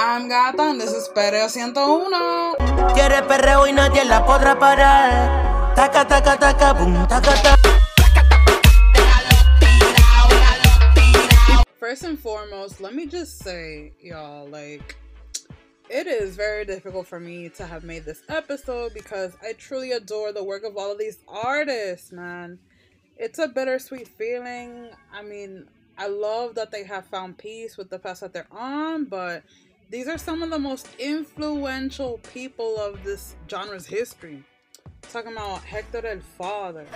I'm 0.00 0.28
Gata 0.28 0.62
and 0.62 0.80
this 0.80 0.92
is 0.92 1.08
Perreo 1.08 1.48
101. 1.48 2.94
Quiere 2.94 3.20
perreo 3.26 3.66
y 3.66 3.72
nadie 3.72 4.04
la 4.04 4.24
podrá 4.24 4.56
parar. 4.56 5.74
Taca, 5.74 6.06
taca, 6.06 6.38
taca, 6.38 6.72
boom, 6.72 6.94
taca, 7.08 7.34
taca. 7.42 7.56
First 11.80 12.04
and 12.04 12.16
foremost, 12.16 12.80
let 12.80 12.94
me 12.94 13.06
just 13.06 13.40
say, 13.40 13.92
y'all, 14.00 14.46
like, 14.46 14.94
it 15.90 16.06
is 16.06 16.36
very 16.36 16.64
difficult 16.64 17.08
for 17.08 17.18
me 17.18 17.48
to 17.56 17.66
have 17.66 17.82
made 17.82 18.04
this 18.04 18.22
episode 18.28 18.94
because 18.94 19.36
I 19.42 19.54
truly 19.54 19.90
adore 19.90 20.32
the 20.32 20.44
work 20.44 20.62
of 20.62 20.76
all 20.76 20.92
of 20.92 20.98
these 21.00 21.18
artists, 21.26 22.12
man. 22.12 22.60
It's 23.16 23.40
a 23.40 23.48
bittersweet 23.48 24.06
feeling. 24.06 24.90
I 25.12 25.24
mean, 25.24 25.66
I 25.98 26.06
love 26.06 26.54
that 26.54 26.70
they 26.70 26.84
have 26.84 27.06
found 27.06 27.36
peace 27.36 27.76
with 27.76 27.90
the 27.90 27.98
path 27.98 28.20
that 28.20 28.32
they're 28.32 28.46
on, 28.52 29.06
but 29.06 29.42
these 29.90 30.06
are 30.06 30.18
some 30.18 30.42
of 30.42 30.50
the 30.50 30.58
most 30.58 30.88
influential 30.98 32.18
people 32.34 32.76
of 32.78 33.02
this 33.04 33.36
genre's 33.48 33.86
history. 33.86 34.42
Talking 35.02 35.32
about 35.32 35.62
Hector 35.62 36.06
el 36.06 36.20
Father. 36.20 36.86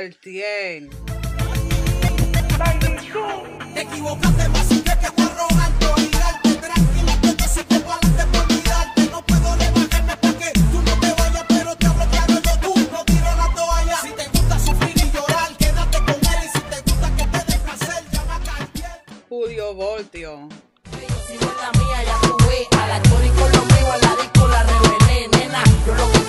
Cartier. 0.00 0.88
Te 3.74 3.82
equivocaste, 3.82 4.48
vacilé 4.48 4.96
que 4.98 5.10
fue 5.14 5.24
arrogante, 5.24 5.86
gigante, 5.98 6.54
tranquila, 6.54 7.20
que 7.20 7.32
te 7.34 7.44
sigo 7.46 7.84
pa'lante 7.84 8.24
por 8.32 8.48
mirarte. 8.48 9.10
No 9.10 9.22
puedo 9.26 9.56
rebajarme 9.56 10.16
porque 10.22 10.52
tú 10.72 10.80
no 10.86 11.00
te 11.00 11.12
vayas, 11.20 11.44
pero 11.48 11.76
te 11.76 11.86
hablo 11.86 12.06
claro, 12.08 12.32
yo 12.32 12.58
tú 12.62 12.74
no 12.90 13.04
tiro 13.04 13.36
la 13.36 13.54
toalla. 13.54 13.98
Si 14.00 14.10
te 14.12 14.26
gusta 14.28 14.58
sufrir 14.58 14.96
y 14.96 15.10
llorar, 15.10 15.54
quédate 15.58 15.98
con 15.98 16.14
él. 16.14 16.40
Y 16.46 16.48
si 16.48 16.60
te 16.60 16.80
gusta 16.90 17.16
que 17.16 17.24
te 17.26 17.52
dé 17.52 17.58
placer, 17.58 18.04
llama 18.10 18.36
a 18.36 18.40
Cartier. 18.40 19.04
Julio 19.28 19.74
Voltio. 19.74 20.48
Si 21.26 21.34
no 21.34 21.46
es 21.52 21.58
la 21.60 21.70
mía, 21.78 22.04
ya 22.06 22.18
tú 22.22 22.36
ves. 22.48 22.68
A 22.80 22.86
la 22.86 23.02
chori 23.02 23.28
con 23.28 23.52
lo 23.52 23.62
mío, 23.66 23.92
la 24.00 24.16
disco 24.16 24.48
la 24.48 24.62
revelé, 24.62 25.28
nena. 25.28 25.62
Yo 25.86 25.94
lo 25.94 26.19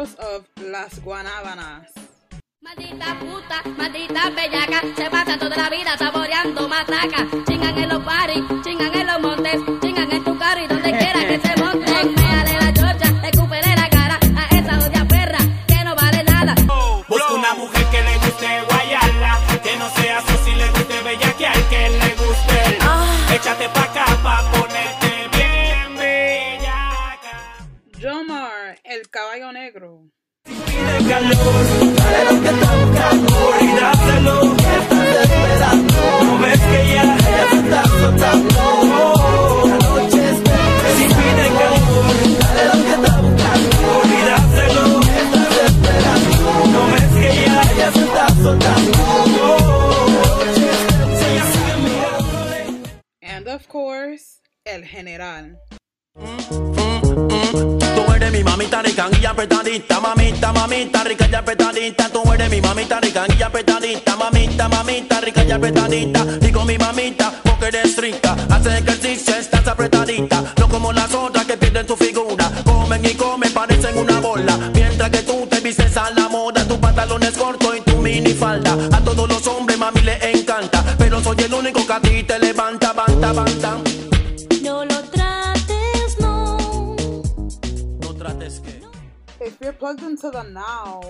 Of 0.00 0.48
Las 0.62 0.98
Guanábanas. 1.04 1.92
Maldita 2.62 3.18
puta, 3.18 3.62
maldita 3.76 4.30
bellaca, 4.30 4.80
se 4.96 5.10
pasa 5.10 5.38
toda 5.38 5.54
la 5.58 5.68
vida 5.68 5.98
saboreando 5.98 6.66
mataca. 6.66 7.26
Chingan 7.46 7.76
en 7.76 7.88
los 7.90 8.02
paris, 8.02 8.42
chingan 8.64 8.94
en 8.94 8.99
General. 55.40 55.58
Tú 57.94 58.12
eres 58.12 58.32
mi 58.32 58.44
mamita 58.44 58.82
rica 58.82 59.08
y 59.20 59.24
apretadita, 59.24 60.00
mamita, 60.00 60.52
mamita 60.52 61.04
rica 61.04 61.28
y 61.30 61.34
apretadita. 61.34 62.08
Tú 62.10 62.32
eres 62.32 62.50
mi 62.50 62.60
mamita 62.60 63.00
rica 63.00 63.26
y 63.28 63.42
apretadita, 63.42 64.16
mamita, 64.16 64.68
mamita 64.68 65.20
rica 65.20 65.44
y 65.44 65.50
apretadita. 65.50 66.24
Digo 66.40 66.64
mi 66.64 66.76
mamita 66.78 67.32
porque 67.44 67.68
eres 67.68 67.96
rica, 67.96 68.36
hace 68.50 68.78
ejercicio, 68.78 69.34
estás 69.34 69.66
apretadita. 69.66 70.54
No 70.58 70.68
como 70.68 70.92
las 70.92 71.12
otras 71.14 71.46
que 71.46 71.56
pierden 71.56 71.86
su 71.86 71.96
figura, 71.96 72.50
comen 72.64 73.04
y 73.04 73.14
comen, 73.14 73.52
parecen 73.52 73.96
una 73.98 74.20
bola. 74.20 74.56
Mientras 74.74 75.10
que 75.10 75.22
tú 75.22 75.46
te 75.48 75.60
vistes 75.60 75.96
a 75.96 76.10
la 76.10 76.28
moda, 76.28 76.66
tu 76.66 76.78
pantalón 76.78 77.22
es 77.22 77.36
corto 77.36 77.74
y 77.74 77.80
tu 77.80 77.96
mini 77.96 78.34
falda. 78.34 78.76
A 78.92 79.00
todos 79.00 79.28
los 79.28 79.46
hombres 79.46 79.78
mami 79.78 80.02
le 80.02 80.18
encanta, 80.32 80.84
pero 80.98 81.22
soy 81.22 81.36
el 81.38 81.54
único 81.54 81.86
que 81.86 81.92
a 81.92 82.00
ti 82.00 82.19
plugged 89.80 90.02
into 90.02 90.30
the 90.30 90.42
now, 90.42 91.00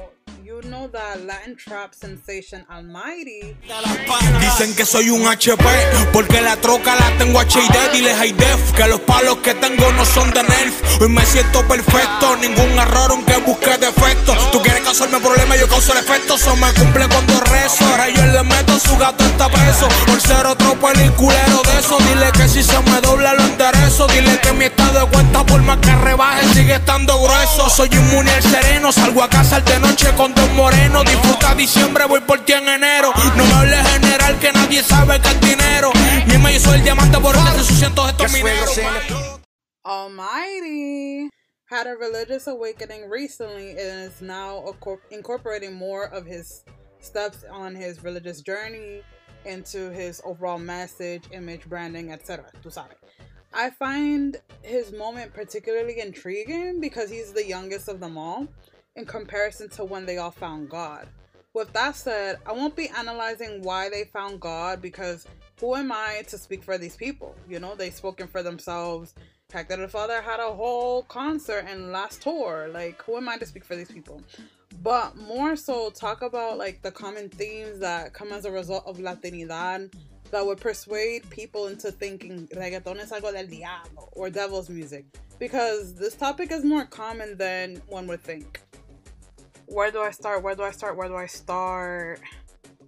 you 0.50 0.61
know 0.62 0.88
that 0.88 1.25
Latin 1.27 1.55
trap 1.55 1.94
sensation 1.94 2.66
Almighty 2.69 3.55
Dicen 4.41 4.75
que 4.75 4.84
soy 4.84 5.09
un 5.11 5.22
HP 5.27 5.65
porque 6.12 6.41
la 6.41 6.56
troca 6.56 6.97
la 6.97 7.16
tengo 7.19 7.41
HID. 7.41 7.93
Dile 7.93 8.15
high 8.16 8.33
def 8.33 8.72
que 8.72 8.87
los 8.88 9.00
palos 9.00 9.38
que 9.38 9.55
tengo 9.55 9.93
no 9.93 10.05
son 10.05 10.33
de 10.33 10.43
Nerf. 10.43 11.00
Hoy 11.00 11.09
me 11.09 11.25
siento 11.25 11.66
perfecto, 11.69 12.37
ningún 12.37 12.78
error 12.78 13.11
aunque 13.11 13.37
busque 13.38 13.77
defecto. 13.78 14.34
Tú 14.50 14.61
quieres 14.61 14.83
causarme 14.83 15.21
problemas, 15.21 15.61
yo 15.61 15.69
causo 15.69 15.93
el 15.93 15.99
efecto. 15.99 16.34
Eso 16.34 16.56
me 16.56 16.72
cumple 16.72 17.06
cuando 17.09 17.38
rezo. 17.41 17.84
Ahora 17.84 18.09
yo 18.09 18.27
le 18.27 18.43
meto, 18.43 18.78
su 18.81 18.97
gato 18.97 19.25
está 19.25 19.49
preso. 19.49 19.88
Por 20.06 20.21
ser 20.21 20.47
otro 20.47 20.75
peliculero 20.81 21.62
de 21.62 21.78
eso. 21.78 21.97
Dile 22.09 22.32
que 22.32 22.49
si 22.49 22.62
se 22.62 22.78
me 22.81 23.00
dobla 23.00 23.34
lo 23.34 23.43
enderezo. 23.44 24.09
Dile 24.09 24.41
que 24.41 24.53
mi 24.53 24.65
estado 24.65 25.00
de 25.00 25.12
cuenta 25.12 25.44
por 25.47 25.62
más 25.62 25.78
que 25.78 25.94
rebaje 25.94 26.47
sigue 26.55 26.75
estando 26.75 27.22
grueso. 27.22 27.71
Soy 27.71 27.88
inmune 27.93 28.31
al 28.32 28.43
sereno, 28.43 28.91
salgo 28.91 29.22
a 29.22 29.28
casa 29.28 29.61
de 29.61 29.78
noche 29.78 30.11
con 30.17 30.34
dos 30.41 30.53
morenos. 30.55 31.05
Disfruta 31.05 31.55
diciembre, 31.55 32.05
voy 32.06 32.21
por 32.21 32.45
ti 32.45 32.53
en 32.53 32.69
enero. 32.69 33.12
No 33.37 33.45
me 33.45 33.53
hables 33.53 33.89
general 33.89 34.39
que 34.39 34.53
nadie 34.53 34.83
sabe 34.83 35.21
que 35.21 35.28
es 35.28 35.41
dinero. 35.41 35.93
Ni 36.27 36.39
me 36.39 36.55
hizo 36.55 36.75
el 36.75 36.83
diamante 36.83 37.19
por 37.19 37.37
el 37.37 37.43
se 37.43 37.59
ensucian 37.59 37.95
todos 37.95 38.11
estos 38.11 38.33
mineros. 38.33 38.81
Almighty 39.84 41.31
had 41.67 41.87
a 41.87 41.97
religious 41.97 42.47
awakening 42.47 43.09
recently 43.09 43.71
and 43.71 44.11
is 44.11 44.21
now 44.21 44.62
incorporating 45.11 45.75
more 45.75 46.05
of 46.12 46.27
his 46.27 46.65
steps 47.00 47.45
on 47.50 47.75
his 47.75 48.03
religious 48.03 48.43
journey 48.43 49.03
into 49.47 49.91
his 49.91 50.21
overall 50.25 50.59
message, 50.59 51.23
image, 51.33 51.67
branding, 51.67 52.12
etc. 52.12 52.45
Tú 52.62 52.71
sabes. 52.71 52.95
I 53.53 53.71
find 53.71 54.37
his 54.62 54.93
moment 54.93 55.34
particularly 55.34 55.99
intriguing 55.99 56.79
because 56.81 57.11
he's 57.11 57.33
the 57.33 57.45
youngest 57.45 57.89
of 57.89 57.99
them 57.99 58.17
all 58.17 58.47
in 58.97 59.05
comparison 59.05 59.69
to 59.70 59.85
when 59.85 60.06
they 60.06 60.19
all 60.19 60.31
found 60.31 60.69
God. 60.69 61.09
With 61.53 61.73
that 61.73 61.97
said, 61.97 62.38
I 62.47 62.53
won't 62.53 62.76
be 62.76 62.88
analyzing 62.88 63.62
why 63.62 63.88
they 63.88 64.05
found 64.05 64.41
God 64.41 64.81
because 64.81 65.26
who 65.59 65.75
am 65.75 65.91
I 65.91 66.23
to 66.29 66.38
speak 66.38 66.62
for 66.62 66.79
these 66.79 66.97
people? 66.97 67.35
You 67.49 67.59
know, 67.59 67.75
they've 67.75 67.93
spoken 67.93 68.29
for 68.29 68.43
themselves. 68.43 69.14
Fact 69.49 69.69
that 69.70 69.81
the 69.81 69.88
Father 69.88 70.23
had 70.23 70.38
a 70.38 70.55
whole 70.55 71.03
concert 71.05 71.64
and 71.69 71.91
last 71.91 72.23
tour. 72.23 72.70
Like, 72.73 73.03
who 73.03 73.17
am 73.17 73.29
I 73.29 73.37
to 73.38 73.47
speak 73.47 73.64
for 73.64 73.75
these 73.75 73.91
people? 73.91 74.23
But 74.81 75.17
more 75.17 75.56
so, 75.56 75.91
talk 75.91 76.23
about 76.23 76.56
like 76.56 76.82
the 76.82 76.93
common 76.93 77.29
themes 77.29 77.81
that 77.81 78.12
come 78.12 78.32
as 78.32 78.44
a 78.44 78.50
result 78.53 78.85
of 78.87 78.99
Latinidad 78.99 79.93
that 80.31 80.47
would 80.47 80.61
persuade 80.61 81.29
people 81.31 81.67
into 81.67 81.91
thinking 81.91 82.49
reggaeton 82.55 83.00
es 83.00 83.11
algo 83.11 83.32
del 83.32 83.47
diablo 83.47 84.09
or 84.12 84.31
devil's 84.31 84.70
music. 84.70 85.05
Because 85.41 85.94
this 85.94 86.14
topic 86.14 86.53
is 86.53 86.64
more 86.64 86.85
common 86.85 87.37
than 87.37 87.82
one 87.88 88.06
would 88.06 88.23
think. 88.23 88.61
Where 89.70 89.90
do 89.90 90.00
I 90.00 90.11
start? 90.11 90.43
Where 90.43 90.56
do 90.56 90.62
I 90.62 90.72
start? 90.72 90.96
Where 90.96 91.08
do 91.08 91.14
I 91.14 91.26
start? 91.26 92.20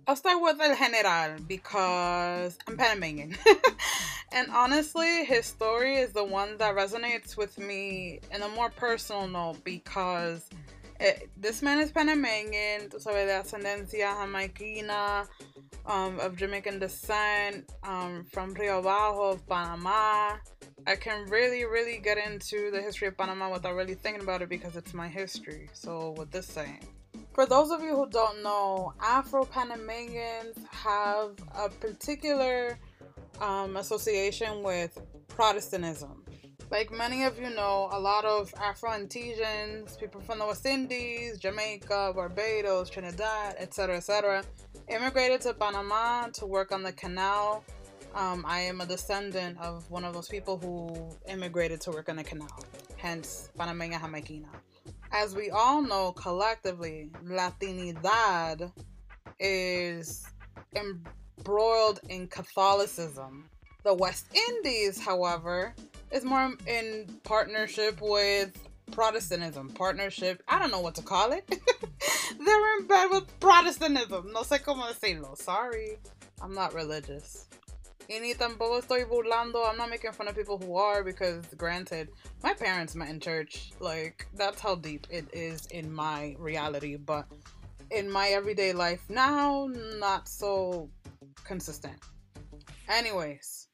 I'll 0.06 0.16
start 0.16 0.42
with 0.42 0.60
El 0.60 0.74
General 0.74 1.38
because 1.46 2.58
I'm 2.66 2.76
Panamanian. 2.76 3.36
and 4.32 4.50
honestly, 4.50 5.24
his 5.24 5.46
story 5.46 5.94
is 5.94 6.12
the 6.12 6.24
one 6.24 6.58
that 6.58 6.74
resonates 6.74 7.36
with 7.36 7.56
me 7.56 8.18
in 8.34 8.42
a 8.42 8.48
more 8.48 8.68
personal 8.68 9.28
note 9.28 9.62
because 9.62 10.48
Eh, 11.02 11.18
this 11.36 11.62
man 11.62 11.80
is 11.80 11.90
Panamanian, 11.90 12.88
tú 12.88 13.00
sabes, 13.00 13.26
de 13.26 13.32
ascendencia 13.32 14.14
jamaiquina, 14.14 15.26
um, 15.84 16.20
of 16.20 16.36
Jamaican 16.36 16.78
descent, 16.78 17.68
um, 17.82 18.24
from 18.30 18.54
Rio 18.54 18.78
Abajo, 18.78 19.32
of 19.32 19.44
Panama. 19.48 20.36
I 20.86 20.96
can 20.96 21.28
really, 21.28 21.64
really 21.64 21.98
get 21.98 22.18
into 22.18 22.70
the 22.70 22.80
history 22.80 23.08
of 23.08 23.16
Panama 23.16 23.50
without 23.52 23.74
really 23.74 23.94
thinking 23.94 24.22
about 24.22 24.42
it 24.42 24.48
because 24.48 24.76
it's 24.76 24.92
my 24.94 25.08
history. 25.08 25.68
So, 25.72 26.14
with 26.16 26.30
this 26.30 26.46
saying, 26.46 26.86
for 27.34 27.46
those 27.46 27.70
of 27.70 27.82
you 27.82 27.94
who 27.94 28.08
don't 28.08 28.42
know, 28.42 28.92
Afro 29.00 29.44
Panamanians 29.44 30.58
have 30.70 31.30
a 31.56 31.68
particular 31.68 32.78
um, 33.40 33.76
association 33.76 34.62
with 34.62 34.98
Protestantism. 35.28 36.24
Like 36.70 36.90
many 36.90 37.24
of 37.24 37.38
you 37.38 37.50
know, 37.50 37.88
a 37.92 38.00
lot 38.00 38.24
of 38.24 38.52
Afro 38.58 38.90
Antillans, 38.90 39.98
people 40.00 40.20
from 40.20 40.38
the 40.38 40.46
West 40.46 40.64
Indies, 40.64 41.38
Jamaica, 41.38 42.12
Barbados, 42.14 42.88
Trinidad, 42.88 43.56
etc., 43.58 43.98
etc., 43.98 44.42
immigrated 44.88 45.42
to 45.42 45.54
Panama 45.54 46.28
to 46.28 46.46
work 46.46 46.72
on 46.72 46.82
the 46.82 46.92
canal. 46.92 47.62
Um, 48.14 48.44
I 48.46 48.60
am 48.60 48.80
a 48.82 48.86
descendant 48.86 49.58
of 49.58 49.90
one 49.90 50.04
of 50.04 50.12
those 50.12 50.28
people 50.28 50.58
who 50.58 51.16
immigrated 51.30 51.80
to 51.82 51.90
work 51.90 52.10
on 52.10 52.16
the 52.16 52.24
canal, 52.24 52.64
hence 52.96 53.48
Panameña 53.58 53.98
Jamaiquina. 53.98 54.48
As 55.12 55.34
we 55.34 55.50
all 55.50 55.80
know 55.80 56.12
collectively, 56.12 57.10
Latinidad 57.24 58.70
is 59.40 60.26
embroiled 60.76 62.00
in 62.10 62.28
Catholicism. 62.28 63.48
The 63.82 63.94
West 63.94 64.26
Indies, 64.48 65.02
however, 65.02 65.74
is 66.10 66.22
more 66.22 66.52
in 66.66 67.18
partnership 67.24 67.98
with 68.02 68.56
Protestantism. 68.90 69.70
Partnership, 69.70 70.42
I 70.48 70.58
don't 70.58 70.70
know 70.70 70.80
what 70.80 70.94
to 70.96 71.02
call 71.02 71.32
it. 71.32 71.48
They're 72.44 72.78
in 72.78 72.86
bed 72.86 73.06
with 73.10 73.40
Protestantism. 73.40 74.32
No 74.32 74.42
sé 74.42 74.60
cómo 74.62 74.86
decirlo. 74.86 75.36
Sorry. 75.36 75.98
I'm 76.42 76.54
not 76.54 76.74
religious. 76.74 77.46
Y 78.08 78.18
ni 78.20 78.34
tampoco 78.34 78.80
estoy 78.82 79.04
burlando. 79.04 79.64
I'm 79.66 79.76
not 79.76 79.88
making 79.88 80.12
fun 80.12 80.28
of 80.28 80.34
people 80.34 80.58
who 80.58 80.76
are 80.76 81.02
because, 81.02 81.46
granted, 81.56 82.08
my 82.42 82.52
parents 82.52 82.94
met 82.94 83.08
in 83.08 83.20
church. 83.20 83.72
Like, 83.80 84.26
that's 84.34 84.60
how 84.60 84.74
deep 84.74 85.06
it 85.10 85.26
is 85.32 85.66
in 85.66 85.92
my 85.92 86.36
reality. 86.38 86.96
But 86.96 87.26
in 87.90 88.10
my 88.10 88.28
everyday 88.28 88.72
life 88.72 89.02
now, 89.08 89.68
not 89.98 90.28
so 90.28 90.90
consistent. 91.44 91.96
Anyways, 92.88 93.68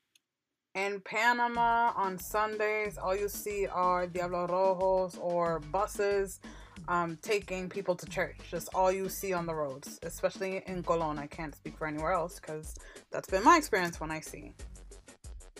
in 0.74 1.00
Panama 1.00 1.92
on 1.96 2.18
Sundays, 2.18 2.98
all 2.98 3.16
you 3.16 3.28
see 3.28 3.66
are 3.66 4.06
Diablo 4.06 4.46
Rojos 4.46 5.18
or 5.20 5.60
buses 5.60 6.40
um, 6.88 7.18
taking 7.22 7.68
people 7.68 7.94
to 7.94 8.06
church. 8.06 8.38
Just 8.50 8.70
all 8.74 8.90
you 8.90 9.08
see 9.08 9.32
on 9.32 9.46
the 9.46 9.54
roads, 9.54 10.00
especially 10.02 10.62
in 10.66 10.82
Colon. 10.82 11.18
I 11.18 11.26
can't 11.26 11.54
speak 11.54 11.76
for 11.78 11.86
anywhere 11.86 12.12
else 12.12 12.40
because 12.40 12.74
that's 13.12 13.28
been 13.28 13.44
my 13.44 13.58
experience 13.58 14.00
when 14.00 14.10
I 14.10 14.20
see, 14.20 14.52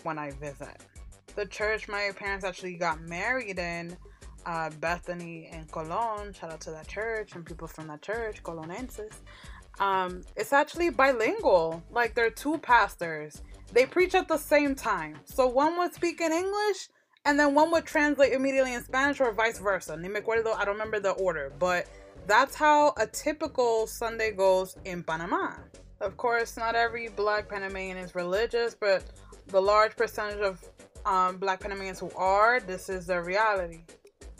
when 0.03 0.17
I 0.17 0.31
visit. 0.31 0.77
The 1.35 1.45
church 1.45 1.87
my 1.87 2.11
parents 2.15 2.43
actually 2.43 2.73
got 2.73 2.99
married 3.01 3.59
in, 3.59 3.95
uh, 4.45 4.71
Bethany 4.79 5.49
in 5.51 5.65
Colon. 5.65 6.33
Shout 6.33 6.51
out 6.51 6.61
to 6.61 6.71
that 6.71 6.87
church 6.87 7.35
and 7.35 7.45
people 7.45 7.67
from 7.67 7.87
that 7.87 8.01
church, 8.01 8.41
Colonenses. 8.43 9.13
Um, 9.79 10.23
it's 10.35 10.51
actually 10.51 10.89
bilingual. 10.89 11.83
Like 11.91 12.15
there 12.15 12.25
are 12.25 12.31
two 12.31 12.57
pastors. 12.57 13.41
They 13.71 13.85
preach 13.85 14.15
at 14.15 14.27
the 14.27 14.37
same 14.37 14.73
time. 14.73 15.17
So 15.25 15.45
one 15.47 15.77
would 15.77 15.93
speak 15.93 16.19
in 16.21 16.33
English 16.33 16.89
and 17.25 17.39
then 17.39 17.53
one 17.53 17.71
would 17.71 17.85
translate 17.85 18.33
immediately 18.33 18.73
in 18.73 18.83
Spanish 18.83 19.19
or 19.19 19.31
vice 19.31 19.59
versa. 19.59 19.95
Ni 19.97 20.07
me 20.07 20.19
acuerdo, 20.19 20.55
I 20.55 20.65
don't 20.65 20.75
remember 20.75 20.99
the 20.99 21.11
order, 21.11 21.51
but 21.59 21.87
that's 22.27 22.55
how 22.55 22.93
a 22.97 23.07
typical 23.07 23.87
Sunday 23.87 24.31
goes 24.31 24.77
in 24.85 25.03
Panama. 25.03 25.53
Of 26.01 26.15
course, 26.17 26.55
not 26.57 26.75
every 26.75 27.09
black 27.09 27.49
Panamanian 27.49 27.97
is 27.97 28.15
religious, 28.15 28.73
but 28.73 29.03
the 29.47 29.61
large 29.61 29.95
percentage 29.95 30.39
of 30.39 30.63
um, 31.05 31.37
black 31.37 31.59
Panamanians 31.59 31.99
who 31.99 32.11
are, 32.15 32.59
this 32.59 32.89
is 32.89 33.05
their 33.05 33.23
reality. 33.23 33.81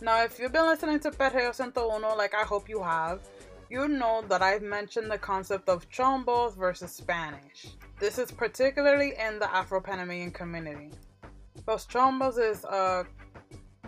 Now, 0.01 0.23
if 0.23 0.39
you've 0.39 0.53
been 0.53 0.65
listening 0.65 0.99
to 1.01 1.11
Perreo 1.11 1.47
101, 1.57 2.17
like 2.17 2.33
I 2.33 2.43
hope 2.43 2.69
you 2.69 2.81
have, 2.81 3.19
you 3.69 3.87
know 3.87 4.23
that 4.29 4.41
I've 4.41 4.61
mentioned 4.61 5.11
the 5.11 5.17
concept 5.17 5.67
of 5.67 5.89
chombos 5.89 6.55
versus 6.55 6.91
Spanish. 6.91 7.67
This 7.99 8.17
is 8.17 8.31
particularly 8.31 9.13
in 9.19 9.39
the 9.39 9.53
Afro 9.53 9.81
Panamanian 9.81 10.31
community. 10.31 10.91
Los 11.67 11.85
chombos 11.85 12.39
is 12.39 12.63
a 12.65 13.05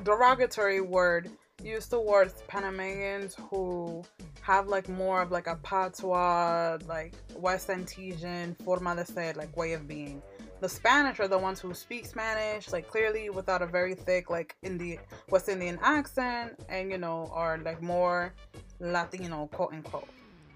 derogatory 0.03 0.81
word 0.81 1.29
used 1.63 1.91
towards 1.91 2.41
Panamanians 2.47 3.35
who 3.50 4.03
have 4.41 4.68
like 4.68 4.89
more 4.89 5.21
of 5.21 5.31
like 5.31 5.47
a 5.47 5.56
patois, 5.57 6.79
like 6.88 7.13
West 7.35 7.68
Antillean 7.68 8.56
forma 8.63 8.95
de 8.95 9.06
ser, 9.06 9.33
like 9.35 9.56
way 9.56 9.73
of 9.73 9.88
being. 9.88 10.21
The 10.59 10.69
Spanish 10.69 11.19
are 11.19 11.27
the 11.27 11.38
ones 11.38 11.59
who 11.59 11.73
speak 11.73 12.06
Spanish, 12.06 12.71
like 12.71 12.88
clearly 12.88 13.29
without 13.29 13.62
a 13.62 13.65
very 13.65 13.95
thick, 13.95 14.29
like 14.29 14.56
Indi- 14.62 15.00
West 15.29 15.50
Indian 15.50 15.79
accent, 15.81 16.59
and 16.69 16.91
you 16.91 16.97
know, 16.97 17.29
are 17.33 17.57
like 17.59 17.81
more 17.81 18.33
Latino, 18.79 19.47
quote 19.53 19.74
unquote. 19.74 20.09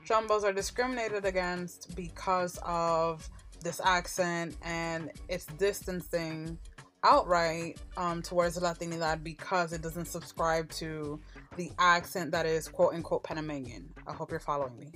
Chombos 0.07 0.43
are 0.43 0.53
discriminated 0.53 1.25
against 1.25 1.95
because 1.95 2.59
of 2.63 3.27
this 3.63 3.81
accent 3.83 4.55
and 4.63 5.11
its 5.27 5.45
distancing 5.57 6.59
outright 7.05 7.77
um, 7.97 8.21
towards 8.21 8.59
Latinidad 8.59 9.23
because 9.23 9.73
it 9.73 9.81
doesn't 9.81 10.05
subscribe 10.05 10.69
to 10.71 11.19
the 11.55 11.71
accent 11.77 12.31
that 12.31 12.45
is 12.47 12.67
quote 12.67 12.95
unquote 12.95 13.23
Panamanian. 13.23 13.93
I 14.07 14.13
hope 14.13 14.31
you're 14.31 14.39
following 14.39 14.77
me. 14.79 14.91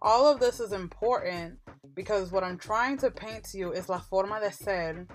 All 0.00 0.26
of 0.32 0.38
this 0.38 0.60
is 0.60 0.72
important 0.72 1.58
because 1.94 2.30
what 2.30 2.44
I'm 2.44 2.56
trying 2.56 2.96
to 2.98 3.10
paint 3.10 3.44
to 3.50 3.58
you 3.58 3.72
is 3.72 3.88
la 3.88 3.98
forma 3.98 4.40
de 4.40 4.52
ser 4.52 5.06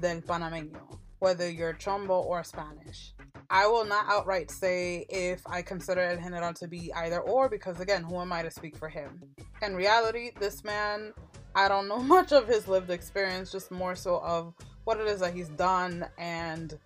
del 0.00 0.22
panameño, 0.22 0.98
whether 1.18 1.48
you're 1.48 1.74
chombo 1.74 2.24
or 2.24 2.42
Spanish. 2.42 3.12
I 3.50 3.66
will 3.66 3.84
not 3.84 4.06
outright 4.08 4.50
say 4.50 5.04
if 5.10 5.42
I 5.46 5.60
consider 5.62 6.00
El 6.00 6.16
General 6.16 6.54
to 6.54 6.66
be 6.66 6.92
either 6.94 7.20
or 7.20 7.48
because, 7.48 7.78
again, 7.78 8.02
who 8.02 8.20
am 8.20 8.32
I 8.32 8.42
to 8.42 8.50
speak 8.50 8.76
for 8.76 8.88
him? 8.88 9.20
In 9.62 9.76
reality, 9.76 10.30
this 10.40 10.64
man, 10.64 11.12
I 11.54 11.68
don't 11.68 11.86
know 11.86 11.98
much 12.16 12.32
of 12.32 12.48
his 12.48 12.66
lived 12.66 12.90
experience, 12.90 13.52
just 13.52 13.70
more 13.70 13.94
so 13.94 14.16
of 14.20 14.54
what 14.84 15.00
it 15.00 15.06
is 15.06 15.20
that 15.20 15.34
he's 15.34 15.48
done 15.48 16.06
and 16.18 16.78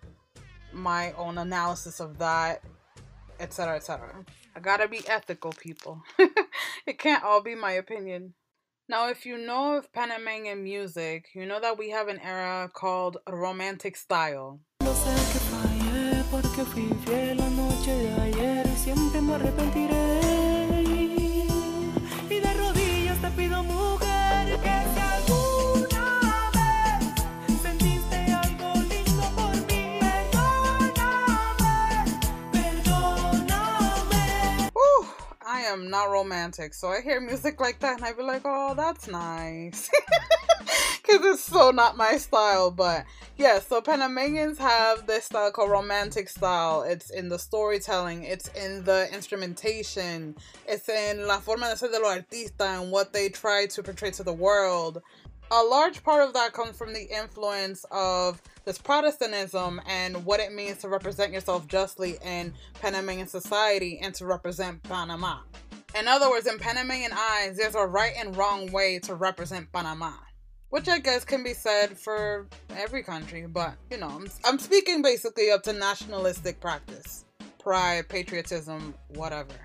my 0.71 1.11
own 1.13 1.37
analysis 1.37 1.99
of 1.99 2.17
that, 2.17 2.63
etc. 3.39 3.75
etc. 3.75 4.25
I 4.55 4.59
gotta 4.59 4.87
be 4.87 5.07
ethical, 5.07 5.51
people. 5.51 6.01
it 6.85 6.99
can't 6.99 7.23
all 7.23 7.41
be 7.41 7.55
my 7.55 7.71
opinion. 7.71 8.33
Now, 8.87 9.09
if 9.09 9.25
you 9.25 9.37
know 9.37 9.77
of 9.77 9.93
Panamanian 9.93 10.63
music, 10.63 11.27
you 11.35 11.45
know 11.45 11.59
that 11.59 11.77
we 11.77 11.91
have 11.91 12.07
an 12.07 12.19
era 12.19 12.69
called 12.73 13.17
romantic 13.29 13.95
style. 13.95 14.61
Am 35.69 35.89
not 35.89 36.09
romantic, 36.09 36.73
so 36.73 36.89
I 36.89 37.01
hear 37.01 37.21
music 37.21 37.59
like 37.59 37.79
that 37.79 37.97
and 37.97 38.05
I 38.05 38.13
be 38.13 38.23
like, 38.23 38.41
oh, 38.45 38.73
that's 38.75 39.07
nice. 39.07 39.89
Because 41.09 41.25
it's 41.25 41.43
so 41.43 41.71
not 41.71 41.97
my 41.97 42.17
style. 42.17 42.69
But 42.69 43.05
yeah, 43.35 43.59
so 43.59 43.81
Panamanians 43.81 44.59
have 44.59 45.07
this 45.07 45.25
style 45.25 45.51
called 45.51 45.71
romantic 45.71 46.29
style. 46.29 46.83
It's 46.83 47.09
in 47.09 47.29
the 47.29 47.39
storytelling, 47.39 48.23
it's 48.23 48.47
in 48.49 48.83
the 48.83 49.11
instrumentation, 49.11 50.35
it's 50.67 50.87
in 50.87 51.25
la 51.25 51.39
forma 51.39 51.69
de 51.69 51.77
ser 51.77 51.89
de 51.89 51.99
los 51.99 52.17
artistas 52.17 52.81
and 52.81 52.91
what 52.91 53.11
they 53.11 53.29
try 53.29 53.65
to 53.67 53.81
portray 53.81 54.11
to 54.11 54.23
the 54.23 54.33
world. 54.33 55.01
A 55.51 55.63
large 55.63 56.03
part 56.03 56.21
of 56.21 56.33
that 56.33 56.53
comes 56.53 56.77
from 56.77 56.93
the 56.93 57.09
influence 57.09 57.83
of 57.89 58.39
this 58.65 58.77
Protestantism 58.77 59.81
and 59.87 60.23
what 60.23 60.39
it 60.39 60.53
means 60.53 60.77
to 60.79 60.89
represent 60.89 61.33
yourself 61.33 61.67
justly 61.67 62.17
in 62.23 62.53
Panamanian 62.81 63.27
society 63.27 63.97
and 63.99 64.13
to 64.13 64.27
represent 64.27 64.83
Panama. 64.83 65.39
In 65.97 66.07
other 66.07 66.29
words, 66.29 66.45
in 66.45 66.59
Panamanian 66.59 67.11
eyes, 67.13 67.57
there's 67.57 67.73
a 67.73 67.83
right 67.83 68.13
and 68.15 68.37
wrong 68.37 68.71
way 68.71 68.99
to 68.99 69.15
represent 69.15 69.71
Panama. 69.71 70.11
Which 70.69 70.87
I 70.87 70.99
guess 70.99 71.25
can 71.25 71.43
be 71.43 71.55
said 71.55 71.97
for 71.97 72.47
every 72.77 73.01
country, 73.01 73.47
but 73.47 73.73
you 73.89 73.97
know, 73.97 74.09
I'm, 74.09 74.27
I'm 74.45 74.59
speaking 74.59 75.01
basically 75.01 75.49
up 75.49 75.63
to 75.63 75.73
nationalistic 75.73 76.59
practice, 76.59 77.25
pride, 77.57 78.07
patriotism, 78.07 78.93
whatever. 79.15 79.55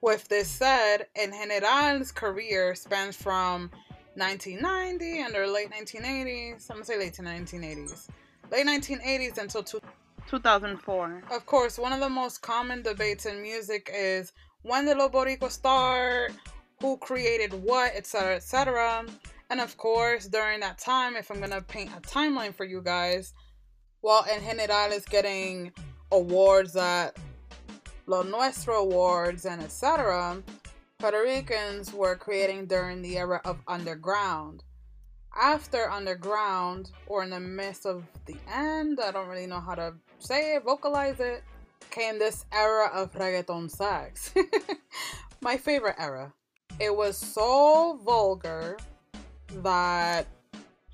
With 0.00 0.28
this 0.28 0.48
said, 0.48 1.08
El 1.14 1.30
General's 1.30 2.10
career 2.10 2.74
spans 2.74 3.16
from 3.16 3.70
1990 4.16 5.20
and 5.20 5.36
or 5.36 5.46
late 5.46 5.70
1980s. 5.70 6.70
I'm 6.70 6.76
gonna 6.76 6.84
say 6.84 6.98
late 6.98 7.14
to 7.14 7.22
1980s, 7.22 8.08
late 8.50 8.66
1980s 8.66 9.38
until 9.38 9.62
two, 9.62 9.80
2004. 10.28 11.22
Of 11.30 11.46
course, 11.46 11.78
one 11.78 11.92
of 11.92 12.00
the 12.00 12.08
most 12.08 12.42
common 12.42 12.82
debates 12.82 13.26
in 13.26 13.42
music 13.42 13.90
is 13.92 14.32
when 14.62 14.86
did 14.86 14.96
Lo 14.96 15.08
Boricua 15.08 15.50
start, 15.50 16.32
who 16.80 16.96
created 16.96 17.52
what, 17.52 17.94
etc., 17.94 18.36
etc. 18.36 19.04
And 19.50 19.60
of 19.60 19.76
course, 19.76 20.26
during 20.26 20.60
that 20.60 20.78
time, 20.78 21.16
if 21.16 21.30
I'm 21.30 21.40
gonna 21.40 21.62
paint 21.62 21.90
a 21.96 22.00
timeline 22.00 22.54
for 22.54 22.64
you 22.64 22.82
guys, 22.82 23.32
well, 24.02 24.24
El 24.28 24.40
General 24.40 24.92
is 24.92 25.04
getting 25.04 25.72
awards 26.12 26.76
at 26.76 27.16
Lo 28.06 28.22
Nuestro 28.22 28.82
Awards 28.82 29.46
and 29.46 29.62
etc. 29.62 30.42
Puerto 30.98 31.22
Ricans 31.22 31.92
were 31.92 32.16
creating 32.16 32.66
during 32.66 33.02
the 33.02 33.18
era 33.18 33.40
of 33.44 33.58
underground. 33.68 34.62
After 35.38 35.90
underground, 35.90 36.90
or 37.06 37.22
in 37.22 37.28
the 37.28 37.40
midst 37.40 37.84
of 37.84 38.04
the 38.24 38.36
end, 38.50 38.98
I 39.04 39.10
don't 39.10 39.28
really 39.28 39.46
know 39.46 39.60
how 39.60 39.74
to 39.74 39.92
say 40.18 40.56
it, 40.56 40.64
vocalize 40.64 41.20
it, 41.20 41.44
came 41.90 42.18
this 42.18 42.46
era 42.50 42.90
of 42.94 43.12
reggaeton 43.12 43.70
sax. 43.70 44.32
My 45.42 45.58
favorite 45.58 45.96
era. 45.98 46.32
It 46.80 46.96
was 46.96 47.18
so 47.18 48.00
vulgar 48.02 48.78
that 49.62 50.26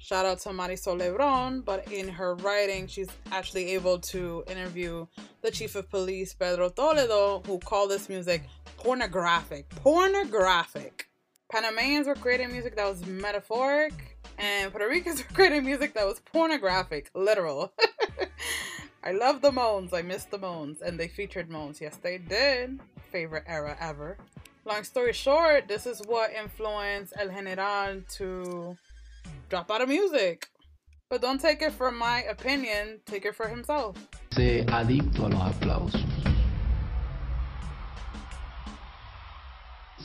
shout 0.03 0.27
out 0.27 0.41
to 0.41 0.49
Marisol 0.49 0.99
Lebron, 0.99 1.65
but 1.65 1.91
in 1.91 2.09
her 2.09 2.35
writing, 2.37 2.87
she's 2.89 3.09
actually 3.31 3.73
able 3.73 3.99
to 4.01 4.43
interview 4.49 5.07
the 5.43 5.51
chief 5.51 5.77
of 5.77 5.89
police, 5.89 6.35
Pedro 6.35 6.71
Toledo, 6.71 7.43
who 7.47 7.59
called 7.61 7.91
this 7.91 8.09
music 8.09 8.43
pornographic. 8.79 9.69
Pornographic. 9.71 11.09
Panamanians 11.51 12.09
were 12.09 12.17
creating 12.17 12.51
music 12.51 12.75
that 12.77 12.89
was 12.89 13.07
metaphoric, 13.07 14.19
and 14.39 14.73
Puerto 14.73 14.89
Ricans 14.89 15.19
were 15.29 15.35
creating 15.35 15.65
music 15.65 15.95
that 15.95 16.05
was 16.05 16.21
pornographic, 16.21 17.11
literal. 17.15 17.73
I 19.05 19.13
love 19.13 19.41
the 19.41 19.53
moans. 19.53 19.93
I 19.93 20.03
miss 20.03 20.25
the 20.25 20.39
moans. 20.39 20.81
And 20.81 20.99
they 20.99 21.09
featured 21.09 21.51
moans. 21.51 21.81
Yes, 21.81 21.97
they 21.97 22.19
did. 22.19 22.81
Favorite 23.11 23.45
era 23.47 23.77
ever. 23.81 24.17
Long 24.65 24.85
story 24.85 25.13
short, 25.13 25.67
this 25.67 25.87
is 25.87 26.01
what 26.07 26.31
influenced 26.33 27.13
El 27.19 27.29
General 27.29 28.01
to 28.11 28.77
drop 29.53 29.71
out 29.71 29.83
of 29.83 29.89
music. 29.89 30.47
But 31.11 31.21
don't 31.21 31.39
take 31.39 31.61
it 31.61 31.73
for 31.73 31.93
my 31.93 32.23
opinion, 32.31 33.01
take 33.05 33.29
it 33.29 33.35
for 33.35 33.47
himself. 33.47 33.99
Se 34.31 34.65
adicto 34.67 35.27
a 35.27 35.29
los 35.29 35.43
aplausos. 35.43 36.01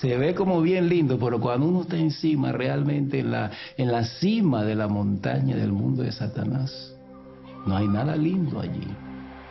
Se 0.01 0.17
ve 0.17 0.35
como 0.35 0.61
bien 0.61 0.89
lindo, 0.89 1.17
pero 1.17 1.39
cuando 1.39 1.65
uno 1.65 1.83
está 1.83 1.95
encima, 1.95 2.51
realmente 2.51 3.19
en 3.19 3.31
la, 3.31 3.51
en 3.77 3.91
la 3.91 4.03
cima 4.03 4.63
de 4.63 4.75
la 4.75 4.87
montaña 4.87 5.55
del 5.55 5.71
mundo 5.71 6.03
de 6.03 6.11
Satanás, 6.11 6.93
no 7.65 7.77
hay 7.77 7.87
nada 7.87 8.15
lindo 8.17 8.59
allí. 8.59 8.87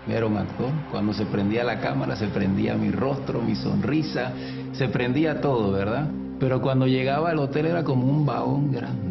Era 0.07 0.27
un 0.27 0.37
actor. 0.37 0.71
Cuando 0.93 1.15
se 1.15 1.25
prendía 1.25 1.65
la 1.65 1.81
cámara, 1.81 2.15
se 2.17 2.29
prendía 2.29 2.77
mi 2.77 2.91
rostro, 2.91 3.41
mi 3.41 3.57
sonrisa, 3.57 4.31
se 4.73 4.89
prendía 4.89 5.41
todo, 5.41 5.73
¿verdad? 5.73 6.07
Pero 6.39 6.61
cuando 6.61 6.87
llegaba 6.87 7.31
al 7.31 7.39
hotel 7.39 7.67
era 7.67 7.83
como 7.83 8.07
un 8.07 8.25
vagón 8.27 8.71
grande. 8.71 9.06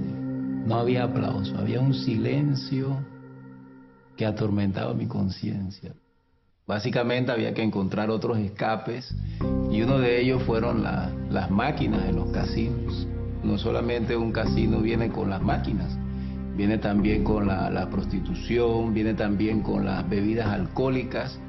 No 0.65 0.75
había 0.75 1.03
aplauso, 1.03 1.57
había 1.57 1.79
un 1.79 1.93
silencio 1.93 2.97
que 4.17 4.25
atormentaba 4.25 4.93
mi 4.93 5.05
conciencia. 5.07 5.93
Básicamente 6.65 7.31
había 7.31 7.53
que 7.53 7.61
encontrar 7.61 8.09
otros 8.09 8.39
escapes 8.39 9.15
y 9.71 9.81
uno 9.83 9.99
de 9.99 10.21
ellos 10.21 10.41
fueron 10.43 10.81
la- 10.83 11.11
las 11.29 11.51
máquinas 11.51 12.03
de 12.05 12.13
los 12.13 12.31
casinos. 12.31 13.07
No 13.43 13.59
solamente 13.59 14.17
un 14.17 14.31
casino 14.31 14.79
viene 14.81 15.09
con 15.09 15.29
las 15.29 15.41
máquinas, 15.43 15.95
viene 16.57 16.79
también 16.79 17.23
con 17.23 17.45
la, 17.45 17.69
la 17.69 17.87
prostitución, 17.89 18.93
viene 18.93 19.13
también 19.13 19.61
con 19.61 19.85
las 19.85 20.09
bebidas 20.09 20.47
alcohólicas. 20.47 21.39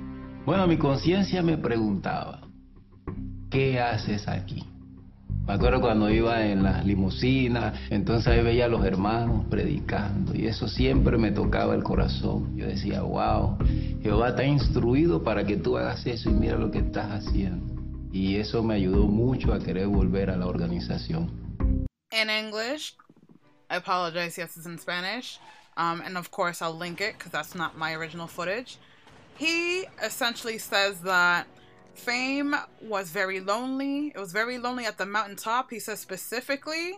Bueno, 0.45 0.67
mi 0.67 0.77
conciencia 0.77 1.43
me 1.43 1.57
preguntaba, 1.57 2.43
¿qué 3.51 3.81
haces 3.81 4.29
aquí? 4.29 4.63
Me 5.47 5.55
acuerdo 5.55 5.81
cuando 5.81 6.11
iba 6.11 6.45
en 6.45 6.63
las 6.63 6.85
limusinas, 6.85 7.79
entonces 7.91 8.27
ahí 8.27 8.43
veía 8.43 8.65
a 8.65 8.69
los 8.69 8.85
hermanos 8.85 9.47
predicando 9.49 10.35
y 10.35 10.47
eso 10.47 10.67
siempre 10.69 11.19
me 11.19 11.31
tocaba 11.31 11.75
el 11.75 11.83
corazón. 11.83 12.57
Yo 12.57 12.67
decía, 12.67 13.03
wow, 13.03 13.57
Jehová 14.03 14.35
te 14.35 14.43
ha 14.43 14.47
instruido 14.47 15.23
para 15.23 15.45
que 15.45 15.57
tú 15.57 15.79
hagas 15.79 16.05
eso 16.07 16.31
y 16.31 16.33
mira 16.33 16.57
lo 16.57 16.71
que 16.71 16.79
estás 16.79 17.11
haciendo. 17.13 17.75
Y 18.13 18.37
eso 18.37 18.63
me 18.63 18.75
ayudó 18.75 19.07
mucho 19.07 19.53
a 19.53 19.61
querer 19.61 19.87
volver 19.87 20.31
a 20.31 20.37
la 20.37 20.47
organización. 20.47 21.47
in 22.13 22.31
English. 22.31 22.95
I 23.71 23.77
apologize. 23.77 24.39
Yes, 24.39 24.57
it's 24.57 24.67
in 24.67 24.79
Spanish. 24.79 25.39
Um, 25.77 26.01
and 26.01 26.17
of 26.17 26.31
course, 26.31 26.63
I'll 26.63 26.77
link 26.77 27.01
it 27.01 27.15
because 27.19 27.33
that's 27.33 27.55
not 27.55 27.77
my 27.77 27.93
original 27.93 28.27
footage. 28.27 28.79
He 29.37 29.85
essentially 30.03 30.59
says 30.59 31.01
that 31.01 31.47
fame 31.97 32.55
was 32.81 33.11
very 33.11 33.41
lonely. 33.41 34.13
It 34.15 34.19
was 34.19 34.33
very 34.33 34.59
lonely 34.59 34.85
at 34.85 34.99
the 34.99 35.07
mountaintop. 35.07 35.71
He 35.71 35.79
says 35.79 36.01
specifically. 36.01 36.95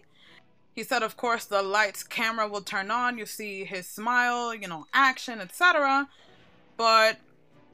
He 0.74 0.84
said, 0.84 1.02
of 1.02 1.16
course, 1.16 1.44
the 1.44 1.62
lights, 1.62 2.02
camera 2.02 2.46
will 2.46 2.60
turn 2.60 2.90
on. 2.90 3.18
You 3.18 3.26
see 3.26 3.64
his 3.64 3.88
smile, 3.88 4.54
you 4.54 4.68
know, 4.68 4.86
action, 4.92 5.40
etc. 5.40 6.08
But 6.76 7.18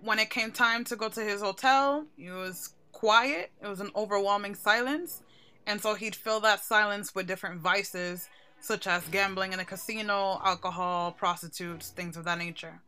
when 0.03 0.19
it 0.19 0.31
came 0.31 0.53
time 0.53 0.85
to 0.85 0.97
go 0.97 1.09
to 1.09 1.21
his 1.21 1.43
hotel, 1.43 2.07
it 2.17 2.31
was 2.31 2.71
quiet. 2.93 3.51
It 3.63 3.67
was 3.67 3.81
an 3.81 3.91
overwhelming 3.95 4.55
silence. 4.55 5.23
And 5.67 5.81
so 5.81 5.95
he'd 5.95 6.15
fill 6.15 6.41
that 6.41 6.65
silence 6.65 7.15
with 7.15 7.27
different 7.27 7.61
vices, 7.61 8.29
such 8.61 8.87
as 8.87 9.03
gambling 9.09 9.53
in 9.53 9.61
a 9.61 9.65
casino, 9.65 10.41
alcohol, 10.45 11.13
prostitutes, 11.13 11.91
things 11.91 12.17
of 12.17 12.25
that 12.25 12.39
nature. 12.39 12.81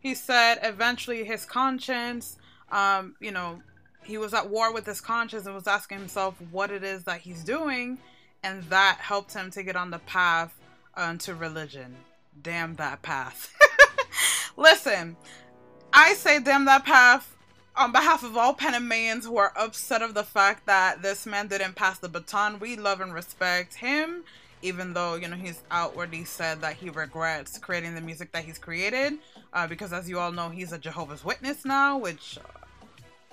He 0.00 0.14
said 0.14 0.58
eventually 0.62 1.24
his 1.24 1.44
conscience, 1.44 2.38
um, 2.70 3.14
you 3.20 3.30
know, 3.30 3.60
he 4.04 4.18
was 4.18 4.34
at 4.34 4.48
war 4.48 4.72
with 4.72 4.86
his 4.86 5.00
conscience 5.00 5.46
and 5.46 5.54
was 5.54 5.66
asking 5.66 5.98
himself 5.98 6.34
what 6.50 6.70
it 6.70 6.84
is 6.84 7.04
that 7.04 7.20
he's 7.20 7.42
doing, 7.42 7.98
and 8.42 8.62
that 8.64 8.98
helped 9.00 9.34
him 9.34 9.50
to 9.52 9.62
get 9.62 9.76
on 9.76 9.90
the 9.90 9.98
path 10.00 10.54
uh, 10.96 11.16
to 11.16 11.34
religion. 11.34 11.96
Damn 12.42 12.76
that 12.76 13.02
path. 13.02 13.54
Listen, 14.56 15.16
I 15.92 16.14
say 16.14 16.40
damn 16.40 16.64
that 16.66 16.84
path 16.84 17.36
on 17.76 17.92
behalf 17.92 18.22
of 18.22 18.36
all 18.36 18.54
Panamanians 18.54 19.26
who 19.26 19.36
are 19.36 19.52
upset 19.56 20.02
of 20.02 20.14
the 20.14 20.24
fact 20.24 20.66
that 20.66 21.02
this 21.02 21.26
man 21.26 21.48
didn't 21.48 21.74
pass 21.74 21.98
the 21.98 22.08
baton. 22.08 22.58
We 22.58 22.76
love 22.76 23.00
and 23.00 23.12
respect 23.12 23.74
him, 23.74 24.24
even 24.66 24.92
though 24.92 25.14
you 25.14 25.28
know 25.28 25.36
he's 25.36 25.62
outwardly 25.70 26.24
said 26.24 26.60
that 26.60 26.74
he 26.74 26.90
regrets 26.90 27.58
creating 27.58 27.94
the 27.94 28.00
music 28.00 28.32
that 28.32 28.44
he's 28.44 28.58
created, 28.58 29.14
uh, 29.52 29.66
because 29.66 29.92
as 29.92 30.08
you 30.08 30.18
all 30.18 30.32
know, 30.32 30.48
he's 30.48 30.72
a 30.72 30.78
Jehovah's 30.78 31.24
Witness 31.24 31.64
now, 31.64 31.96
which 31.98 32.38
uh, 32.38 32.64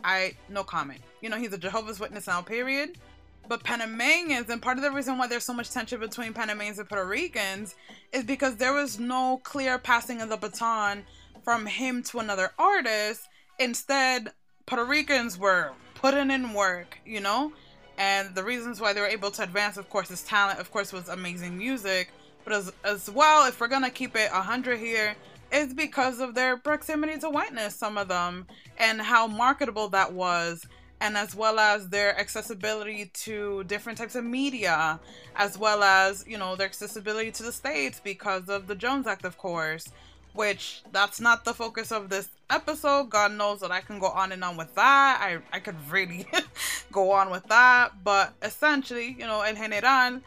I 0.03 0.35
no 0.49 0.63
comment. 0.63 1.01
You 1.21 1.29
know, 1.29 1.37
he's 1.37 1.53
a 1.53 1.57
Jehovah's 1.57 1.99
Witness 1.99 2.27
now. 2.27 2.41
Period. 2.41 2.97
But 3.45 3.61
Panamanians, 3.63 4.49
and 4.49 4.61
part 4.61 4.77
of 4.77 4.83
the 4.83 4.91
reason 4.91 5.17
why 5.17 5.27
there's 5.27 5.43
so 5.43 5.53
much 5.53 5.69
tension 5.69 5.99
between 5.99 6.31
Panamanians 6.31 6.79
and 6.79 6.87
Puerto 6.87 7.05
Ricans 7.05 7.75
is 8.13 8.23
because 8.23 8.55
there 8.55 8.73
was 8.73 8.99
no 8.99 9.41
clear 9.43 9.77
passing 9.77 10.21
of 10.21 10.29
the 10.29 10.37
baton 10.37 11.03
from 11.43 11.65
him 11.65 12.03
to 12.03 12.19
another 12.19 12.51
artist. 12.57 13.27
Instead, 13.59 14.31
Puerto 14.65 14.85
Ricans 14.85 15.37
were 15.37 15.73
putting 15.95 16.31
in 16.31 16.53
work, 16.53 16.99
you 17.05 17.19
know? 17.19 17.51
And 17.97 18.33
the 18.33 18.43
reasons 18.43 18.81
why 18.81 18.93
they 18.93 19.01
were 19.01 19.07
able 19.07 19.31
to 19.31 19.43
advance, 19.43 19.77
of 19.77 19.89
course, 19.89 20.09
is 20.11 20.23
talent, 20.23 20.59
of 20.59 20.71
course, 20.71 20.91
was 20.91 21.09
amazing 21.09 21.57
music. 21.57 22.09
But 22.43 22.53
as, 22.53 22.73
as 22.83 23.09
well, 23.09 23.47
if 23.47 23.59
we're 23.59 23.67
gonna 23.67 23.89
keep 23.89 24.15
it 24.15 24.31
100 24.31 24.79
here, 24.79 25.15
it's 25.51 25.73
because 25.73 26.19
of 26.19 26.33
their 26.33 26.57
proximity 26.57 27.19
to 27.19 27.29
whiteness, 27.29 27.75
some 27.75 27.97
of 27.97 28.07
them, 28.07 28.47
and 28.77 29.01
how 29.01 29.27
marketable 29.27 29.89
that 29.89 30.13
was 30.13 30.65
and 31.03 31.17
as 31.17 31.35
well 31.35 31.59
as 31.59 31.89
their 31.89 32.17
accessibility 32.17 33.11
to 33.13 33.65
different 33.65 33.97
types 33.97 34.15
of 34.15 34.23
media, 34.23 34.97
as 35.35 35.57
well 35.57 35.83
as, 35.83 36.23
you 36.25 36.37
know, 36.37 36.55
their 36.55 36.65
accessibility 36.65 37.29
to 37.29 37.43
the 37.43 37.51
states 37.51 37.99
because 38.01 38.47
of 38.47 38.67
the 38.67 38.75
Jones 38.75 39.05
Act, 39.05 39.25
of 39.25 39.37
course, 39.37 39.91
which 40.33 40.83
that's 40.91 41.19
not 41.19 41.45
the 41.45 41.53
focus 41.53 41.91
of 41.91 42.09
this 42.09 42.29
episode. 42.49 43.09
God 43.09 43.33
knows 43.33 43.59
that 43.61 43.71
I 43.71 43.81
can 43.81 43.99
go 43.99 44.07
on 44.07 44.31
and 44.31 44.43
on 44.43 44.57
with 44.57 44.73
that. 44.75 45.19
I, 45.21 45.37
I 45.55 45.59
could 45.59 45.75
really 45.89 46.27
go 46.91 47.11
on 47.11 47.29
with 47.29 47.45
that, 47.47 48.03
but 48.03 48.33
essentially, 48.41 49.15
you 49.17 49.25
know, 49.25 49.41
El 49.41 49.55
General, 49.55 50.21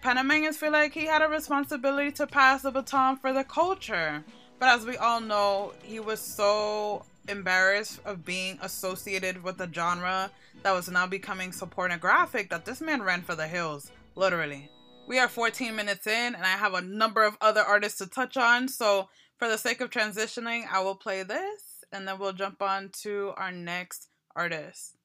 Panamanians 0.00 0.56
feel 0.56 0.72
like 0.72 0.94
he 0.94 1.06
had 1.06 1.22
a 1.22 1.28
responsibility 1.28 2.12
to 2.12 2.26
pass 2.26 2.62
the 2.62 2.70
baton 2.70 3.16
for 3.16 3.32
the 3.32 3.44
culture. 3.44 4.24
But 4.58 4.68
as 4.68 4.86
we 4.86 4.96
all 4.96 5.20
know, 5.20 5.72
he 5.82 6.00
was 6.00 6.20
so 6.20 7.04
embarrassed 7.28 8.00
of 8.04 8.24
being 8.24 8.58
associated 8.62 9.42
with 9.42 9.60
a 9.60 9.72
genre 9.72 10.30
that 10.62 10.72
was 10.72 10.88
now 10.88 11.06
becoming 11.06 11.52
so 11.52 11.66
pornographic 11.66 12.50
that 12.50 12.64
this 12.64 12.80
man 12.80 13.02
ran 13.02 13.22
for 13.22 13.34
the 13.34 13.46
hills, 13.46 13.90
literally. 14.14 14.70
We 15.06 15.18
are 15.18 15.28
14 15.28 15.74
minutes 15.74 16.06
in, 16.06 16.34
and 16.34 16.44
I 16.44 16.48
have 16.48 16.74
a 16.74 16.82
number 16.82 17.24
of 17.24 17.36
other 17.40 17.62
artists 17.62 17.98
to 17.98 18.06
touch 18.06 18.36
on. 18.36 18.68
So, 18.68 19.08
for 19.38 19.48
the 19.48 19.56
sake 19.56 19.80
of 19.80 19.90
transitioning, 19.90 20.64
I 20.68 20.80
will 20.82 20.96
play 20.96 21.22
this 21.22 21.84
and 21.92 22.08
then 22.08 22.18
we'll 22.18 22.32
jump 22.32 22.60
on 22.60 22.90
to 23.02 23.32
our 23.36 23.52
next 23.52 24.08
artist. 24.34 24.96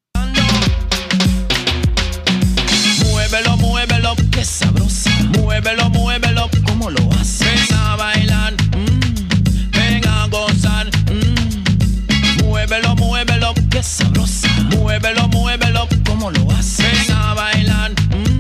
Muévelo, 3.04 3.58
muévelo, 3.58 4.16
qué 4.32 4.44
sabrosa. 4.44 5.12
Muévelo, 5.38 5.88
muévelo, 5.92 6.50
cómo 6.66 6.90
lo 6.90 7.12
hace. 7.12 7.46
Ven 7.46 7.78
a 7.78 7.96
bailar, 7.96 8.54
mmm, 8.76 9.70
ven 9.72 10.08
a 10.08 10.28
gozar, 10.28 10.90
mmm. 11.12 12.44
Muévelo, 12.44 12.96
muévelo, 12.96 13.54
qué 13.70 13.84
sabrosa. 13.84 14.48
Muévelo, 14.72 15.28
muévelo, 15.28 15.88
cómo 16.08 16.32
lo 16.32 16.50
hace. 16.54 16.82
Ven 16.82 17.12
a 17.12 17.36
bailar, 17.36 17.92
mmm, 18.10 18.40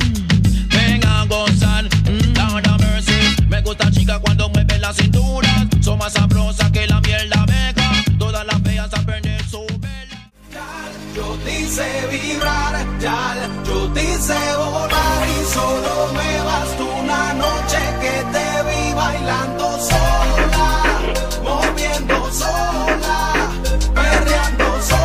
ven 0.69 1.05
a 1.05 1.25
gozar, 1.27 1.83
mmm. 2.09 2.33
Mercy. 2.79 3.12
Me 3.53 3.61
gusta 3.61 3.91
chica 3.91 4.17
cuando 4.17 4.49
mueve 4.49 4.79
las 4.79 4.95
cinturas. 4.95 5.67
Son 5.79 5.99
más 5.99 6.11
sabrosas 6.11 6.71
que 6.71 6.87
la 6.87 6.99
mierda 7.01 7.45
de 7.45 7.53
abeja. 7.53 8.03
Todas 8.17 8.43
las 8.47 8.59
feas 8.63 8.91
a 8.91 9.01
perder 9.05 9.47
su 9.47 9.63
vela. 9.77 10.31
Yo 11.15 11.37
te 11.45 11.59
hice 11.61 11.87
vibrar, 12.09 12.83
yo 13.63 13.93
te 13.93 14.03
hice 14.05 14.39
volar 14.57 15.27
y 15.29 15.53
solo 15.53 16.13
me 16.17 16.37
basta 16.41 16.83
una 16.83 17.33
noche 17.35 17.77
que 18.01 18.15
te 18.33 18.47
vi 18.67 18.93
bailando 18.95 19.79
sola, 19.87 20.99
moviendo 21.43 22.31
sola, 22.31 23.51
perreando 23.93 24.81
sola. 24.81 25.02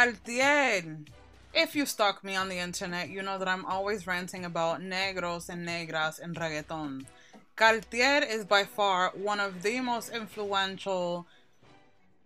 Cartier. 0.00 0.96
If 1.52 1.76
you 1.76 1.84
stalk 1.84 2.24
me 2.24 2.34
on 2.34 2.48
the 2.48 2.56
internet, 2.56 3.10
you 3.10 3.20
know 3.20 3.38
that 3.38 3.46
I'm 3.46 3.66
always 3.66 4.06
ranting 4.06 4.46
about 4.46 4.80
negros 4.80 5.50
and 5.50 5.68
negras 5.68 6.18
in 6.18 6.32
reggaeton. 6.32 7.04
Cartier 7.54 8.24
is 8.24 8.46
by 8.46 8.64
far 8.64 9.12
one 9.12 9.40
of 9.40 9.62
the 9.62 9.78
most 9.80 10.08
influential 10.08 11.26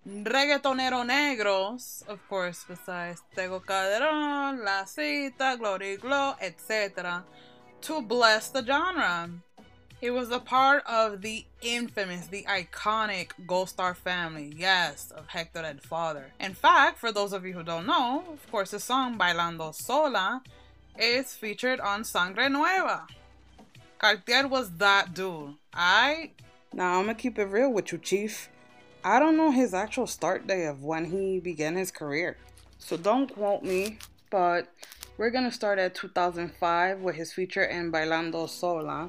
reggaetonero 0.07 1.03
negros, 1.03 2.07
of 2.07 2.21
course, 2.29 2.65
besides 2.69 3.23
Tego 3.37 3.59
Calderon, 3.59 4.65
La 4.65 4.85
Sista, 4.85 5.59
Glory 5.59 5.97
Glow, 5.97 6.35
etc., 6.41 7.25
to 7.81 8.03
bless 8.03 8.51
the 8.51 8.65
genre. 8.65 9.29
He 10.05 10.11
was 10.11 10.31
a 10.31 10.39
part 10.39 10.85
of 10.85 11.23
the 11.23 11.47
infamous, 11.63 12.27
the 12.27 12.43
iconic 12.43 13.31
Gold 13.47 13.71
Star 13.71 13.95
family, 13.95 14.53
yes, 14.55 15.11
of 15.11 15.29
Hector 15.29 15.65
el 15.65 15.79
Father. 15.79 16.27
In 16.39 16.53
fact, 16.53 16.99
for 16.99 17.11
those 17.11 17.33
of 17.33 17.47
you 17.47 17.55
who 17.55 17.63
don't 17.63 17.87
know, 17.87 18.23
of 18.31 18.51
course, 18.51 18.73
the 18.73 18.81
song 18.81 19.17
Bailando 19.17 19.75
Sola 19.75 20.43
is 20.99 21.33
featured 21.33 21.81
on 21.81 22.05
Sangre 22.05 22.51
Nueva. 22.51 23.07
Cartier 23.97 24.47
was 24.47 24.73
that 24.73 25.15
dude. 25.15 25.55
I 25.73 26.33
now 26.75 26.99
I'm 26.99 27.07
gonna 27.07 27.15
keep 27.15 27.39
it 27.39 27.47
real 27.47 27.73
with 27.73 27.91
you, 27.91 27.97
Chief. 27.97 28.51
I 29.03 29.19
don't 29.19 29.39
know 29.39 29.53
his 29.53 29.73
actual 29.73 30.07
start 30.07 30.47
day 30.47 30.67
of 30.67 30.83
when 30.83 31.07
he 31.07 31.41
began 31.41 31.77
his 31.77 31.91
career, 31.91 32.37
so 32.79 32.99
don't 32.99 33.35
quote 33.35 33.63
me. 33.63 33.97
But 34.29 34.69
we're 35.17 35.31
gonna 35.31 35.51
start 35.51 35.79
at 35.79 35.95
2005 35.95 37.01
with 37.01 37.15
his 37.17 37.33
feature 37.33 37.65
in 37.65 37.91
Bailando 37.91 38.47
Sola, 38.47 39.09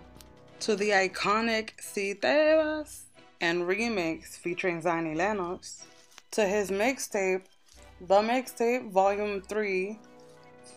to 0.59 0.75
the 0.75 0.89
iconic 0.89 1.71
Si 1.79 2.13
Te 2.13 2.55
Vas 2.55 3.05
and 3.41 3.63
remix 3.63 4.37
featuring 4.37 4.81
Zion 4.81 5.07
y 5.07 5.13
Lennox, 5.13 5.85
to 6.31 6.45
his 6.45 6.71
mixtape, 6.71 7.43
The 8.01 8.21
Mixtape 8.21 8.91
Volume 8.91 9.41
3, 9.41 9.99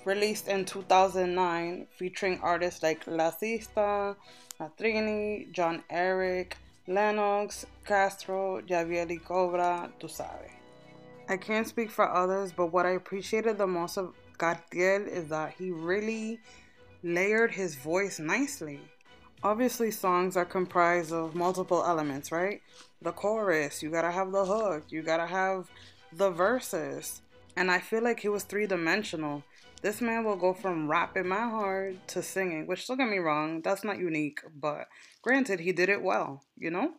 released 0.05 0.49
in 0.49 0.65
2009, 0.65 1.87
featuring 1.97 2.39
artists 2.43 2.83
like 2.83 3.07
La 3.07 3.31
Sista, 3.31 4.17
Natrini, 4.61 5.51
John 5.53 5.83
Eric, 5.91 6.57
Lennox, 6.87 7.67
Castro, 7.85 8.61
Javier 8.63 9.09
y 9.09 9.19
Cobra, 9.25 9.91
Tu 10.01 10.09
Sabe. 10.09 10.51
I 11.29 11.37
can't 11.37 11.69
speak 11.69 11.91
for 11.91 12.09
others, 12.09 12.53
but 12.53 12.73
what 12.73 12.87
I 12.87 12.91
appreciated 12.91 13.59
the 13.59 13.67
most 13.67 13.99
of 13.99 14.15
Cartier 14.39 15.07
is 15.07 15.29
that 15.29 15.55
he 15.59 15.71
really 15.71 16.41
layered 17.03 17.53
his 17.53 17.75
voice 17.75 18.19
nicely. 18.19 18.81
Obviously, 19.43 19.93
songs 19.93 20.37
are 20.37 20.45
comprised 20.45 21.13
of 21.13 21.37
multiple 21.37 21.85
elements, 21.87 22.33
right? 22.33 22.61
The 23.01 23.13
chorus, 23.13 23.83
you 23.83 23.91
gotta 23.91 24.11
have 24.11 24.33
the 24.33 24.45
hook, 24.45 24.87
you 24.89 25.03
gotta 25.03 25.27
have 25.27 25.71
the 26.13 26.31
verses. 26.31 27.23
And 27.57 27.71
I 27.71 27.79
feel 27.79 28.03
like 28.03 28.21
he 28.21 28.29
was 28.29 28.43
three 28.43 28.67
dimensional. 28.67 29.45
This 29.81 30.01
man 30.01 30.25
will 30.25 30.37
go 30.37 30.55
from 30.55 30.91
rapping 30.91 31.29
my 31.29 31.49
heart 31.49 32.09
to 32.09 32.23
singing, 32.23 32.67
which 32.67 32.89
don't 32.89 32.99
get 32.99 33.09
me 33.09 33.19
wrong, 33.19 33.61
that's 33.63 33.85
not 33.85 33.99
unique, 33.99 34.41
but 34.61 34.89
granted, 35.23 35.61
he 35.61 35.71
did 35.71 35.89
it 35.89 36.03
well, 36.03 36.43
you 36.57 36.73
know? 36.73 36.95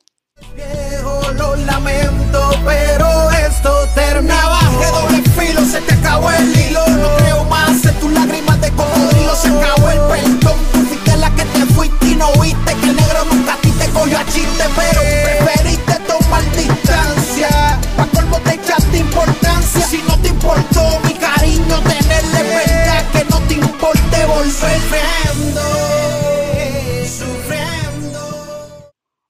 No 12.19 12.33
que 12.33 12.89
el 12.89 12.95
negro 12.95 13.25
nunca 13.31 13.53
a 13.53 13.61
ti 13.61 13.71
te 13.71 13.89
cogió 13.91 14.19
a 14.19 14.25
chiste, 14.25 14.63
pero 14.75 15.01
preferiste 15.23 15.95
tomar 16.05 16.43
distancia. 16.51 17.79
Pa' 17.95 18.07
colmo 18.13 18.39
te 18.41 18.55
echaste 18.55 18.97
importancia. 18.97 19.81
Si 19.87 20.01
no 20.03 20.19
te 20.21 20.27
importó 20.27 20.99
mi 21.05 21.13
cariño, 21.13 21.75
tenerle 21.81 22.43
verdad 22.43 23.03
que 23.13 23.23
no 23.31 23.39
te 23.47 23.53
importe 23.55 24.25
volver 24.25 24.79
sufriendo. 24.79 25.61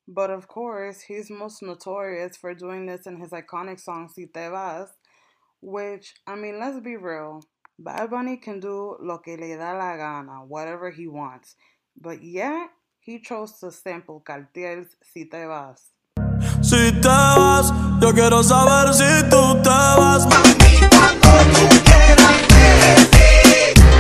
But 0.08 0.32
of 0.32 0.48
course, 0.48 1.02
he's 1.02 1.30
most 1.30 1.62
notorious 1.62 2.36
for 2.36 2.54
doing 2.56 2.88
this 2.88 3.06
in 3.06 3.18
his 3.22 3.30
iconic 3.32 3.80
song 3.80 4.10
Si 4.10 4.26
Te 4.26 4.50
Vas, 4.50 4.90
which, 5.62 6.16
I 6.26 6.36
mean, 6.36 6.60
let's 6.60 6.80
be 6.82 6.98
real. 6.98 7.44
Bad 7.78 8.10
Bunny 8.10 8.38
can 8.38 8.60
do 8.60 8.98
lo 9.00 9.20
que 9.20 9.38
le 9.38 9.56
da 9.56 9.72
la 9.74 9.96
gana, 9.96 10.44
whatever 10.46 10.90
he 10.90 11.08
wants. 11.08 11.56
But 11.96 12.24
yet, 12.24 12.70
he 13.10 13.18
chose 13.20 13.54
to 13.60 13.72
sample 13.72 14.20
Cartier's 14.20 14.86
Si 15.02 15.26
Te 15.26 15.46
Vas. 15.48 15.94
Si 16.62 16.92
te 16.92 17.08
vas, 17.08 17.72
yo 18.00 18.14
quiero 18.14 18.44
saber 18.44 18.94
si 18.94 19.24
tú 19.32 19.42
te 19.64 19.80
vas. 20.00 20.28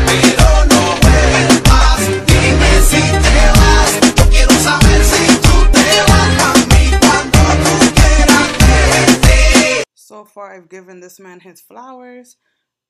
Pero 0.05 0.49
no 0.69 0.81
vuelvas, 1.01 2.01
dime 2.27 2.71
si 2.89 3.01
te 3.25 3.41
vas. 3.57 3.91
Yo 4.15 4.25
quiero 4.29 4.53
saber 4.67 5.03
si 5.03 5.25
tú 5.41 5.55
te 5.71 5.89
vas. 6.09 6.29
Mami, 6.39 6.83
cuando 7.01 7.41
tú 7.63 7.73
quieras 7.95 8.47
verte. 8.61 9.83
So 9.95 10.23
far, 10.23 10.53
I've 10.55 10.69
given 10.69 10.99
this 11.01 11.19
man 11.19 11.39
his 11.39 11.61
flowers. 11.61 12.37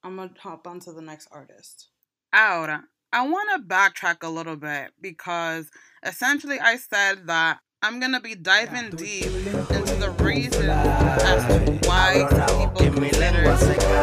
I'm 0.04 0.18
gonna 0.18 0.34
hop 0.38 0.68
on 0.68 0.82
to 0.82 0.92
the 0.92 1.02
next 1.02 1.30
artist. 1.32 1.88
Ahora, 2.34 2.84
I 3.14 3.28
want 3.28 3.50
to 3.56 3.62
backtrack 3.62 4.24
a 4.24 4.30
little 4.30 4.58
bit 4.58 4.92
because 5.00 5.72
essentially 6.04 6.60
I 6.60 6.78
said 6.78 7.28
that 7.28 7.60
I'm 7.82 8.00
gonna 8.00 8.20
be 8.20 8.36
diving 8.36 8.90
deep 8.92 9.26
into 9.26 9.96
the 9.96 10.14
reasons 10.20 10.66
as 10.66 11.46
to 11.48 11.88
why 11.88 12.28
people 12.68 12.92
consider 12.92 13.44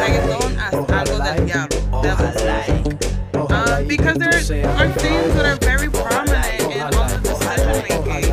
reggaeton 0.00 0.56
as 0.59 0.74
algo 0.74 1.22
del 1.22 1.46
diablo, 1.46 2.02
devil's 2.02 2.42
music. 2.42 3.50
Um, 3.50 3.87
because 3.87 4.16
there 4.16 4.30
are 4.30 4.88
things 4.92 5.35
that 5.35 5.44
are 5.44 5.56
very 5.56 5.90
prominent 5.90 6.72
in 6.72 6.80
all 6.82 7.09
the 7.09 7.18
decision 7.22 7.68
making. 7.82 8.32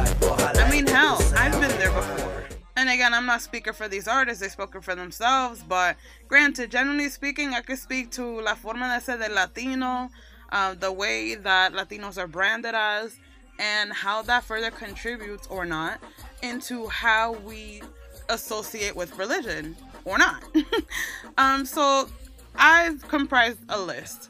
I 0.61 0.69
mean, 0.71 0.87
hell, 0.87 1.21
I've 1.35 1.59
been 1.59 1.77
there 1.77 1.91
before. 1.91 2.43
And 2.77 2.89
again, 2.89 3.13
I'm 3.13 3.25
not 3.25 3.41
speaking 3.41 3.73
for 3.73 3.87
these 3.87 4.07
artists, 4.07 4.41
they 4.41 4.49
spoken 4.49 4.81
for 4.81 4.95
themselves, 4.95 5.63
but 5.67 5.97
granted, 6.27 6.71
generally 6.71 7.09
speaking, 7.09 7.53
I 7.53 7.61
could 7.61 7.79
speak 7.79 8.11
to 8.11 8.41
la 8.41 8.55
forma 8.55 8.87
de 8.87 9.03
ser 9.03 9.17
del 9.17 9.35
Latino, 9.35 10.09
uh, 10.51 10.73
the 10.73 10.91
way 10.91 11.35
that 11.35 11.73
Latinos 11.73 12.17
are 12.17 12.27
branded 12.27 12.75
as, 12.75 13.19
and 13.59 13.91
how 13.93 14.21
that 14.23 14.43
further 14.43 14.71
contributes 14.71 15.47
or 15.47 15.65
not 15.65 15.99
into 16.41 16.87
how 16.87 17.33
we 17.45 17.81
associate 18.29 18.95
with 18.95 19.17
religion 19.17 19.75
or 20.05 20.17
not. 20.17 20.43
um, 21.37 21.65
so 21.65 22.09
I've 22.55 23.07
comprised 23.07 23.59
a 23.69 23.79
list. 23.79 24.29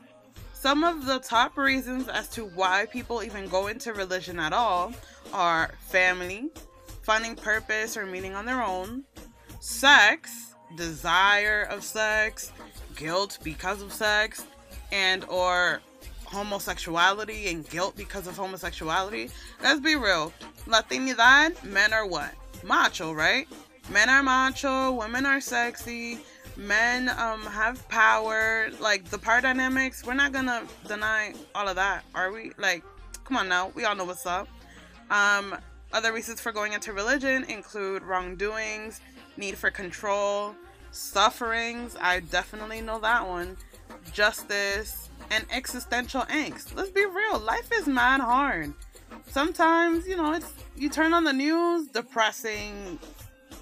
Some 0.54 0.84
of 0.84 1.06
the 1.06 1.20
top 1.20 1.58
reasons 1.58 2.08
as 2.08 2.30
to 2.30 2.46
why 2.46 2.86
people 2.92 3.22
even 3.24 3.48
go 3.50 3.68
into 3.68 3.94
religion 3.94 4.40
at 4.40 4.54
all 4.54 4.94
are 5.34 5.74
family, 5.88 6.50
finding 7.02 7.36
purpose 7.36 7.98
or 7.98 8.06
meaning 8.06 8.34
on 8.34 8.46
their 8.46 8.64
own, 8.64 9.04
sex, 9.60 10.56
desire 10.78 11.64
of 11.64 11.84
sex, 11.84 12.52
guilt 12.96 13.40
because 13.44 13.82
of 13.82 13.92
sex, 13.92 14.46
and 14.92 15.26
or 15.26 15.82
homosexuality 16.34 17.48
and 17.48 17.70
guilt 17.70 17.96
because 17.96 18.28
of 18.28 18.36
homosexuality. 18.36 19.30
Let's 19.62 19.80
be 19.80 19.96
real. 19.96 20.34
Latinidad, 20.68 21.64
men 21.64 21.94
are 21.94 22.08
what? 22.08 22.32
Macho, 22.64 23.14
right? 23.14 23.48
Men 23.92 24.10
are 24.10 24.24
macho, 24.24 24.92
women 24.94 25.26
are 25.26 25.42
sexy, 25.42 26.20
men 26.58 27.10
um 27.10 27.42
have 27.42 27.88
power. 27.90 28.70
Like 28.80 29.06
the 29.06 29.18
power 29.18 29.42
dynamics, 29.42 30.06
we're 30.06 30.14
not 30.14 30.32
gonna 30.32 30.64
deny 30.88 31.34
all 31.54 31.68
of 31.68 31.76
that, 31.76 32.04
are 32.16 32.32
we? 32.32 32.52
Like, 32.58 32.84
come 33.26 33.38
on 33.38 33.48
now, 33.48 33.72
we 33.76 33.86
all 33.86 33.96
know 33.96 34.06
what's 34.06 34.26
up. 34.26 34.48
Um, 35.10 35.56
other 35.92 36.12
reasons 36.12 36.42
for 36.42 36.52
going 36.52 36.74
into 36.74 36.94
religion 36.94 37.44
include 37.44 38.02
wrongdoings, 38.04 39.00
need 39.38 39.58
for 39.58 39.70
control, 39.70 40.56
sufferings. 40.92 41.96
I 42.00 42.22
definitely 42.22 42.82
know 42.82 43.00
that 43.00 43.28
one. 43.28 43.58
justice, 44.12 45.10
and 45.34 45.46
existential 45.50 46.22
angst. 46.24 46.76
Let's 46.76 46.92
be 46.92 47.06
real, 47.06 47.40
life 47.40 47.70
is 47.74 47.88
mad 47.88 48.22
hard. 48.22 48.74
Sometimes, 49.28 50.08
you 50.08 50.16
know, 50.16 50.34
it's 50.34 50.54
you 50.76 50.90
turn 50.90 51.14
on 51.14 51.24
the 51.24 51.34
news, 51.34 51.88
depressing 51.88 53.00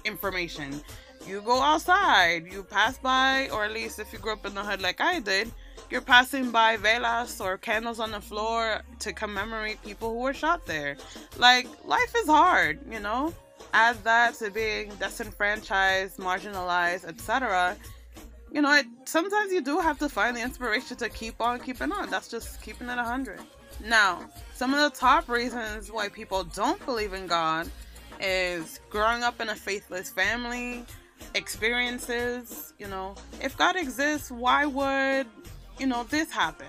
information. 0.04 0.80
You 1.26 1.40
go 1.40 1.62
outside, 1.62 2.50
you 2.52 2.62
pass 2.64 2.98
by, 2.98 3.48
or 3.52 3.64
at 3.64 3.72
least 3.72 3.98
if 3.98 4.12
you 4.12 4.18
grew 4.18 4.32
up 4.32 4.44
in 4.44 4.54
the 4.54 4.62
hood 4.62 4.82
like 4.82 5.00
I 5.00 5.20
did, 5.20 5.50
you're 5.88 6.00
passing 6.00 6.50
by 6.50 6.76
velas 6.76 7.40
or 7.40 7.56
candles 7.58 8.00
on 8.00 8.10
the 8.10 8.20
floor 8.20 8.82
to 8.98 9.12
commemorate 9.12 9.82
people 9.82 10.10
who 10.10 10.20
were 10.20 10.34
shot 10.34 10.66
there. 10.66 10.96
Like, 11.38 11.66
life 11.84 12.12
is 12.16 12.26
hard, 12.26 12.80
you 12.90 13.00
know? 13.00 13.32
Add 13.72 14.02
that 14.04 14.34
to 14.34 14.50
being 14.50 14.90
disenfranchised, 14.98 16.18
marginalized, 16.18 17.04
etc. 17.04 17.76
You 18.52 18.60
know, 18.60 18.72
it, 18.74 18.86
sometimes 19.06 19.50
you 19.50 19.62
do 19.62 19.78
have 19.80 19.98
to 20.00 20.10
find 20.10 20.36
the 20.36 20.42
inspiration 20.42 20.96
to 20.98 21.08
keep 21.08 21.40
on 21.40 21.58
keeping 21.58 21.90
on. 21.90 22.10
That's 22.10 22.28
just 22.28 22.60
keeping 22.60 22.88
it 22.88 22.96
100. 22.96 23.40
Now, 23.82 24.20
some 24.54 24.74
of 24.74 24.80
the 24.80 24.96
top 24.96 25.28
reasons 25.28 25.90
why 25.90 26.10
people 26.10 26.44
don't 26.44 26.84
believe 26.84 27.14
in 27.14 27.26
God 27.26 27.70
is 28.20 28.78
growing 28.90 29.22
up 29.22 29.40
in 29.40 29.48
a 29.48 29.54
faithless 29.54 30.10
family, 30.10 30.84
experiences, 31.34 32.74
you 32.78 32.88
know, 32.88 33.14
if 33.40 33.56
God 33.56 33.74
exists, 33.74 34.30
why 34.30 34.66
would, 34.66 35.26
you 35.78 35.86
know, 35.86 36.04
this 36.04 36.30
happen? 36.30 36.68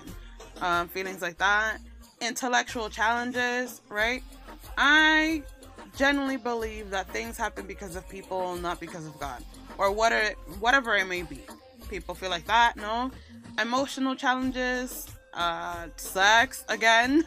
Um, 0.62 0.88
feelings 0.88 1.20
like 1.20 1.36
that, 1.38 1.78
intellectual 2.22 2.88
challenges, 2.88 3.82
right? 3.90 4.22
I 4.78 5.42
genuinely 5.96 6.38
believe 6.38 6.90
that 6.90 7.08
things 7.10 7.36
happen 7.36 7.66
because 7.66 7.94
of 7.94 8.08
people, 8.08 8.56
not 8.56 8.80
because 8.80 9.06
of 9.06 9.18
God, 9.20 9.44
or 9.76 9.92
what 9.92 10.12
whatever 10.60 10.96
it 10.96 11.06
may 11.06 11.22
be. 11.22 11.40
People 11.94 12.16
feel 12.16 12.30
like 12.30 12.44
that, 12.46 12.76
no? 12.76 13.12
Emotional 13.62 14.16
challenges, 14.16 15.06
uh, 15.32 15.86
sex 15.94 16.64
again. 16.68 17.24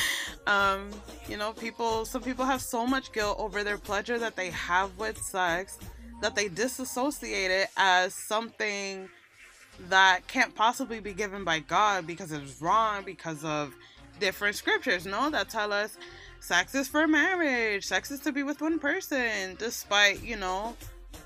um, 0.46 0.90
you 1.26 1.38
know, 1.38 1.54
people, 1.54 2.04
some 2.04 2.20
people 2.20 2.44
have 2.44 2.60
so 2.60 2.86
much 2.86 3.12
guilt 3.12 3.36
over 3.38 3.64
their 3.64 3.78
pleasure 3.78 4.18
that 4.18 4.36
they 4.36 4.50
have 4.50 4.94
with 4.98 5.16
sex 5.16 5.78
that 6.20 6.34
they 6.36 6.48
disassociate 6.48 7.50
it 7.50 7.68
as 7.78 8.12
something 8.12 9.08
that 9.88 10.20
can't 10.28 10.54
possibly 10.54 11.00
be 11.00 11.14
given 11.14 11.42
by 11.42 11.60
God 11.60 12.06
because 12.06 12.30
it's 12.30 12.60
wrong 12.60 13.02
because 13.06 13.42
of 13.42 13.74
different 14.18 14.54
scriptures, 14.54 15.06
no, 15.06 15.30
that 15.30 15.48
tell 15.48 15.72
us 15.72 15.96
sex 16.40 16.74
is 16.74 16.88
for 16.88 17.08
marriage, 17.08 17.86
sex 17.86 18.10
is 18.10 18.20
to 18.20 18.32
be 18.32 18.42
with 18.42 18.60
one 18.60 18.78
person, 18.78 19.56
despite, 19.58 20.22
you 20.22 20.36
know, 20.36 20.76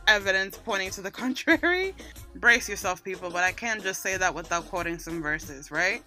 evidence 0.06 0.58
pointing 0.58 0.90
to 0.90 1.02
the 1.02 1.10
contrary. 1.22 1.94
Brace 2.36 2.68
yourself, 2.68 3.02
people, 3.02 3.30
but 3.30 3.44
I 3.44 3.52
can't 3.52 3.82
just 3.82 4.02
say 4.02 4.16
that 4.16 4.34
without 4.34 4.68
quoting 4.68 4.98
some 4.98 5.22
verses, 5.22 5.70
right? 5.70 6.02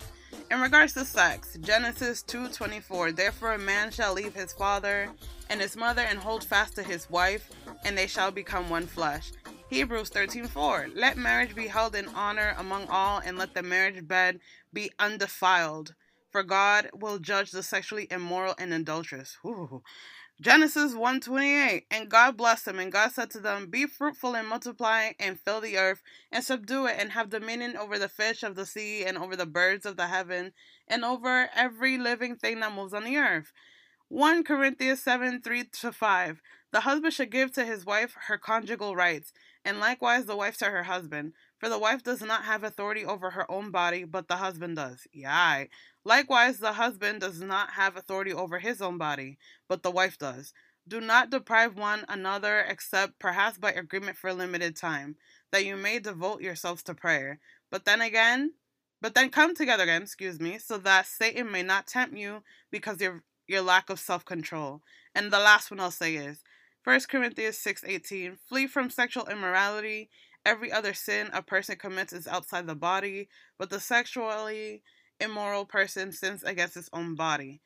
In 0.52 0.62
regards 0.62 0.94
to 0.94 1.06
sex, 1.06 1.58
Genesis 1.62 2.24
2:24, 2.24 3.16
therefore 3.16 3.54
a 3.54 3.58
man 3.58 3.92
shall 3.92 4.14
leave 4.14 4.34
his 4.34 4.54
father 4.54 5.10
and 5.50 5.60
his 5.62 5.76
mother 5.76 6.02
and 6.02 6.20
hold 6.20 6.44
fast 6.44 6.76
to 6.76 6.84
his 6.84 7.10
wife, 7.10 7.50
and 7.86 7.98
they 7.98 8.08
shall 8.08 8.32
become 8.32 8.70
one 8.70 8.88
flesh. 8.88 9.32
Hebrews 9.70 10.10
13:4, 10.10 10.92
let 10.96 11.18
marriage 11.18 11.54
be 11.54 11.68
held 11.68 11.96
in 11.96 12.08
honor 12.10 12.56
among 12.58 12.88
all, 12.88 13.20
and 13.20 13.38
let 13.38 13.54
the 13.54 13.64
marriage 13.64 14.08
bed 14.08 14.40
be 14.72 14.92
undefiled, 15.00 15.94
for 16.38 16.44
God 16.44 16.92
will 16.94 17.18
judge 17.18 17.50
the 17.50 17.64
sexually 17.64 18.06
immoral 18.12 18.54
and 18.60 18.72
adulterous. 18.72 19.40
Ooh. 19.44 19.82
Genesis 20.40 20.94
1:28 20.94 21.86
And 21.90 22.12
God 22.12 22.38
blessed 22.38 22.66
them 22.66 22.78
and 22.78 22.92
God 22.92 23.12
said 23.12 23.32
to 23.32 23.40
them 23.40 23.72
be 23.72 23.88
fruitful 23.88 24.36
and 24.36 24.48
multiply 24.48 25.14
and 25.20 25.40
fill 25.40 25.62
the 25.62 25.80
earth 25.80 26.04
and 26.32 26.44
subdue 26.44 26.86
it 26.86 26.98
and 27.00 27.14
have 27.14 27.32
dominion 27.32 27.76
over 27.76 27.98
the 27.98 28.08
fish 28.08 28.44
of 28.44 28.54
the 28.54 28.68
sea 28.68 29.04
and 29.04 29.18
over 29.18 29.36
the 29.36 29.48
birds 29.48 29.84
of 29.84 29.98
the 29.98 30.10
heaven 30.10 30.54
and 30.88 31.04
over 31.04 31.50
every 31.56 31.98
living 31.98 32.36
thing 32.36 32.60
that 32.60 32.76
moves 32.76 32.94
on 32.94 33.04
the 33.06 33.18
earth. 33.18 33.52
1 34.10 34.44
Corinthians 34.44 35.02
7 35.02 35.42
3 35.42 35.64
to 35.64 35.92
5 35.92 36.40
The 36.72 36.82
husband 36.82 37.16
should 37.16 37.32
give 37.32 37.52
to 37.54 37.66
his 37.66 37.84
wife 37.84 38.16
her 38.28 38.38
conjugal 38.38 38.96
rights 38.96 39.34
and 39.66 39.80
likewise 39.80 40.26
the 40.26 40.38
wife 40.38 40.56
to 40.58 40.66
her 40.66 40.84
husband 40.84 41.34
for 41.60 41.70
the 41.70 41.80
wife 41.80 42.04
does 42.04 42.22
not 42.22 42.44
have 42.44 42.64
authority 42.64 43.06
over 43.06 43.32
her 43.32 43.50
own 43.52 43.72
body 43.72 44.04
but 44.04 44.28
the 44.28 44.38
husband 44.38 44.76
does. 44.76 45.08
Yeah. 45.12 45.66
Likewise, 46.06 46.60
the 46.60 46.74
husband 46.74 47.22
does 47.22 47.42
not 47.42 47.72
have 47.72 47.98
authority 47.98 48.34
over 48.34 48.60
his 48.60 48.82
own 48.82 48.98
body, 48.98 49.38
but 49.68 49.84
the 49.84 49.92
wife 49.92 50.18
does. 50.18 50.54
Do 50.88 51.02
not 51.02 51.30
deprive 51.30 51.78
one 51.78 52.06
another 52.08 52.60
except 52.60 53.20
perhaps 53.20 53.58
by 53.58 53.74
agreement 53.74 54.18
for 54.18 54.30
a 54.30 54.34
limited 54.34 54.78
time, 54.78 55.18
that 55.52 55.66
you 55.66 55.76
may 55.76 56.00
devote 56.00 56.42
yourselves 56.42 56.82
to 56.84 56.94
prayer. 56.94 57.40
But 57.70 57.84
then 57.84 58.00
again, 58.00 58.54
but 59.02 59.16
then 59.16 59.30
come 59.30 59.54
together 59.54 59.84
again, 59.84 60.04
excuse 60.04 60.40
me, 60.40 60.58
so 60.60 60.78
that 60.78 61.08
Satan 61.08 61.52
may 61.52 61.62
not 61.62 61.88
tempt 61.88 62.16
you 62.16 62.44
because 62.72 63.02
your 63.02 63.24
your 63.48 63.62
lack 63.62 63.90
of 63.90 64.00
self-control. 64.00 64.82
And 65.16 65.32
the 65.32 65.40
last 65.40 65.72
one 65.72 65.80
I'll 65.80 65.92
say 65.92 66.16
is 66.16 66.44
1 66.84 67.02
Corinthians 67.10 67.58
6:18, 67.58 68.38
flee 68.48 68.68
from 68.68 68.90
sexual 68.90 69.28
immorality. 69.28 70.10
Every 70.48 70.72
other 70.72 70.94
sin 70.94 71.30
a 71.34 71.42
person 71.42 71.76
commits 71.76 72.14
is 72.14 72.26
outside 72.26 72.68
the 72.68 72.74
body, 72.74 73.28
but 73.60 73.70
the 73.70 73.82
sexually 73.82 74.82
immoral 75.20 75.66
person 75.66 76.14
sins 76.14 76.42
against 76.42 76.76
his 76.76 76.90
own 76.94 77.16
body. 77.16 77.60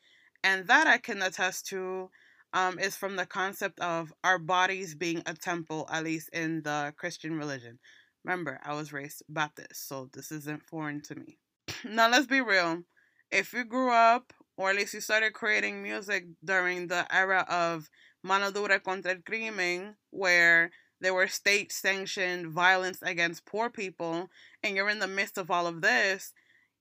And 0.44 0.65
that 0.65 0.88
I 0.88 0.98
can 0.98 1.22
attest 1.22 1.67
to 1.67 2.10
um, 2.54 2.80
is 2.80 2.96
from 2.96 3.17
the 3.17 3.28
concept 3.28 3.80
of 3.82 4.12
our 4.24 4.39
bodies 4.39 4.96
being 4.96 5.22
a 5.28 5.36
temple, 5.36 5.88
at 5.91 6.04
least 6.04 6.30
in 6.34 6.63
the 6.63 6.91
Christian 6.98 7.38
religion. 7.38 7.78
Remember, 8.26 8.60
I 8.65 8.74
was 8.74 8.91
raised 8.91 9.22
Baptist, 9.30 9.88
so 9.88 10.10
this 10.12 10.32
isn't 10.32 10.63
foreign 10.63 11.02
to 11.04 11.13
me. 11.13 11.38
now, 11.86 12.10
let's 12.10 12.26
be 12.26 12.41
real. 12.41 12.82
If 13.30 13.54
you 13.54 13.63
grew 13.63 13.91
up, 13.91 14.34
or 14.58 14.72
at 14.72 14.76
least 14.76 14.96
you 14.96 15.02
started 15.02 15.34
creating 15.34 15.84
music 15.84 16.26
during 16.44 16.88
the 16.88 17.06
era 17.15 17.46
of 17.48 17.91
Mano 18.24 18.50
Dura 18.50 18.80
contra 18.80 19.12
el 19.12 19.17
Crimen, 19.24 19.98
where 20.10 20.72
there 21.02 21.14
were 21.14 21.28
state 21.28 21.72
sanctioned 21.72 22.48
violence 22.48 23.00
against 23.02 23.46
poor 23.46 23.70
people, 23.70 24.30
and 24.64 24.76
you're 24.76 24.90
in 24.90 25.00
the 25.00 25.08
midst 25.08 25.38
of 25.38 25.52
all 25.52 25.68
of 25.68 25.82
this, 25.82 26.34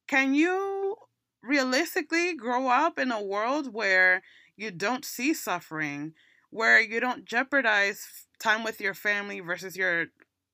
can 0.06 0.34
you 0.34 0.96
realistically 1.42 2.34
grow 2.34 2.68
up 2.68 2.98
in 2.98 3.10
a 3.10 3.22
world 3.22 3.72
where 3.72 4.22
you 4.56 4.70
don't 4.70 5.04
see 5.04 5.32
suffering, 5.32 6.12
where 6.50 6.80
you 6.80 7.00
don't 7.00 7.24
jeopardize 7.24 8.26
time 8.38 8.62
with 8.62 8.80
your 8.80 8.94
family 8.94 9.40
versus 9.40 9.76
your 9.76 10.06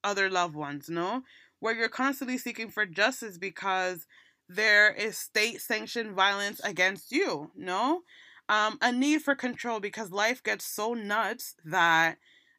other 0.04 0.30
loved 0.30 0.54
ones, 0.54 0.88
no? 0.88 1.22
Where 1.58 1.74
you're 1.74 1.88
constantly 1.88 2.38
seeking 2.38 2.70
for 2.70 2.86
justice 2.86 3.38
because 3.38 4.06
there 4.48 4.92
is 4.92 5.18
state 5.18 5.60
sanctioned 5.60 6.12
violence 6.12 6.60
against 6.62 7.10
you, 7.10 7.50
no? 7.56 8.02
Um, 8.48 8.78
a 8.80 8.92
need 8.92 9.22
for 9.22 9.34
control 9.34 9.80
because 9.80 10.12
life 10.12 10.40
gets 10.42 10.64
so 10.64 10.94
nuts 10.94 11.56
that 11.64 12.18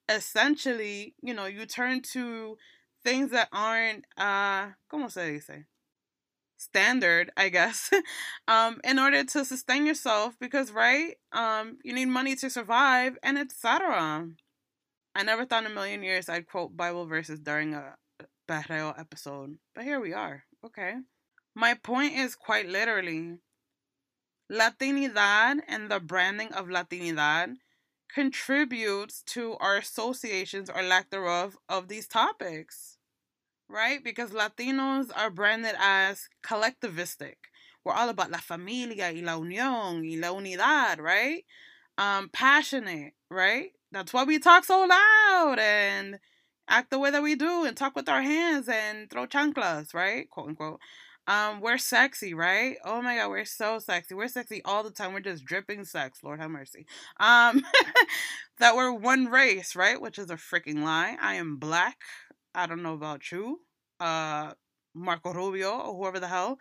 essentially, 0.10 1.16
you 1.22 1.34
know, 1.34 1.46
you 1.46 1.66
turn 1.66 2.02
to 2.14 2.58
things 3.04 3.32
that 3.32 3.50
aren't, 3.52 4.06
uh, 4.18 4.68
¿cómo 4.92 5.12
se 5.12 5.32
dice? 5.32 5.66
standard, 6.58 7.32
I 7.38 7.50
guess, 7.50 7.92
um, 8.48 8.82
in 8.84 9.00
order 9.00 9.24
to 9.24 9.46
sustain 9.46 9.86
yourself 9.86 10.36
because, 10.40 10.72
right, 10.72 11.16
um, 11.32 11.78
you 11.84 11.94
need 11.94 12.08
money 12.08 12.36
to 12.36 12.50
survive 12.50 13.18
and 13.24 13.38
etc. 13.38 14.28
I 15.16 15.24
never 15.24 15.46
thought 15.46 15.66
in 15.66 15.72
a 15.72 15.74
million 15.76 16.04
years 16.04 16.30
I'd 16.30 16.48
quote 16.48 16.76
Bible 16.76 17.06
verses 17.06 17.40
during 17.40 17.74
a 17.74 17.96
Perreo 18.48 19.00
episode, 19.00 19.58
but 19.76 19.84
here 19.84 20.00
we 20.00 20.14
are. 20.14 20.44
Okay. 20.66 20.96
My 21.56 21.74
point 21.74 22.14
is 22.14 22.36
quite 22.36 22.68
literally 22.68 23.40
Latinidad 24.52 25.60
and 25.68 25.90
the 25.90 26.00
branding 26.00 26.54
of 26.54 26.68
Latinidad 26.68 27.56
contributes 28.14 29.24
to 29.24 29.56
our 29.60 29.78
associations 29.78 30.70
or 30.70 30.84
lack 30.84 31.10
thereof 31.10 31.58
of 31.70 31.88
these 31.88 32.08
topics 32.08 32.98
right? 33.70 34.04
Because 34.04 34.32
Latinos 34.32 35.10
are 35.16 35.30
branded 35.30 35.76
as 35.80 36.28
collectivistic. 36.46 37.36
We're 37.84 37.94
all 37.94 38.10
about 38.10 38.32
la 38.32 38.40
familia 38.40 39.12
y 39.14 39.22
la 39.24 39.38
unión 39.38 40.04
y 40.04 40.18
la 40.20 40.34
unidad, 40.34 41.00
right? 41.00 41.44
Um, 41.98 42.30
passionate, 42.32 43.14
right? 43.30 43.72
That's 43.92 44.14
why 44.14 44.24
we 44.24 44.40
talk 44.40 44.66
so 44.66 44.86
loud 44.86 45.58
and 45.60 46.20
act 46.68 46.92
the 46.92 47.00
way 47.00 47.12
that 47.12 47.24
we 47.24 47.36
do 47.36 47.64
and 47.64 47.76
talk 47.78 47.96
with 47.96 48.10
our 48.10 48.22
hands 48.22 48.68
and 48.68 49.10
throw 49.10 49.26
chanclas, 49.26 49.94
right? 49.94 50.30
Quote 50.30 50.50
unquote. 50.50 50.80
Um, 51.28 51.60
we're 51.60 51.78
sexy, 51.78 52.34
right? 52.34 52.78
Oh 52.86 53.02
my 53.02 53.18
god, 53.18 53.30
we're 53.30 53.46
so 53.46 53.80
sexy. 53.80 54.16
We're 54.16 54.30
sexy 54.30 54.62
all 54.64 54.84
the 54.84 54.92
time. 54.92 55.14
We're 55.14 55.20
just 55.20 55.44
dripping 55.44 55.84
sex. 55.84 56.20
Lord 56.24 56.40
have 56.40 56.50
mercy. 56.50 56.86
Um, 57.20 57.64
that 58.60 58.76
we're 58.76 58.94
one 58.94 59.26
race, 59.26 59.76
right? 59.76 60.00
Which 60.00 60.20
is 60.20 60.30
a 60.30 60.36
freaking 60.36 60.84
lie. 60.84 61.18
I 61.22 61.36
am 61.36 61.58
black. 61.58 61.98
I 62.56 62.66
don't 62.66 62.82
know 62.82 62.94
about 62.94 63.30
you, 63.32 63.60
uh, 64.00 64.54
Marco 64.96 65.34
Rubio 65.34 65.72
or 65.80 65.96
whoever 65.96 66.20
the 66.20 66.28
hell, 66.28 66.58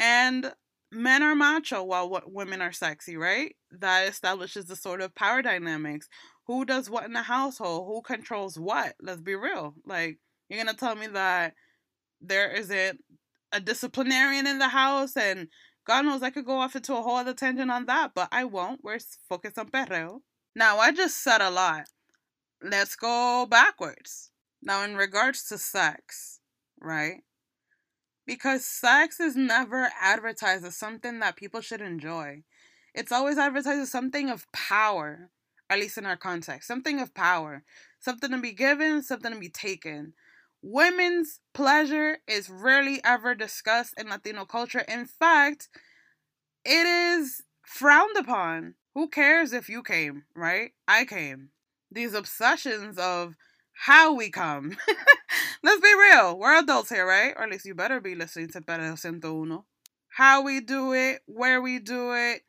and 0.00 0.52
men 0.92 1.22
are 1.22 1.34
macho 1.34 1.82
while 1.84 2.08
what 2.10 2.32
women 2.32 2.62
are 2.62 2.72
sexy, 2.72 3.16
right? 3.16 3.56
That 3.72 4.08
establishes 4.08 4.66
the 4.66 4.76
sort 4.76 5.00
of 5.00 5.14
power 5.14 5.42
dynamics. 5.42 6.08
Who 6.46 6.64
does 6.64 6.90
what 6.90 7.04
in 7.04 7.12
the 7.14 7.22
household? 7.22 7.86
Who 7.88 8.02
controls 8.02 8.58
what? 8.58 8.94
Let's 9.00 9.20
be 9.22 9.36
real. 9.36 9.74
Like 9.86 10.18
you're 10.48 10.62
gonna 10.62 10.76
tell 10.76 10.94
me 10.96 11.08
that 11.08 11.54
there 12.20 12.50
isn't 12.52 13.00
a 13.52 13.60
disciplinarian 13.60 14.46
in 14.46 14.58
the 14.58 14.68
house, 14.68 15.16
and 15.16 15.48
God 15.86 16.04
knows 16.04 16.22
I 16.22 16.30
could 16.30 16.46
go 16.46 16.58
off 16.58 16.76
into 16.76 16.96
a 16.96 17.02
whole 17.02 17.16
other 17.16 17.34
tangent 17.34 17.70
on 17.70 17.86
that, 17.86 18.12
but 18.14 18.28
I 18.32 18.44
won't. 18.44 18.82
We're 18.82 18.98
focused 19.28 19.58
on 19.58 19.68
perreo. 19.68 20.20
Now, 20.54 20.78
I 20.78 20.92
just 20.92 21.22
said 21.22 21.40
a 21.40 21.50
lot. 21.50 21.86
Let's 22.62 22.96
go 22.96 23.46
backwards. 23.48 24.30
Now, 24.62 24.84
in 24.84 24.96
regards 24.96 25.48
to 25.48 25.58
sex, 25.58 26.40
right? 26.80 27.22
Because 28.26 28.64
sex 28.64 29.18
is 29.18 29.34
never 29.34 29.90
advertised 30.00 30.64
as 30.64 30.76
something 30.76 31.18
that 31.18 31.36
people 31.36 31.60
should 31.60 31.80
enjoy. 31.80 32.44
It's 32.94 33.10
always 33.10 33.38
advertised 33.38 33.80
as 33.80 33.90
something 33.90 34.30
of 34.30 34.50
power, 34.52 35.30
at 35.68 35.80
least 35.80 35.98
in 35.98 36.06
our 36.06 36.16
context. 36.16 36.68
Something 36.68 37.00
of 37.00 37.14
power. 37.14 37.64
Something 37.98 38.30
to 38.30 38.38
be 38.38 38.52
given, 38.52 39.02
something 39.02 39.32
to 39.32 39.40
be 39.40 39.48
taken. 39.48 40.12
Women's 40.62 41.40
pleasure 41.52 42.18
is 42.28 42.48
rarely 42.48 43.00
ever 43.04 43.34
discussed 43.34 43.94
in 43.98 44.08
Latino 44.08 44.44
culture. 44.44 44.84
In 44.86 45.06
fact, 45.06 45.68
it 46.64 46.86
is 46.86 47.42
frowned 47.62 48.16
upon. 48.16 48.74
Who 48.94 49.08
cares 49.08 49.52
if 49.52 49.68
you 49.68 49.82
came, 49.82 50.24
right? 50.36 50.70
I 50.86 51.04
came. 51.04 51.48
These 51.90 52.14
obsessions 52.14 52.96
of 52.96 53.34
how 53.72 54.14
we 54.14 54.30
come. 54.30 54.76
Let's 55.64 55.80
be 55.80 55.94
real. 55.94 56.38
We're 56.38 56.58
adults 56.58 56.90
here, 56.90 57.06
right? 57.06 57.34
Or 57.36 57.44
at 57.44 57.50
least 57.50 57.64
you 57.64 57.74
better 57.74 58.00
be 58.00 58.14
listening 58.14 58.48
to 58.50 58.60
Perreo 58.60 58.90
101. 58.90 59.64
How 60.08 60.42
we 60.42 60.60
do 60.60 60.92
it, 60.92 61.22
where 61.26 61.60
we 61.60 61.80
do 61.80 62.12
it, 62.12 62.42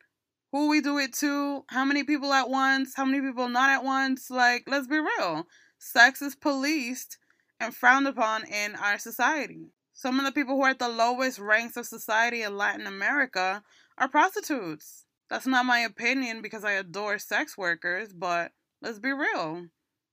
who 0.52 0.70
we 0.70 0.82
do 0.82 1.00
it 1.00 1.14
to, 1.14 1.64
how 1.70 1.86
many 1.86 2.04
people 2.04 2.32
at 2.32 2.50
once, 2.50 2.94
how 2.96 3.06
many 3.06 3.22
people 3.22 3.48
not 3.50 3.70
at 3.70 3.84
once. 3.84 4.30
Like, 4.30 4.66
let's 4.68 4.88
be 4.88 5.00
real. 5.00 5.48
Sex 5.80 6.22
is 6.22 6.36
policed 6.36 7.18
and 7.64 7.76
frowned 7.76 8.08
upon 8.08 8.46
in 8.46 8.76
our 8.76 9.00
society. 9.00 9.70
Some 9.94 10.20
of 10.20 10.26
the 10.26 10.32
people 10.32 10.56
who 10.56 10.64
are 10.64 10.72
at 10.72 10.80
the 10.80 10.90
lowest 10.90 11.40
ranks 11.40 11.78
of 11.78 11.86
society 11.86 12.42
in 12.42 12.58
Latin 12.58 12.88
America 12.88 13.64
are 13.98 14.10
prostitutes. 14.10 15.06
That's 15.30 15.48
not 15.48 15.66
my 15.66 15.80
opinion 15.80 16.42
because 16.42 16.64
I 16.64 16.74
adore 16.74 17.18
sex 17.20 17.58
workers, 17.58 18.12
but 18.12 18.52
let's 18.82 19.00
be 19.00 19.14
real. 19.14 19.68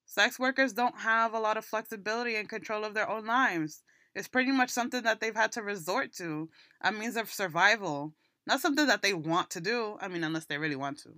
Sex 0.06 0.38
workers 0.38 0.72
don't 0.72 1.00
have 1.00 1.34
a 1.34 1.40
lot 1.40 1.56
of 1.56 1.64
flexibility 1.64 2.36
and 2.36 2.48
control 2.48 2.84
of 2.84 2.94
their 2.94 3.08
own 3.08 3.26
lives. 3.26 3.82
It's 4.14 4.28
pretty 4.28 4.50
much 4.50 4.70
something 4.70 5.02
that 5.02 5.20
they've 5.20 5.34
had 5.34 5.52
to 5.52 5.62
resort 5.62 6.12
to, 6.14 6.50
a 6.80 6.92
means 6.92 7.16
of 7.16 7.30
survival. 7.30 8.14
Not 8.46 8.60
something 8.60 8.86
that 8.86 9.02
they 9.02 9.14
want 9.14 9.50
to 9.50 9.60
do, 9.60 9.96
I 10.00 10.08
mean, 10.08 10.24
unless 10.24 10.46
they 10.46 10.58
really 10.58 10.76
want 10.76 10.98
to. 11.00 11.10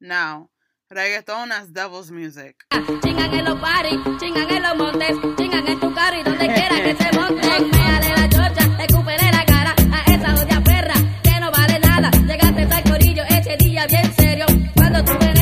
Now, 0.00 0.50
reggaeton 0.94 1.50
as 1.50 1.68
devil's 1.72 2.10
music. 2.10 2.54
Chingan 3.02 3.34
en 3.34 3.44
los 3.44 3.60
paris, 3.60 3.98
chingan 4.20 4.48
en 4.48 4.62
los 4.62 4.76
montes, 4.76 5.16
chingan 5.36 5.66
en 5.66 5.80
tu 5.80 5.92
carro 5.92 6.20
y 6.20 6.22
donde 6.22 6.46
quiera 6.46 6.76
que 6.84 6.94
se 6.94 7.18
monten. 7.18 7.70
Méale 7.70 8.10
la 8.16 8.28
chocha, 8.28 8.64
recupere 8.78 9.32
la 9.32 9.44
cara 9.44 9.74
a 9.92 10.12
esa 10.12 10.34
odia 10.40 10.60
perra 10.62 10.94
que 11.22 11.40
no 11.40 11.50
vale 11.50 11.80
nada. 11.80 12.10
Llegaste 12.10 12.62
al 12.62 12.84
corillo 12.84 13.24
ese 13.28 13.56
día 13.56 13.86
bien 13.88 14.14
serio. 14.14 14.46
Cuando 14.76 15.04
tu 15.04 15.33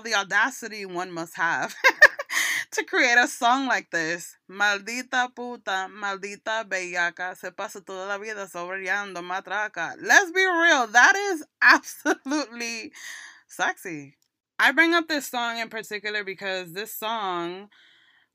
The 0.00 0.14
audacity 0.14 0.86
one 0.86 1.12
must 1.12 1.36
have 1.36 1.74
to 2.72 2.84
create 2.84 3.18
a 3.18 3.28
song 3.28 3.66
like 3.66 3.90
this. 3.90 4.36
Maldita 4.50 5.34
puta, 5.34 5.88
maldita 5.90 6.64
bellaca, 6.64 7.36
se 7.36 7.50
pasa 7.50 7.80
toda 7.80 8.06
la 8.06 8.18
vida 8.18 8.46
sobreando 8.46 9.22
matraca. 9.22 9.94
Let's 10.00 10.32
be 10.32 10.44
real, 10.46 10.86
that 10.88 11.16
is 11.16 11.44
absolutely 11.62 12.92
sexy. 13.46 14.16
I 14.58 14.72
bring 14.72 14.94
up 14.94 15.08
this 15.08 15.26
song 15.26 15.58
in 15.58 15.68
particular 15.68 16.22
because 16.22 16.72
this 16.72 16.94
song 16.94 17.68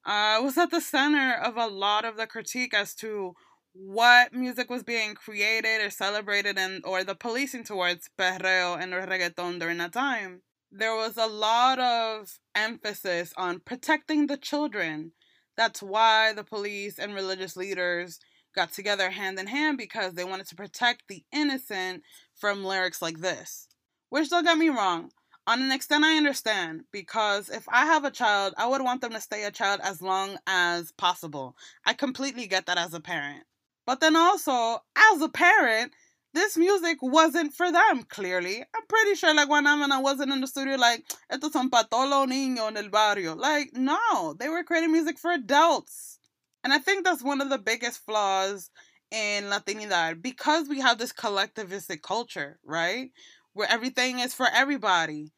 uh, 0.05 0.39
was 0.41 0.57
at 0.57 0.71
the 0.71 0.81
center 0.81 1.33
of 1.33 1.57
a 1.57 1.67
lot 1.67 2.05
of 2.05 2.17
the 2.17 2.27
critique 2.27 2.73
as 2.73 2.95
to 2.95 3.33
what 3.73 4.33
music 4.33 4.69
was 4.69 4.83
being 4.83 5.15
created 5.15 5.81
or 5.81 5.89
celebrated 5.89 6.57
and 6.57 6.83
or 6.85 7.03
the 7.03 7.15
policing 7.15 7.63
towards 7.63 8.09
perreo 8.17 8.81
and 8.81 8.93
reggaeton 8.93 9.59
during 9.59 9.77
that 9.77 9.91
time 9.91 10.41
there 10.77 10.95
was 10.95 11.15
a 11.15 11.27
lot 11.27 11.79
of 11.79 12.37
emphasis 12.53 13.33
on 13.37 13.61
protecting 13.61 14.27
the 14.27 14.37
children. 14.37 15.13
That's 15.55 15.81
why 15.81 16.33
the 16.33 16.43
police 16.43 16.99
and 16.99 17.15
religious 17.15 17.55
leaders 17.55 18.19
got 18.53 18.73
together 18.73 19.09
hand 19.09 19.39
in 19.39 19.47
hand 19.47 19.77
because 19.77 20.13
they 20.13 20.23
wanted 20.25 20.47
to 20.47 20.55
protect 20.55 21.03
the 21.07 21.23
innocent 21.31 22.03
from 22.35 22.65
lyrics 22.65 23.01
like 23.01 23.19
this. 23.19 23.67
Which 24.09 24.29
don't 24.29 24.43
get 24.43 24.57
me 24.57 24.69
wrong. 24.69 25.11
On 25.47 25.61
an 25.61 25.71
extent, 25.71 26.03
I 26.03 26.17
understand 26.17 26.81
because 26.91 27.49
if 27.49 27.65
I 27.69 27.85
have 27.85 28.03
a 28.03 28.11
child, 28.11 28.53
I 28.57 28.67
would 28.67 28.81
want 28.81 29.01
them 29.01 29.11
to 29.11 29.21
stay 29.21 29.43
a 29.43 29.51
child 29.51 29.79
as 29.83 30.01
long 30.01 30.37
as 30.47 30.91
possible. 30.91 31.55
I 31.85 31.93
completely 31.93 32.47
get 32.47 32.65
that 32.65 32.77
as 32.77 32.93
a 32.93 32.99
parent. 32.99 33.43
But 33.85 33.99
then 33.99 34.15
also, 34.15 34.79
as 35.13 35.21
a 35.21 35.29
parent, 35.29 35.93
this 36.35 36.57
music 36.57 36.97
wasn't 37.01 37.53
for 37.53 37.71
them, 37.71 38.03
clearly. 38.03 38.61
I'm 38.61 38.87
pretty 38.87 39.15
sure, 39.15 39.33
like, 39.33 39.49
when 39.49 39.65
I'm 39.65 39.81
and 39.81 39.93
I 39.93 39.99
wasn't 39.99 40.31
in 40.31 40.41
the 40.41 40.47
studio, 40.47 40.75
like, 40.75 41.03
estos 41.31 41.53
son 41.53 41.69
pa 41.69 41.83
todos 41.83 42.09
los 42.09 42.27
niños 42.27 42.67
en 42.67 42.77
el 42.77 42.89
barrio. 42.89 43.35
Like, 43.35 43.71
no, 43.73 44.35
they 44.37 44.49
were 44.49 44.63
creating 44.63 44.91
music 44.91 45.17
for 45.17 45.31
adults. 45.31 46.19
And 46.63 46.73
I 46.73 46.79
think 46.79 47.05
that's 47.05 47.23
one 47.23 47.41
of 47.41 47.49
the 47.49 47.57
biggest 47.57 48.05
flaws 48.05 48.69
in 49.11 49.45
Latinidad 49.45 50.21
because 50.21 50.67
we 50.67 50.81
have 50.81 50.97
this 50.97 51.13
collectivistic 51.13 52.01
culture, 52.01 52.59
right? 52.65 53.11
Where 53.53 53.71
everything 53.71 54.19
is 54.19 54.33
for 54.33 54.47
everybody. 54.53 55.31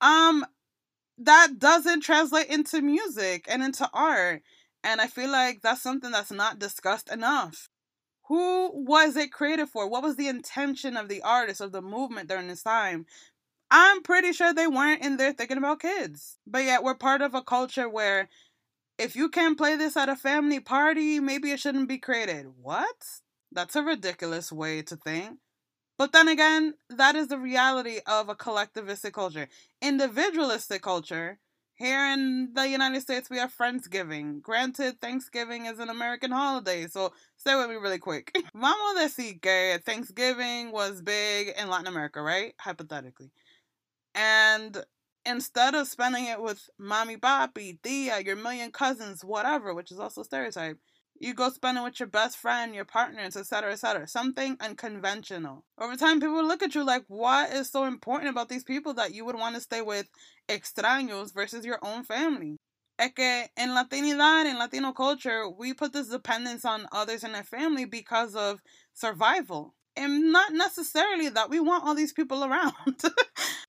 Um, 0.00 0.44
that 1.18 1.58
doesn't 1.58 2.00
translate 2.00 2.48
into 2.48 2.80
music 2.80 3.46
and 3.48 3.62
into 3.62 3.88
art. 3.92 4.42
And 4.82 5.00
I 5.00 5.06
feel 5.06 5.30
like 5.30 5.60
that's 5.62 5.82
something 5.82 6.10
that's 6.10 6.32
not 6.32 6.58
discussed 6.58 7.12
enough. 7.12 7.68
Who 8.30 8.70
was 8.84 9.16
it 9.16 9.32
created 9.32 9.70
for? 9.70 9.88
What 9.88 10.04
was 10.04 10.14
the 10.14 10.28
intention 10.28 10.96
of 10.96 11.08
the 11.08 11.20
artist, 11.22 11.60
of 11.60 11.72
the 11.72 11.82
movement 11.82 12.28
during 12.28 12.46
this 12.46 12.62
time? 12.62 13.06
I'm 13.72 14.04
pretty 14.04 14.32
sure 14.32 14.54
they 14.54 14.68
weren't 14.68 15.04
in 15.04 15.16
there 15.16 15.32
thinking 15.32 15.58
about 15.58 15.80
kids. 15.80 16.38
But 16.46 16.62
yet, 16.62 16.84
we're 16.84 16.94
part 16.94 17.22
of 17.22 17.34
a 17.34 17.42
culture 17.42 17.88
where 17.88 18.28
if 18.98 19.16
you 19.16 19.30
can't 19.30 19.58
play 19.58 19.74
this 19.74 19.96
at 19.96 20.08
a 20.08 20.14
family 20.14 20.60
party, 20.60 21.18
maybe 21.18 21.50
it 21.50 21.58
shouldn't 21.58 21.88
be 21.88 21.98
created. 21.98 22.46
What? 22.62 23.04
That's 23.50 23.74
a 23.74 23.82
ridiculous 23.82 24.52
way 24.52 24.82
to 24.82 24.94
think. 24.94 25.38
But 25.98 26.12
then 26.12 26.28
again, 26.28 26.74
that 26.88 27.16
is 27.16 27.26
the 27.26 27.38
reality 27.38 27.98
of 28.06 28.28
a 28.28 28.36
collectivistic 28.36 29.12
culture. 29.12 29.48
Individualistic 29.82 30.82
culture, 30.82 31.40
here 31.80 32.12
in 32.12 32.52
the 32.52 32.68
United 32.68 33.00
States, 33.00 33.30
we 33.30 33.38
have 33.38 33.56
Friendsgiving. 33.56 34.42
Granted, 34.42 35.00
Thanksgiving 35.00 35.64
is 35.64 35.78
an 35.78 35.88
American 35.88 36.30
holiday, 36.30 36.86
so 36.86 37.10
stay 37.38 37.56
with 37.56 37.70
me 37.70 37.76
really 37.76 37.98
quick. 37.98 38.36
Vamos 38.54 38.96
a 38.96 39.08
decir 39.08 39.40
que 39.40 39.78
Thanksgiving 39.78 40.72
was 40.72 41.00
big 41.00 41.54
in 41.58 41.70
Latin 41.70 41.86
America, 41.86 42.20
right? 42.20 42.52
Hypothetically. 42.60 43.30
And 44.14 44.84
instead 45.24 45.74
of 45.74 45.88
spending 45.88 46.26
it 46.26 46.42
with 46.42 46.68
mommy, 46.78 47.16
papi, 47.16 47.80
tia, 47.82 48.20
your 48.20 48.36
million 48.36 48.70
cousins, 48.72 49.24
whatever, 49.24 49.72
which 49.72 49.90
is 49.90 49.98
also 49.98 50.22
stereotype, 50.22 50.76
you 51.20 51.34
go 51.34 51.50
spend 51.50 51.76
it 51.76 51.82
with 51.82 52.00
your 52.00 52.08
best 52.08 52.38
friend, 52.38 52.74
your 52.74 52.86
partners, 52.86 53.36
etc., 53.36 53.72
etc. 53.72 54.08
Something 54.08 54.56
unconventional. 54.58 55.64
Over 55.78 55.94
time, 55.94 56.18
people 56.18 56.42
look 56.42 56.62
at 56.62 56.74
you 56.74 56.82
like, 56.82 57.04
what 57.08 57.52
is 57.52 57.70
so 57.70 57.84
important 57.84 58.30
about 58.30 58.48
these 58.48 58.64
people 58.64 58.94
that 58.94 59.14
you 59.14 59.26
would 59.26 59.36
want 59.36 59.54
to 59.54 59.60
stay 59.60 59.82
with 59.82 60.08
extraños 60.48 61.34
versus 61.34 61.66
your 61.66 61.78
own 61.82 62.04
family? 62.04 62.56
Es 62.98 63.12
que 63.14 63.44
en 63.56 63.70
Latinidad, 63.70 64.46
in 64.46 64.58
Latino 64.58 64.92
culture, 64.92 65.48
we 65.48 65.74
put 65.74 65.92
this 65.92 66.08
dependence 66.08 66.64
on 66.64 66.86
others 66.90 67.22
in 67.22 67.34
our 67.34 67.44
family 67.44 67.84
because 67.84 68.34
of 68.34 68.60
survival. 68.94 69.74
And 69.96 70.32
not 70.32 70.54
necessarily 70.54 71.28
that 71.28 71.50
we 71.50 71.60
want 71.60 71.84
all 71.84 71.94
these 71.94 72.14
people 72.14 72.44
around. 72.50 72.74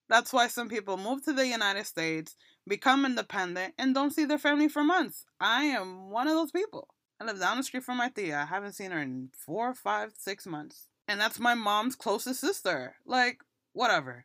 That's 0.08 0.32
why 0.32 0.48
some 0.48 0.70
people 0.70 0.96
move 0.96 1.22
to 1.24 1.32
the 1.34 1.46
United 1.46 1.84
States, 1.84 2.34
become 2.66 3.04
independent, 3.04 3.74
and 3.78 3.94
don't 3.94 4.12
see 4.12 4.24
their 4.24 4.38
family 4.38 4.68
for 4.68 4.82
months. 4.82 5.26
I 5.38 5.64
am 5.64 6.10
one 6.10 6.28
of 6.28 6.34
those 6.34 6.50
people. 6.50 6.88
I 7.22 7.24
live 7.24 7.38
down 7.38 7.56
the 7.56 7.62
street 7.62 7.84
from 7.84 7.98
my 7.98 8.08
tia. 8.08 8.36
I 8.36 8.46
haven't 8.46 8.72
seen 8.72 8.90
her 8.90 8.98
in 8.98 9.28
four, 9.38 9.74
five, 9.74 10.10
six 10.18 10.44
months. 10.44 10.88
And 11.06 11.20
that's 11.20 11.38
my 11.38 11.54
mom's 11.54 11.94
closest 11.94 12.40
sister. 12.40 12.96
Like, 13.06 13.38
whatever. 13.72 14.24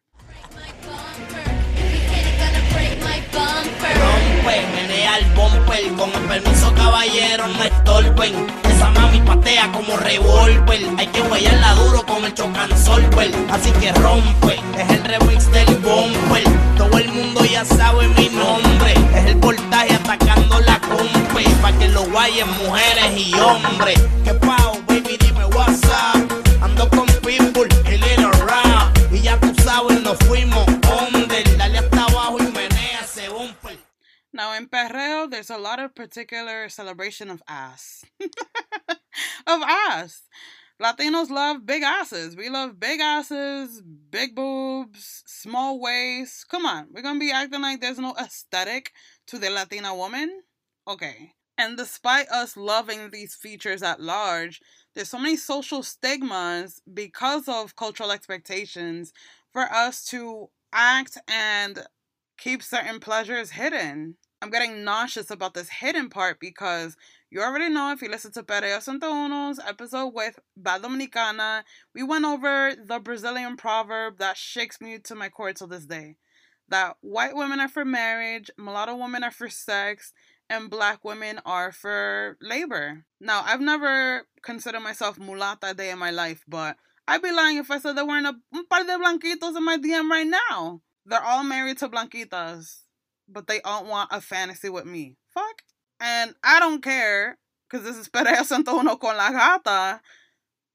Esa 8.63 8.89
mami 8.89 9.19
con 9.19 9.45
el. 12.25 13.35
Así 13.51 13.71
que 13.79 13.91
rompe, 13.93 14.59
es 14.75 14.89
el 14.89 15.03
remix 15.03 15.51
del 15.51 15.75
bumper. 15.77 16.43
Todo 16.77 16.97
el 16.97 17.09
mundo 17.09 17.45
ya 17.45 17.63
sabe 17.63 18.07
mi 18.07 18.29
nombre. 18.29 18.93
Es 19.13 19.25
el 19.27 19.35
voltaje 19.35 19.93
atacando 19.93 20.59
la 20.61 20.76
cumple. 20.89 21.45
Que 21.79 21.87
lo 21.89 22.03
guayen 22.09 22.49
mujeres 22.49 23.11
y 23.15 23.33
hombres. 23.35 23.99
Que 24.23 24.33
pao, 24.33 24.81
baby, 24.87 25.17
dime. 25.17 25.43
Ando 26.61 26.89
con 26.89 27.07
el 27.09 27.21
little 27.99 28.31
rap. 28.45 28.95
Y 29.11 29.21
ya 29.21 29.39
tú 29.39 29.53
sabes, 29.63 30.01
nos 30.01 30.17
fuimos 30.19 30.67
under. 30.67 31.57
Dale 31.57 31.77
hasta 31.77 32.03
abajo 32.03 32.37
y 32.39 32.51
menea 32.51 33.01
ese 33.01 33.29
bumper. 33.29 33.77
Now 34.33 34.53
in 34.53 34.67
Perreo, 34.67 35.29
there's 35.29 35.49
a 35.49 35.57
lot 35.57 35.79
of 35.79 35.93
particular 35.93 36.69
celebration 36.69 37.29
of 37.29 37.41
ass. 37.47 38.05
of 39.47 39.61
ass. 39.63 40.23
Latinos 40.79 41.29
love 41.31 41.65
big 41.65 41.81
asses. 41.81 42.35
We 42.35 42.49
love 42.49 42.79
big 42.79 42.99
asses, 42.99 43.81
big 43.81 44.35
boobs, 44.35 45.23
small 45.25 45.79
waists. 45.79 46.43
Come 46.43 46.67
on, 46.67 46.87
we're 46.91 47.01
gonna 47.01 47.19
be 47.19 47.31
acting 47.31 47.61
like 47.61 47.81
there's 47.81 47.97
no 47.97 48.15
aesthetic 48.15 48.91
to 49.27 49.39
the 49.39 49.49
Latina 49.49 49.95
woman? 49.95 50.29
Okay. 50.87 51.33
And 51.57 51.75
despite 51.75 52.29
us 52.29 52.55
loving 52.55 53.09
these 53.09 53.35
features 53.35 53.81
at 53.81 53.99
large, 53.99 54.61
there's 54.93 55.09
so 55.09 55.17
many 55.17 55.35
social 55.35 55.83
stigmas 55.83 56.81
because 56.93 57.47
of 57.47 57.75
cultural 57.75 58.11
expectations 58.11 59.11
for 59.51 59.63
us 59.63 60.05
to 60.05 60.49
act 60.71 61.17
and 61.27 61.79
keep 62.37 62.61
certain 62.61 62.99
pleasures 62.99 63.51
hidden. 63.51 64.17
I'm 64.41 64.51
getting 64.51 64.83
nauseous 64.83 65.31
about 65.31 65.55
this 65.55 65.69
hidden 65.69 66.09
part 66.09 66.39
because 66.39 66.95
you 67.31 67.41
already 67.41 67.69
know 67.69 67.91
if 67.91 68.03
you 68.03 68.09
listen 68.09 68.31
to 68.33 68.43
Pereo 68.43 68.77
Santono's 68.77 69.59
episode 69.59 70.13
with 70.13 70.37
Bad 70.55 70.83
Dominicana, 70.83 71.63
we 71.95 72.03
went 72.03 72.23
over 72.23 72.75
the 72.75 72.99
Brazilian 72.99 73.57
proverb 73.57 74.19
that 74.19 74.37
shakes 74.37 74.79
me 74.79 74.99
to 74.99 75.15
my 75.15 75.29
core 75.29 75.53
till 75.53 75.67
this 75.67 75.87
day. 75.87 76.17
That 76.69 76.97
white 77.01 77.35
women 77.35 77.59
are 77.59 77.67
for 77.69 77.85
marriage, 77.85 78.51
mulatto 78.57 78.95
women 78.95 79.23
are 79.23 79.31
for 79.31 79.49
sex, 79.49 80.13
and 80.49 80.69
black 80.69 81.03
women 81.03 81.39
are 81.45 81.71
for 81.71 82.37
labor. 82.41 83.05
Now, 83.19 83.43
I've 83.45 83.61
never 83.61 84.23
considered 84.41 84.81
myself 84.81 85.17
mulata 85.17 85.75
day 85.75 85.89
in 85.89 85.99
my 85.99 86.11
life, 86.11 86.43
but 86.47 86.77
I'd 87.07 87.21
be 87.21 87.31
lying 87.31 87.57
if 87.57 87.71
I 87.71 87.79
said 87.79 87.95
there 87.95 88.05
weren't 88.05 88.27
a 88.27 88.35
par 88.69 88.83
de 88.83 88.97
blanquitos 88.97 89.55
in 89.55 89.65
my 89.65 89.77
DM 89.77 90.09
right 90.09 90.27
now. 90.27 90.81
They're 91.05 91.23
all 91.23 91.43
married 91.43 91.77
to 91.79 91.89
blanquitas, 91.89 92.81
but 93.29 93.47
they 93.47 93.61
all 93.61 93.85
want 93.85 94.09
a 94.11 94.21
fantasy 94.21 94.69
with 94.69 94.85
me. 94.85 95.15
Fuck. 95.33 95.63
And 95.99 96.35
I 96.43 96.59
don't 96.59 96.83
care, 96.83 97.37
because 97.69 97.85
this 97.85 97.97
is 97.97 98.09
Perea 98.09 98.41
Santono 98.43 98.99
con 98.99 99.17
la 99.17 99.31
gata. 99.31 100.01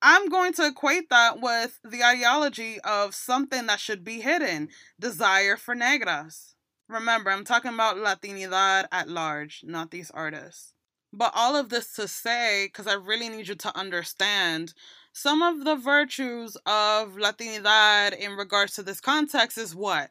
I'm 0.01 0.29
going 0.29 0.53
to 0.55 0.67
equate 0.67 1.11
that 1.11 1.41
with 1.41 1.79
the 1.85 2.03
ideology 2.03 2.81
of 2.81 3.15
something 3.15 3.67
that 3.67 3.79
should 3.79 4.03
be 4.03 4.21
hidden 4.21 4.69
desire 4.99 5.57
for 5.57 5.77
negras. 5.77 6.52
Remember, 6.93 7.31
I'm 7.31 7.45
talking 7.45 7.73
about 7.73 7.97
Latinidad 7.97 8.85
at 8.93 9.09
large, 9.09 9.65
not 9.67 9.91
these 9.91 10.11
artists. 10.11 10.75
But 11.11 11.33
all 11.35 11.57
of 11.57 11.71
this 11.71 11.95
to 11.95 12.07
say, 12.07 12.67
because 12.67 12.87
I 12.87 12.95
really 12.95 13.31
need 13.31 13.49
you 13.49 13.55
to 13.55 13.77
understand, 13.77 14.75
some 15.13 15.41
of 15.41 15.65
the 15.65 15.75
virtues 15.77 16.57
of 16.67 17.17
Latinidad 17.17 18.17
in 18.19 18.33
regards 18.33 18.75
to 18.75 18.83
this 18.83 19.01
context 19.01 19.57
is 19.57 19.75
what? 19.75 20.11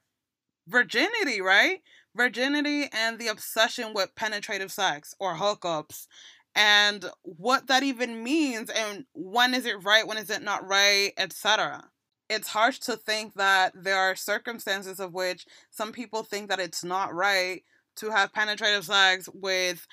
Virginity, 0.67 1.39
right? 1.39 1.82
Virginity 2.15 2.89
and 2.91 3.20
the 3.20 3.28
obsession 3.28 3.94
with 3.94 4.15
penetrative 4.15 4.72
sex 4.72 5.13
or 5.20 5.36
hookups 5.36 6.08
and 6.56 7.06
what 7.22 7.67
that 7.67 7.84
even 7.84 8.24
means 8.24 8.70
and 8.70 9.06
when 9.13 9.54
is 9.54 9.65
it 9.65 9.84
right, 9.84 10.06
when 10.06 10.17
is 10.17 10.30
it 10.30 10.41
not 10.41 10.67
right, 10.67 11.13
etc. 11.17 11.89
It's 12.32 12.48
harsh 12.48 12.80
to 12.80 12.96
think 12.96 13.34
that 13.34 13.74
there 13.76 13.98
are 13.98 14.15
circumstances 14.15 15.02
of 15.02 15.13
which 15.13 15.46
some 15.70 15.91
people 15.91 16.24
think 16.24 16.48
that 16.48 16.62
it's 16.62 16.82
not 16.82 17.13
right 17.13 17.62
to 17.98 18.10
have 18.10 18.32
penetrative 18.32 18.86
sex 18.86 19.28
with 19.34 19.86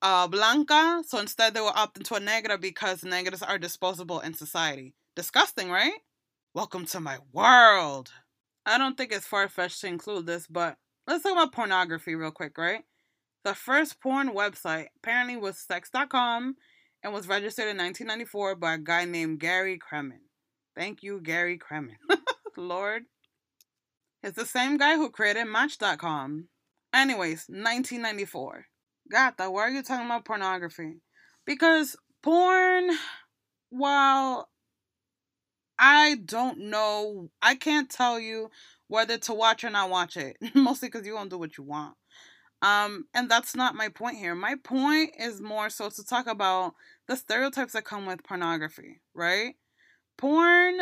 uh, 0.00 0.26
Blanca, 0.26 1.02
so 1.06 1.18
instead 1.18 1.52
they 1.52 1.60
will 1.60 1.74
opt 1.74 1.98
into 1.98 2.14
a 2.14 2.20
negra 2.20 2.56
because 2.56 3.02
negras 3.02 3.46
are 3.46 3.58
disposable 3.58 4.20
in 4.20 4.32
society. 4.32 4.94
Disgusting, 5.16 5.70
right? 5.70 5.92
Welcome 6.54 6.86
to 6.86 6.98
my 6.98 7.18
world. 7.30 8.10
I 8.64 8.78
don't 8.78 8.96
think 8.96 9.12
it's 9.12 9.26
far 9.26 9.46
fetched 9.46 9.82
to 9.82 9.86
include 9.86 10.24
this, 10.24 10.46
but 10.46 10.78
let's 11.06 11.24
talk 11.24 11.32
about 11.32 11.52
pornography 11.52 12.14
real 12.14 12.30
quick, 12.30 12.56
right? 12.56 12.84
The 13.44 13.52
first 13.52 14.00
porn 14.00 14.30
website 14.30 14.86
apparently 14.96 15.36
was 15.36 15.58
sex.com 15.58 16.56
and 17.02 17.12
was 17.12 17.28
registered 17.28 17.68
in 17.68 17.76
1994 17.76 18.54
by 18.54 18.72
a 18.72 18.78
guy 18.78 19.04
named 19.04 19.40
Gary 19.40 19.78
Kremen. 19.78 20.25
Thank 20.76 21.02
you, 21.02 21.20
Gary 21.20 21.58
Kremen. 21.58 21.96
Lord. 22.56 23.04
It's 24.22 24.36
the 24.36 24.46
same 24.46 24.76
guy 24.76 24.96
who 24.96 25.10
created 25.10 25.44
Match.com. 25.46 26.48
Anyways, 26.92 27.46
1994. 27.48 28.66
Gata, 29.10 29.50
why 29.50 29.62
are 29.62 29.70
you 29.70 29.82
talking 29.82 30.06
about 30.06 30.24
pornography? 30.24 31.00
Because 31.44 31.96
porn, 32.22 32.90
while 33.70 34.48
I 35.78 36.16
don't 36.24 36.58
know, 36.70 37.30
I 37.40 37.54
can't 37.54 37.88
tell 37.88 38.18
you 38.18 38.50
whether 38.88 39.18
to 39.18 39.34
watch 39.34 39.64
or 39.64 39.70
not 39.70 39.90
watch 39.90 40.16
it. 40.16 40.36
Mostly 40.54 40.88
because 40.88 41.06
you 41.06 41.14
won't 41.14 41.30
do 41.30 41.38
what 41.38 41.56
you 41.56 41.64
want. 41.64 41.94
Um, 42.62 43.06
and 43.14 43.30
that's 43.30 43.54
not 43.54 43.74
my 43.74 43.88
point 43.88 44.16
here. 44.16 44.34
My 44.34 44.56
point 44.62 45.14
is 45.18 45.40
more 45.40 45.70
so 45.70 45.90
to 45.90 46.04
talk 46.04 46.26
about 46.26 46.72
the 47.06 47.16
stereotypes 47.16 47.74
that 47.74 47.84
come 47.84 48.06
with 48.06 48.24
pornography, 48.24 49.00
right? 49.14 49.54
Porn 50.16 50.80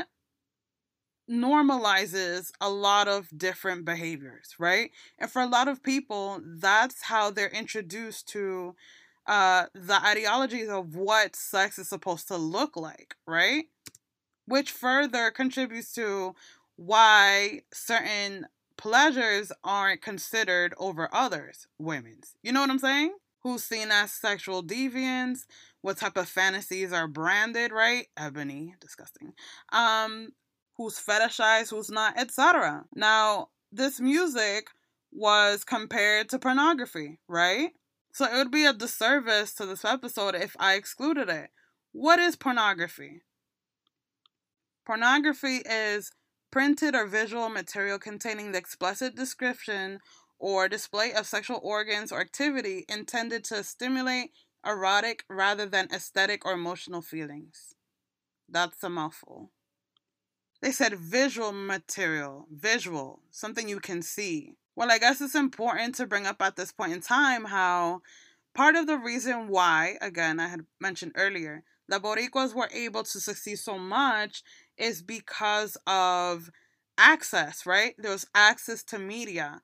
normalizes 1.30 2.50
a 2.60 2.68
lot 2.68 3.08
of 3.08 3.28
different 3.36 3.84
behaviors, 3.84 4.54
right? 4.58 4.90
And 5.18 5.30
for 5.30 5.40
a 5.42 5.46
lot 5.46 5.68
of 5.68 5.82
people, 5.82 6.40
that's 6.44 7.02
how 7.02 7.30
they're 7.30 7.48
introduced 7.48 8.28
to 8.28 8.74
uh 9.26 9.64
the 9.74 10.04
ideologies 10.04 10.68
of 10.68 10.96
what 10.96 11.34
sex 11.34 11.78
is 11.78 11.88
supposed 11.88 12.28
to 12.28 12.36
look 12.36 12.76
like, 12.76 13.14
right? 13.26 13.64
Which 14.46 14.70
further 14.72 15.30
contributes 15.30 15.92
to 15.94 16.34
why 16.76 17.62
certain 17.72 18.46
pleasures 18.76 19.52
aren't 19.62 20.02
considered 20.02 20.74
over 20.78 21.08
others, 21.12 21.66
women's. 21.78 22.36
You 22.42 22.52
know 22.52 22.60
what 22.60 22.70
I'm 22.70 22.78
saying? 22.78 23.14
Who's 23.42 23.64
seen 23.64 23.90
as 23.90 24.12
sexual 24.12 24.62
deviants, 24.62 25.46
what 25.84 25.98
type 25.98 26.16
of 26.16 26.26
fantasies 26.26 26.94
are 26.94 27.06
branded, 27.06 27.70
right? 27.70 28.06
Ebony, 28.16 28.74
disgusting. 28.80 29.34
Um, 29.70 30.30
who's 30.78 30.98
fetishized, 30.98 31.68
who's 31.68 31.90
not, 31.90 32.18
etc. 32.18 32.86
Now, 32.94 33.48
this 33.70 34.00
music 34.00 34.68
was 35.12 35.62
compared 35.62 36.30
to 36.30 36.38
pornography, 36.38 37.18
right? 37.28 37.72
So 38.14 38.24
it 38.24 38.32
would 38.32 38.50
be 38.50 38.64
a 38.64 38.72
disservice 38.72 39.52
to 39.56 39.66
this 39.66 39.84
episode 39.84 40.34
if 40.34 40.56
I 40.58 40.72
excluded 40.72 41.28
it. 41.28 41.50
What 41.92 42.18
is 42.18 42.34
pornography? 42.34 43.20
Pornography 44.86 45.56
is 45.66 46.12
printed 46.50 46.94
or 46.94 47.06
visual 47.06 47.50
material 47.50 47.98
containing 47.98 48.52
the 48.52 48.58
explicit 48.58 49.14
description 49.14 49.98
or 50.38 50.66
display 50.66 51.12
of 51.12 51.26
sexual 51.26 51.60
organs 51.62 52.10
or 52.10 52.22
activity 52.22 52.86
intended 52.88 53.44
to 53.44 53.62
stimulate 53.62 54.30
erotic 54.66 55.24
rather 55.28 55.66
than 55.66 55.88
aesthetic 55.92 56.44
or 56.44 56.52
emotional 56.52 57.02
feelings. 57.02 57.74
That's 58.48 58.82
a 58.82 58.90
mouthful. 58.90 59.50
They 60.62 60.72
said 60.72 60.98
visual 60.98 61.52
material, 61.52 62.46
visual, 62.50 63.20
something 63.30 63.68
you 63.68 63.80
can 63.80 64.02
see. 64.02 64.54
Well, 64.76 64.90
I 64.90 64.98
guess 64.98 65.20
it's 65.20 65.34
important 65.34 65.94
to 65.96 66.06
bring 66.06 66.26
up 66.26 66.40
at 66.40 66.56
this 66.56 66.72
point 66.72 66.92
in 66.92 67.00
time 67.00 67.44
how 67.44 68.00
part 68.54 68.74
of 68.74 68.86
the 68.86 68.96
reason 68.96 69.48
why, 69.48 69.98
again, 70.00 70.40
I 70.40 70.48
had 70.48 70.66
mentioned 70.80 71.12
earlier, 71.16 71.64
the 71.88 72.00
Boricuas 72.00 72.54
were 72.54 72.70
able 72.72 73.02
to 73.02 73.20
succeed 73.20 73.56
so 73.56 73.78
much 73.78 74.42
is 74.78 75.02
because 75.02 75.76
of 75.86 76.50
access, 76.96 77.66
right? 77.66 77.94
There 77.98 78.12
was 78.12 78.26
access 78.34 78.82
to 78.84 78.98
media. 78.98 79.60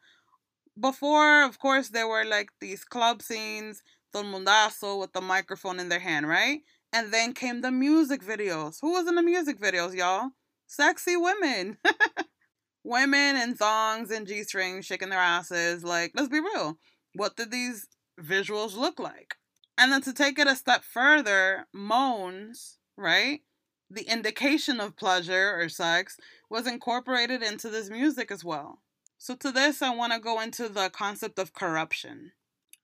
Before, 0.78 1.42
of 1.42 1.59
course, 1.59 1.88
there 1.88 2.09
were 2.09 2.24
like 2.24 2.51
these 2.61 2.84
club 2.84 3.22
scenes, 3.22 3.82
Don 4.12 4.26
Mundazo 4.26 4.98
with 4.98 5.12
the 5.12 5.20
microphone 5.20 5.80
in 5.80 5.88
their 5.88 6.00
hand, 6.00 6.28
right? 6.28 6.61
And 6.92 7.12
then 7.12 7.32
came 7.32 7.61
the 7.61 7.70
music 7.70 8.22
videos. 8.22 8.78
Who 8.80 8.92
was 8.92 9.06
in 9.06 9.14
the 9.14 9.22
music 9.22 9.61
videos, 9.61 9.94
y'all? 9.94 10.30
Sexy 10.66 11.16
women. 11.16 11.78
women 12.84 13.36
in 13.36 13.54
thongs 13.54 14.11
and 14.11 14.26
G 14.26 14.42
strings 14.42 14.86
shaking 14.86 15.11
their 15.11 15.18
asses. 15.18 15.84
Like, 15.84 16.12
let's 16.14 16.28
be 16.28 16.40
real. 16.40 16.78
What 17.14 17.36
did 17.36 17.50
these 17.50 17.86
visuals 18.20 18.76
look 18.76 18.98
like? 18.98 19.36
And 19.78 19.92
then 19.92 20.02
to 20.02 20.12
take 20.12 20.38
it 20.38 20.46
a 20.46 20.56
step 20.56 20.82
further, 20.82 21.66
moans, 21.72 22.78
right? 22.96 23.40
The 23.88 24.02
indication 24.02 24.80
of 24.80 24.96
pleasure 24.96 25.56
or 25.58 25.68
sex 25.68 26.16
was 26.50 26.66
incorporated 26.66 27.42
into 27.42 27.68
this 27.68 27.90
music 27.90 28.30
as 28.30 28.44
well. 28.44 28.82
So 29.18 29.34
to 29.36 29.52
this, 29.52 29.82
I 29.82 29.94
want 29.94 30.12
to 30.12 30.18
go 30.18 30.40
into 30.40 30.68
the 30.68 30.90
concept 30.90 31.38
of 31.38 31.52
corruption. 31.52 32.32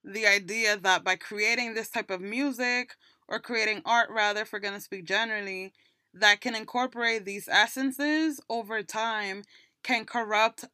The 0.07 0.27
idea 0.27 0.79
that 0.79 1.05
by 1.05 1.17
creating 1.17 1.75
this 1.75 1.91
type 1.91 2.11
of 2.11 2.23
music 2.23 2.95
or 3.29 3.41
creating 3.41 3.83
art, 3.85 4.11
rather, 4.11 4.43
if 4.43 4.53
we're 4.53 4.61
going 4.61 4.75
to 4.75 4.81
speak 4.81 5.05
generally, 5.05 5.73
that 6.15 6.41
can 6.41 6.55
incorporate 6.55 7.25
these 7.27 7.49
essences 7.49 8.41
over 8.49 8.83
time 8.83 9.43
can 9.83 10.07
corrupt 10.07 10.65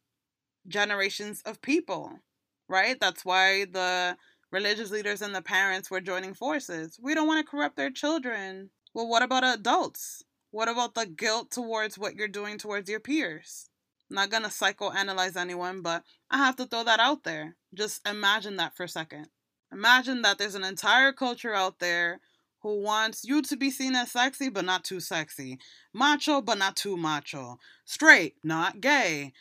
generations 0.67 1.41
of 1.45 1.61
people, 1.61 2.19
right? 2.67 2.99
That's 2.99 3.25
why 3.25 3.65
the 3.65 4.17
religious 4.51 4.91
leaders 4.91 5.21
and 5.21 5.35
the 5.35 5.41
parents 5.41 5.91
were 5.91 6.01
joining 6.01 6.33
forces. 6.33 6.99
We 7.01 7.15
don't 7.15 7.27
want 7.27 7.45
to 7.45 7.49
corrupt 7.49 7.77
their 7.77 7.91
children. 7.91 8.71
Well, 8.93 9.07
what 9.07 9.23
about 9.23 9.43
adults? 9.43 10.23
What 10.51 10.69
about 10.69 10.95
the 10.95 11.07
guilt 11.07 11.51
towards 11.51 11.97
what 11.97 12.15
you're 12.15 12.27
doing 12.27 12.57
towards 12.59 12.89
your 12.89 12.99
peers? 12.99 13.69
Not 14.13 14.29
gonna 14.29 14.49
psychoanalyze 14.49 15.35
anyone, 15.35 15.81
but 15.81 16.03
I 16.29 16.37
have 16.37 16.55
to 16.57 16.67
throw 16.67 16.83
that 16.83 16.99
out 16.99 17.23
there. 17.23 17.55
Just 17.73 18.07
imagine 18.07 18.57
that 18.57 18.77
for 18.77 18.83
a 18.83 18.87
second. 18.87 19.29
Imagine 19.71 20.21
that 20.21 20.37
there's 20.37 20.53
an 20.53 20.63
entire 20.63 21.11
culture 21.11 21.55
out 21.55 21.79
there 21.79 22.19
who 22.61 22.79
wants 22.79 23.25
you 23.25 23.41
to 23.41 23.57
be 23.57 23.71
seen 23.71 23.95
as 23.95 24.11
sexy, 24.11 24.49
but 24.49 24.65
not 24.65 24.83
too 24.83 24.99
sexy. 24.99 25.57
Macho, 25.95 26.41
but 26.41 26.59
not 26.59 26.75
too 26.75 26.95
macho. 26.95 27.57
Straight, 27.85 28.35
not 28.43 28.81
gay. 28.81 29.33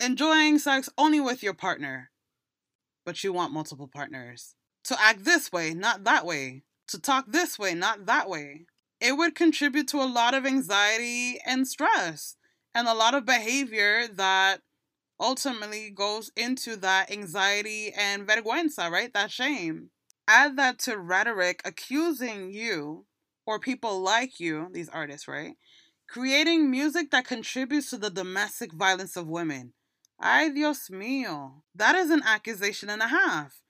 Enjoying 0.00 0.58
sex 0.58 0.88
only 0.98 1.20
with 1.20 1.44
your 1.44 1.54
partner, 1.54 2.10
but 3.06 3.22
you 3.22 3.32
want 3.32 3.52
multiple 3.52 3.86
partners. 3.86 4.56
To 4.86 5.00
act 5.00 5.24
this 5.24 5.52
way, 5.52 5.72
not 5.72 6.02
that 6.02 6.26
way. 6.26 6.64
To 6.88 6.98
talk 6.98 7.26
this 7.28 7.60
way, 7.60 7.74
not 7.74 8.06
that 8.06 8.28
way. 8.28 8.66
It 9.00 9.16
would 9.16 9.36
contribute 9.36 9.86
to 9.88 10.02
a 10.02 10.12
lot 10.12 10.34
of 10.34 10.44
anxiety 10.44 11.38
and 11.46 11.68
stress 11.68 12.34
and 12.74 12.88
a 12.88 12.94
lot 12.94 13.14
of 13.14 13.24
behavior 13.24 14.06
that 14.08 14.60
ultimately 15.20 15.90
goes 15.90 16.30
into 16.36 16.76
that 16.76 17.10
anxiety 17.10 17.92
and 17.96 18.26
vergüenza, 18.26 18.90
right? 18.90 19.12
That 19.12 19.30
shame. 19.30 19.90
Add 20.28 20.56
that 20.56 20.78
to 20.80 20.98
rhetoric 20.98 21.62
accusing 21.64 22.52
you 22.52 23.06
or 23.46 23.58
people 23.58 24.00
like 24.00 24.38
you, 24.38 24.68
these 24.72 24.88
artists, 24.90 25.26
right? 25.26 25.54
Creating 26.08 26.70
music 26.70 27.10
that 27.10 27.26
contributes 27.26 27.90
to 27.90 27.96
the 27.96 28.10
domestic 28.10 28.72
violence 28.72 29.16
of 29.16 29.26
women. 29.26 29.72
Ay, 30.20 30.50
Dios 30.50 30.88
mío. 30.90 31.62
That 31.74 31.94
is 31.94 32.10
an 32.10 32.22
accusation 32.24 32.90
and 32.90 33.02
a 33.02 33.08
half. 33.08 33.62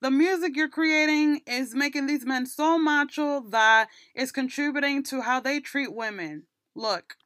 The 0.00 0.10
music 0.10 0.54
you're 0.54 0.68
creating 0.68 1.40
is 1.46 1.74
making 1.74 2.06
these 2.06 2.26
men 2.26 2.46
so 2.46 2.78
macho 2.78 3.40
that 3.50 3.88
it's 4.14 4.32
contributing 4.32 5.02
to 5.04 5.22
how 5.22 5.40
they 5.40 5.60
treat 5.60 5.94
women. 5.94 6.44
Look, 6.74 7.16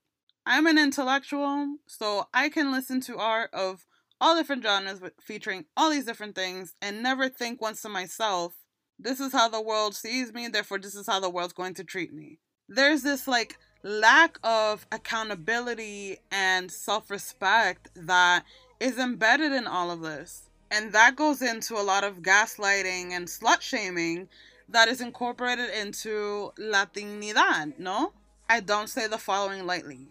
I'm 0.51 0.67
an 0.67 0.79
intellectual, 0.79 1.77
so 1.87 2.27
I 2.33 2.49
can 2.49 2.73
listen 2.73 3.03
to 3.03 3.19
art 3.19 3.51
of 3.53 3.87
all 4.19 4.35
different 4.35 4.63
genres 4.63 4.99
featuring 5.21 5.67
all 5.77 5.91
these 5.91 6.07
different 6.07 6.35
things 6.35 6.75
and 6.81 7.03
never 7.03 7.29
think 7.29 7.61
once 7.61 7.83
to 7.83 7.91
myself, 7.91 8.55
this 8.99 9.21
is 9.21 9.33
how 9.35 9.51
the 9.51 9.61
world 9.61 9.95
sees 9.95 10.33
me, 10.33 10.49
therefore, 10.49 10.79
this 10.79 10.95
is 10.95 11.07
how 11.07 11.21
the 11.21 11.29
world's 11.29 11.53
going 11.53 11.75
to 11.75 11.85
treat 11.85 12.15
me. 12.15 12.39
There's 12.67 13.03
this 13.03 13.29
like 13.29 13.59
lack 13.83 14.39
of 14.43 14.87
accountability 14.91 16.17
and 16.33 16.71
self 16.71 17.11
respect 17.11 17.91
that 17.95 18.45
is 18.81 18.97
embedded 18.97 19.53
in 19.53 19.67
all 19.67 19.91
of 19.91 20.01
this. 20.01 20.49
And 20.71 20.93
that 20.93 21.15
goes 21.15 21.43
into 21.43 21.75
a 21.75 21.85
lot 21.85 22.05
of 22.05 22.23
gaslighting 22.23 23.11
and 23.11 23.29
slut 23.29 23.61
shaming 23.61 24.31
that 24.71 24.89
is 24.89 25.03
incorporated 25.03 25.69
into 25.79 26.53
Latinidad, 26.59 27.79
no? 27.79 28.15
I 28.49 28.61
don't 28.61 28.89
say 28.89 29.07
the 29.07 29.19
following 29.19 29.67
lightly. 29.67 30.09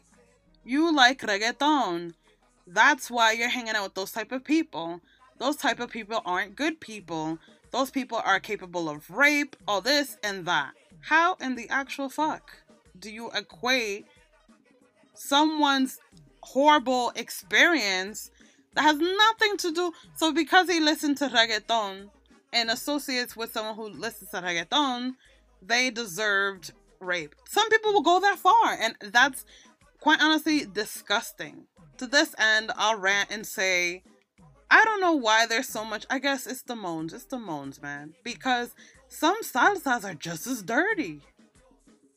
You 0.67 0.93
like 0.93 1.21
reggaeton. 1.21 2.13
That's 2.67 3.09
why 3.09 3.31
you're 3.31 3.47
hanging 3.47 3.73
out 3.73 3.83
with 3.83 3.93
those 3.93 4.11
type 4.11 4.33
of 4.33 4.43
people. 4.43 4.99
Those 5.37 5.55
type 5.55 5.79
of 5.79 5.89
people 5.89 6.21
aren't 6.25 6.57
good 6.57 6.81
people. 6.81 7.39
Those 7.71 7.89
people 7.89 8.21
are 8.25 8.41
capable 8.41 8.89
of 8.89 9.09
rape, 9.09 9.55
all 9.65 9.79
this 9.79 10.17
and 10.21 10.45
that. 10.45 10.73
How 10.99 11.35
in 11.35 11.55
the 11.55 11.69
actual 11.69 12.09
fuck 12.09 12.51
do 12.99 13.09
you 13.09 13.31
equate 13.31 14.07
someone's 15.13 15.99
horrible 16.41 17.13
experience 17.15 18.29
that 18.73 18.81
has 18.81 18.97
nothing 18.97 19.55
to 19.59 19.71
do? 19.71 19.93
So 20.17 20.33
because 20.33 20.69
he 20.69 20.81
listened 20.81 21.17
to 21.19 21.29
reggaeton 21.29 22.09
and 22.51 22.69
associates 22.69 23.37
with 23.37 23.53
someone 23.53 23.75
who 23.75 23.87
listens 23.87 24.31
to 24.31 24.41
reggaeton, 24.41 25.13
they 25.61 25.91
deserved 25.91 26.73
rape. 26.99 27.35
Some 27.47 27.69
people 27.69 27.93
will 27.93 28.01
go 28.01 28.19
that 28.19 28.37
far, 28.39 28.77
and 28.79 28.95
that's 29.13 29.45
quite 29.99 30.21
honestly 30.21 30.65
disgusting. 30.65 31.65
To 31.97 32.07
this 32.07 32.35
end, 32.37 32.71
I'll 32.75 32.99
rant 32.99 33.31
and 33.31 33.45
say, 33.45 34.03
I 34.69 34.83
don't 34.83 35.01
know 35.01 35.13
why 35.13 35.45
there's 35.45 35.69
so 35.69 35.85
much. 35.85 36.05
I 36.09 36.19
guess 36.19 36.45
it's 36.45 36.61
the 36.61 36.75
moans. 36.75 37.13
It's 37.13 37.25
the 37.25 37.39
moans, 37.39 37.81
man. 37.81 38.13
Because 38.23 38.75
some 39.07 39.41
salsas 39.41 40.03
are 40.03 40.13
just 40.13 40.45
as 40.45 40.61
dirty. 40.61 41.21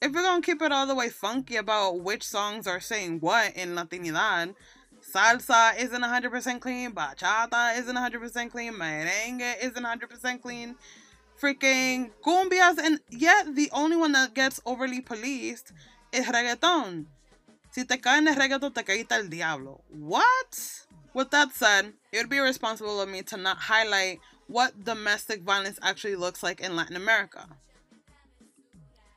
If 0.03 0.13
we're 0.13 0.23
gonna 0.23 0.43
keep 0.43 0.63
it 0.63 0.73
all 0.73 0.87
the 0.87 0.95
way 0.95 1.11
funky 1.11 1.57
about 1.57 2.01
which 2.01 2.23
songs 2.23 2.67
are 2.67 2.81
saying 2.81 3.21
what 3.21 3.55
in 3.55 3.75
Latinidad, 3.75 4.55
salsa 5.13 5.79
isn't 5.79 6.03
100% 6.03 6.61
clean, 6.61 6.93
bachata 6.93 7.79
isn't 7.79 7.97
100% 7.97 8.51
clean, 8.51 8.73
merengue 8.73 9.63
isn't 9.63 9.85
100% 9.85 10.43
clean, 10.43 10.75
freaking 11.41 12.11
cumbias, 12.25 12.79
and 12.79 13.01
yet 13.11 13.55
the 13.55 13.71
only 13.73 13.97
one 13.97 14.13
that 14.13 14.35
gets 14.35 14.61
overly 14.65 15.01
policed 15.01 15.73
is 16.13 16.27
reggaeton. 16.27 17.07
Si 17.71 17.85
te 17.85 17.99
cae 17.99 18.19
en 18.19 18.29
el 18.29 18.35
reggaeton, 18.35 18.75
te 18.75 18.83
caíste 18.83 19.13
el 19.13 19.29
diablo. 19.29 19.83
What? 19.91 20.87
With 21.15 21.31
that 21.31 21.53
said, 21.53 21.93
it 22.13 22.19
would 22.19 22.29
be 22.29 22.39
irresponsible 22.39 23.01
of 23.01 23.09
me 23.09 23.23
to 23.23 23.37
not 23.37 23.59
highlight 23.59 24.21
what 24.49 24.85
domestic 24.85 25.43
violence 25.43 25.79
actually 25.83 26.17
looks 26.17 26.43
like 26.43 26.61
in 26.61 26.75
Latin 26.75 26.97
America. 26.97 27.47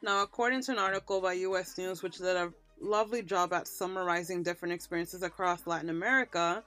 Now, 0.03 0.21
according 0.21 0.61
to 0.63 0.71
an 0.73 0.77
article 0.77 1.21
by 1.21 1.33
US 1.33 1.77
News, 1.77 2.03
which 2.03 2.17
did 2.17 2.35
a 2.35 2.53
lovely 2.79 3.23
job 3.23 3.53
at 3.53 3.67
summarizing 3.67 4.43
different 4.43 4.73
experiences 4.73 5.23
across 5.23 5.65
Latin 5.65 5.89
America, 5.89 6.63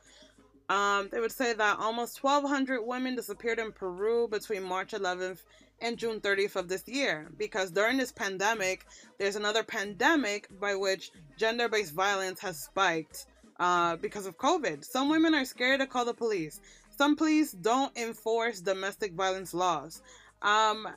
um, 0.69 1.09
they 1.13 1.21
would 1.21 1.33
say 1.33 1.53
that 1.53 1.79
almost 1.79 2.25
1,200 2.25 2.83
women 2.83 3.15
disappeared 3.15 3.61
in 3.61 3.71
Peru 3.71 4.27
between 4.27 4.65
March 4.65 4.93
11th 4.93 5.43
and 5.81 5.97
June 5.97 6.21
30th 6.21 6.57
of 6.57 6.69
this 6.69 6.87
year. 6.87 7.31
Because 7.37 7.71
during 7.71 7.97
this 7.97 8.13
pandemic, 8.13 8.87
there's 9.19 9.37
another 9.37 9.63
pandemic 9.63 10.49
by 10.61 10.75
which 10.75 11.11
gender 11.37 11.69
based 11.69 11.95
violence 11.95 12.41
has 12.41 12.59
spiked 12.59 13.27
uh, 13.59 13.97
because 13.97 14.27
of 14.27 14.39
COVID. 14.39 14.85
Some 14.85 15.09
women 15.09 15.35
are 15.35 15.45
scared 15.45 15.81
to 15.81 15.87
call 15.87 16.05
the 16.05 16.15
police. 16.15 16.61
Some 16.97 17.17
police 17.17 17.53
don't 17.53 17.97
enforce 17.97 18.61
domestic 18.61 19.13
violence 19.13 19.53
laws. 19.53 20.03
Um, 20.43 20.89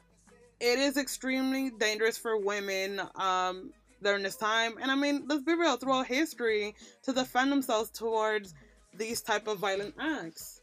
it 0.59 0.79
is 0.79 0.97
extremely 0.97 1.71
dangerous 1.71 2.17
for 2.17 2.37
women 2.37 3.01
um, 3.15 3.71
during 4.01 4.23
this 4.23 4.35
time. 4.35 4.73
And 4.81 4.91
I 4.91 4.95
mean, 4.95 5.25
let's 5.27 5.43
be 5.43 5.55
real, 5.55 5.77
throughout 5.77 6.07
history, 6.07 6.75
to 7.03 7.13
defend 7.13 7.51
themselves 7.51 7.89
towards 7.89 8.53
these 8.93 9.21
type 9.21 9.47
of 9.47 9.59
violent 9.59 9.95
acts. 9.99 10.58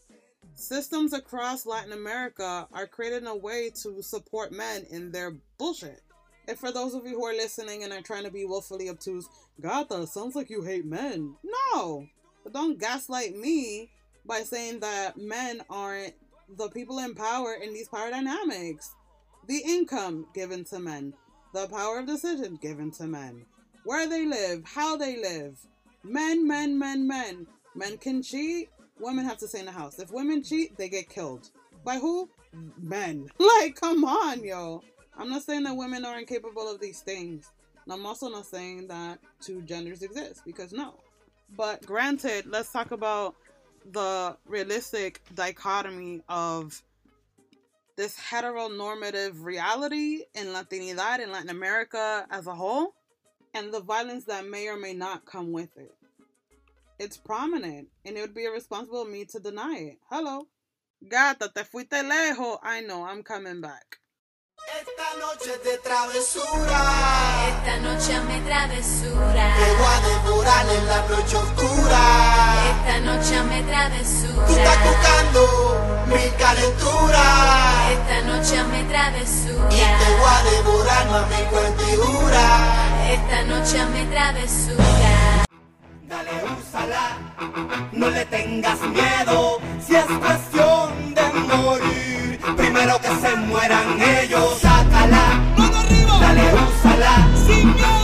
Systems 0.56 1.12
across 1.12 1.66
Latin 1.66 1.92
America 1.92 2.66
are 2.72 2.86
created 2.86 3.22
in 3.22 3.28
a 3.28 3.36
way 3.36 3.70
to 3.82 4.02
support 4.02 4.52
men 4.52 4.86
in 4.90 5.12
their 5.12 5.36
bullshit. 5.58 6.00
And 6.48 6.58
for 6.58 6.72
those 6.72 6.94
of 6.94 7.06
you 7.06 7.18
who 7.18 7.26
are 7.26 7.34
listening 7.34 7.84
and 7.84 7.92
are 7.92 8.00
trying 8.00 8.24
to 8.24 8.30
be 8.30 8.46
willfully 8.46 8.88
obtuse, 8.88 9.28
Gata, 9.60 10.06
sounds 10.06 10.34
like 10.34 10.48
you 10.48 10.62
hate 10.62 10.86
men. 10.86 11.36
No! 11.74 12.06
But 12.42 12.54
don't 12.54 12.80
gaslight 12.80 13.36
me 13.36 13.90
by 14.24 14.40
saying 14.40 14.80
that 14.80 15.18
men 15.18 15.60
aren't 15.68 16.14
the 16.56 16.70
people 16.70 17.00
in 17.00 17.14
power 17.14 17.52
in 17.52 17.74
these 17.74 17.88
power 17.88 18.10
dynamics. 18.10 18.94
The 19.46 19.58
income 19.58 20.26
given 20.34 20.64
to 20.64 20.78
men, 20.78 21.12
the 21.52 21.68
power 21.68 21.98
of 21.98 22.06
decision 22.06 22.56
given 22.56 22.90
to 22.92 23.04
men, 23.04 23.44
where 23.84 24.08
they 24.08 24.24
live, 24.24 24.64
how 24.64 24.96
they 24.96 25.20
live. 25.20 25.58
Men, 26.02 26.48
men, 26.48 26.78
men, 26.78 27.06
men. 27.06 27.46
Men 27.74 27.98
can 27.98 28.22
cheat, 28.22 28.70
women 29.00 29.24
have 29.24 29.38
to 29.38 29.48
stay 29.48 29.60
in 29.60 29.66
the 29.66 29.72
house. 29.72 29.98
If 29.98 30.10
women 30.10 30.42
cheat, 30.42 30.76
they 30.76 30.88
get 30.88 31.08
killed. 31.08 31.50
By 31.84 31.96
who? 31.98 32.28
Men. 32.78 33.28
Like, 33.38 33.76
come 33.76 34.04
on, 34.04 34.44
yo. 34.44 34.82
I'm 35.16 35.30
not 35.30 35.42
saying 35.42 35.64
that 35.64 35.76
women 35.76 36.04
are 36.04 36.18
incapable 36.18 36.70
of 36.70 36.80
these 36.80 37.00
things. 37.00 37.50
And 37.84 37.92
I'm 37.92 38.04
also 38.04 38.28
not 38.28 38.46
saying 38.46 38.88
that 38.88 39.18
two 39.40 39.62
genders 39.62 40.02
exist 40.02 40.42
because 40.44 40.72
no. 40.72 40.94
But 41.56 41.86
granted, 41.86 42.46
let's 42.46 42.72
talk 42.72 42.90
about 42.90 43.36
the 43.92 44.36
realistic 44.46 45.20
dichotomy 45.34 46.22
of 46.28 46.82
this 47.96 48.18
heteronormative 48.18 49.42
reality 49.42 50.24
in 50.34 50.48
Latinidad 50.48 51.20
in 51.20 51.32
Latin 51.32 51.50
America 51.50 52.26
as 52.30 52.46
a 52.46 52.54
whole 52.54 52.94
and 53.54 53.72
the 53.72 53.80
violence 53.80 54.24
that 54.24 54.46
may 54.46 54.68
or 54.68 54.76
may 54.76 54.92
not 54.92 55.24
come 55.24 55.52
with 55.52 55.74
it. 55.76 55.94
It's 56.98 57.16
prominent 57.18 57.88
and 58.04 58.16
it 58.16 58.20
would 58.22 58.34
be 58.34 58.44
irresponsible 58.44 59.02
of 59.02 59.08
me 59.08 59.24
to 59.26 59.38
deny 59.40 59.76
it. 59.92 59.98
Hello. 60.10 60.48
Gata, 61.06 61.50
te 61.52 61.62
fuiste 61.64 62.02
lejos. 62.02 62.58
I 62.62 62.80
know, 62.80 63.04
I'm 63.04 63.22
coming 63.22 63.60
back. 63.60 64.00
Esta 64.80 65.08
noche 65.20 65.58
de 65.62 65.76
travesura 65.78 66.80
Esta 67.48 67.76
noche 67.80 68.18
me 68.26 68.40
travesura. 68.40 69.54
te 69.58 69.68
voy 69.76 69.92
a 69.92 70.00
devorar 70.08 70.66
en 70.74 70.86
la 70.86 71.08
noche 71.08 71.36
oscura. 71.36 72.02
Esta 72.70 73.00
noche 73.00 73.42
me 73.44 73.60
Tú 73.60 73.68
travesura. 73.68 74.46
estás 74.48 74.78
buscando 74.88 76.06
mi 76.06 76.30
calentura 76.38 77.92
Esta 77.92 78.22
noche 78.22 78.64
me 78.64 78.80
y 78.80 78.82
te 78.84 78.88
travesura. 78.88 79.68
voy 79.68 80.32
a 80.32 80.50
devorar, 80.50 81.06
mami, 81.10 81.96
jura. 81.96 83.12
Esta 83.12 83.42
noche 83.44 83.84
me 83.92 84.04
travesura. 84.06 85.05
Dale, 86.08 86.30
úsala, 86.56 87.18
no 87.90 88.08
le 88.08 88.24
tengas 88.26 88.78
miedo. 88.80 89.58
Si 89.84 89.96
es 89.96 90.04
cuestión 90.04 91.14
de 91.16 91.22
morir, 91.52 92.40
primero 92.56 93.00
que 93.00 93.08
se 93.08 93.34
mueran 93.34 94.00
ellos. 94.00 94.58
Sácala, 94.60 95.42
dale, 96.20 96.42
úsala, 96.54 97.28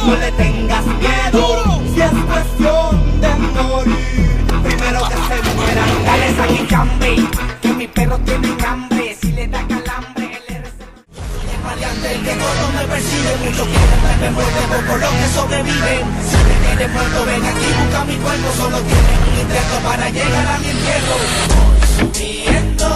no 0.05 0.16
le 0.16 0.32
tengas 0.32 0.84
miedo. 0.84 1.80
Si 1.94 2.00
es 2.00 2.11
cuestión 2.11 3.20
de 3.20 3.34
morir, 3.62 4.46
primero 4.64 5.00
que 5.09 5.14
se 5.14 5.55
mueran. 5.55 6.05
Dale, 6.05 6.36
saquicambe, 6.36 7.16
que 7.61 7.68
mis 7.68 7.88
perros 7.88 8.20
tienen 8.24 8.64
hambre. 8.64 9.16
Si 9.20 9.30
le 9.30 9.46
da 9.46 9.64
calambre, 9.68 10.24
él 10.24 10.42
le 10.48 12.11
el 12.11 12.22
que 12.24 12.32
todo 12.32 12.72
me 12.74 12.84
persigue, 12.84 13.36
mucho 13.44 13.64
quieren 13.64 14.20
me 14.20 14.30
muerde 14.32 14.88
por 14.88 14.98
los 14.98 15.11
que 15.11 15.28
sobreviven. 15.28 16.41
Tienes 16.72 16.90
muerto, 16.94 17.26
ven 17.26 17.44
aquí, 17.44 17.66
busca 17.84 18.04
mi 18.06 18.16
cuerpo, 18.16 18.50
solo 18.56 18.78
tienes 18.78 19.18
un 19.28 19.38
intento 19.40 19.76
para 19.84 20.08
llegar 20.08 20.46
a 20.46 20.58
mi 20.58 20.70
entierro. 20.70 21.16
Voy 21.52 21.80
subiendo, 21.98 22.88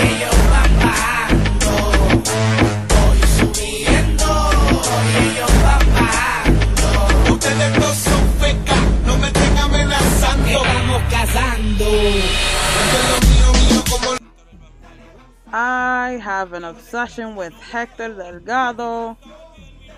ellos 0.00 0.36
van 0.50 0.72
bajando. 0.80 1.72
Voy 2.88 3.20
subiendo, 3.36 4.26
ellos 5.20 5.52
van 5.62 5.84
bajando. 5.94 6.88
Ustedes 7.34 7.78
no 7.78 7.88
son 7.94 8.22
fecas, 8.40 8.82
no 9.04 9.18
me 9.18 9.26
estén 9.26 9.58
amenazando. 9.58 10.48
Estamos 10.48 11.02
cazando. 11.10 11.84
I 15.52 16.18
have 16.24 16.54
an 16.54 16.64
obsession 16.64 17.36
with 17.36 17.52
Hector 17.70 18.16
Delgado. 18.16 19.18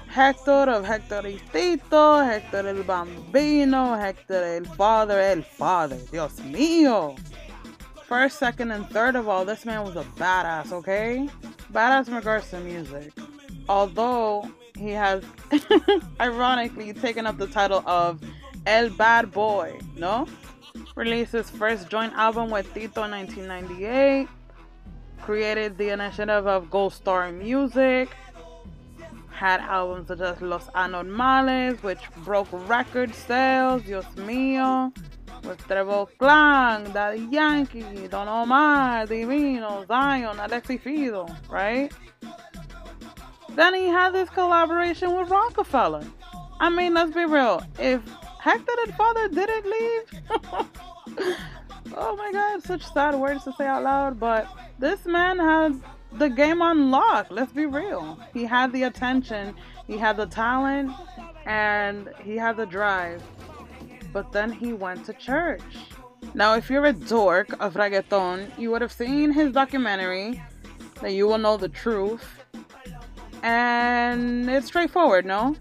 Hector 0.09 0.71
of 0.71 0.87
Tito, 1.53 2.25
Hector 2.25 2.67
el 2.67 2.83
Bambino, 2.83 3.95
Hector 3.95 4.43
el 4.43 4.65
Father, 4.65 5.21
el 5.21 5.43
Father. 5.43 5.99
Dios 6.11 6.41
mío. 6.41 7.19
First, 8.07 8.39
second, 8.39 8.73
and 8.73 8.89
third 8.89 9.17
of 9.17 9.29
all, 9.29 9.45
this 9.45 9.67
man 9.67 9.85
was 9.85 9.97
a 9.97 10.05
badass, 10.17 10.73
okay? 10.73 11.29
Badass 11.73 12.09
in 12.09 12.15
regards 12.15 12.49
to 12.51 12.61
music. 12.61 13.13
Although 13.69 14.51
he 14.77 14.91
has 14.91 15.23
ironically 16.21 16.95
taken 16.95 17.27
up 17.27 17.37
the 17.37 17.47
title 17.47 17.83
of 17.87 18.21
El 18.67 18.89
Bad 18.91 19.31
Boy, 19.31 19.79
no? 19.95 20.27
Released 20.95 21.33
his 21.33 21.51
first 21.51 21.91
joint 21.91 22.15
album 22.15 22.51
with 22.51 22.73
Tito 22.73 23.05
in 23.05 23.11
1998 23.11 24.27
created 25.29 25.77
the 25.77 25.91
initiative 25.91 26.47
of 26.47 26.71
Gold 26.71 26.95
Star 26.95 27.31
Music, 27.31 28.09
had 29.39 29.61
albums 29.61 30.09
such 30.09 30.21
as 30.21 30.43
Los 30.43 30.67
Anormales, 30.71 31.81
which 31.85 32.01
broke 32.25 32.49
record 32.69 33.15
sales, 33.15 33.83
Dios 33.85 34.05
mío, 34.17 34.93
with 35.45 35.61
Trébol 35.69 36.09
Clan, 36.19 36.93
Daddy 36.93 37.29
Yankee, 37.31 38.09
Don 38.09 38.27
Omar, 38.27 39.07
Divino, 39.07 39.85
Zion, 39.87 40.39
Alexi 40.39 40.81
Fido, 40.81 41.29
right? 41.49 41.93
Then 43.55 43.75
he 43.75 43.87
had 43.87 44.11
this 44.11 44.29
collaboration 44.29 45.15
with 45.15 45.29
Rockefeller. 45.31 46.05
I 46.59 46.69
mean, 46.69 46.95
let's 46.95 47.15
be 47.15 47.25
real. 47.25 47.63
If 47.79 48.03
Hector 48.41 48.73
el 48.89 48.93
Father 48.95 49.29
didn't 49.29 49.67
leave, 49.67 50.03
oh 51.97 52.17
my 52.17 52.33
god, 52.33 52.65
such 52.65 52.85
sad 52.93 53.15
words 53.15 53.45
to 53.45 53.53
say 53.53 53.67
out 53.67 53.85
loud, 53.85 54.19
but 54.19 54.49
this 54.81 55.07
man 55.07 55.39
had 55.39 55.81
the 56.13 56.29
game 56.29 56.63
on 56.63 56.91
lock. 56.91 57.27
Let's 57.31 57.53
be 57.53 57.67
real. 57.67 58.19
He 58.33 58.45
had 58.45 58.73
the 58.73 58.85
attention, 58.85 59.55
he 59.87 59.97
had 59.97 60.17
the 60.17 60.27
talent, 60.27 60.93
and 61.47 62.09
he 62.23 62.37
had 62.37 62.57
the 62.57 62.67
drive. 62.67 63.23
But 64.13 64.33
then 64.33 64.51
he 64.51 64.73
went 64.73 65.05
to 65.07 65.13
church. 65.13 65.63
Now, 66.35 66.55
if 66.55 66.69
you're 66.71 66.87
a 66.87 66.93
dork 66.93 67.53
of 67.61 67.75
reggaeton, 67.75 68.59
you 68.59 68.71
would 68.71 68.83
have 68.83 68.93
seen 68.93 69.33
his 69.33 69.53
documentary, 69.53 70.43
that 71.01 71.13
you 71.13 71.27
will 71.27 71.39
know 71.39 71.57
the 71.57 71.69
truth. 71.69 72.43
And 73.43 74.51
it's 74.51 74.67
straightforward, 74.67 75.25
no? 75.25 75.57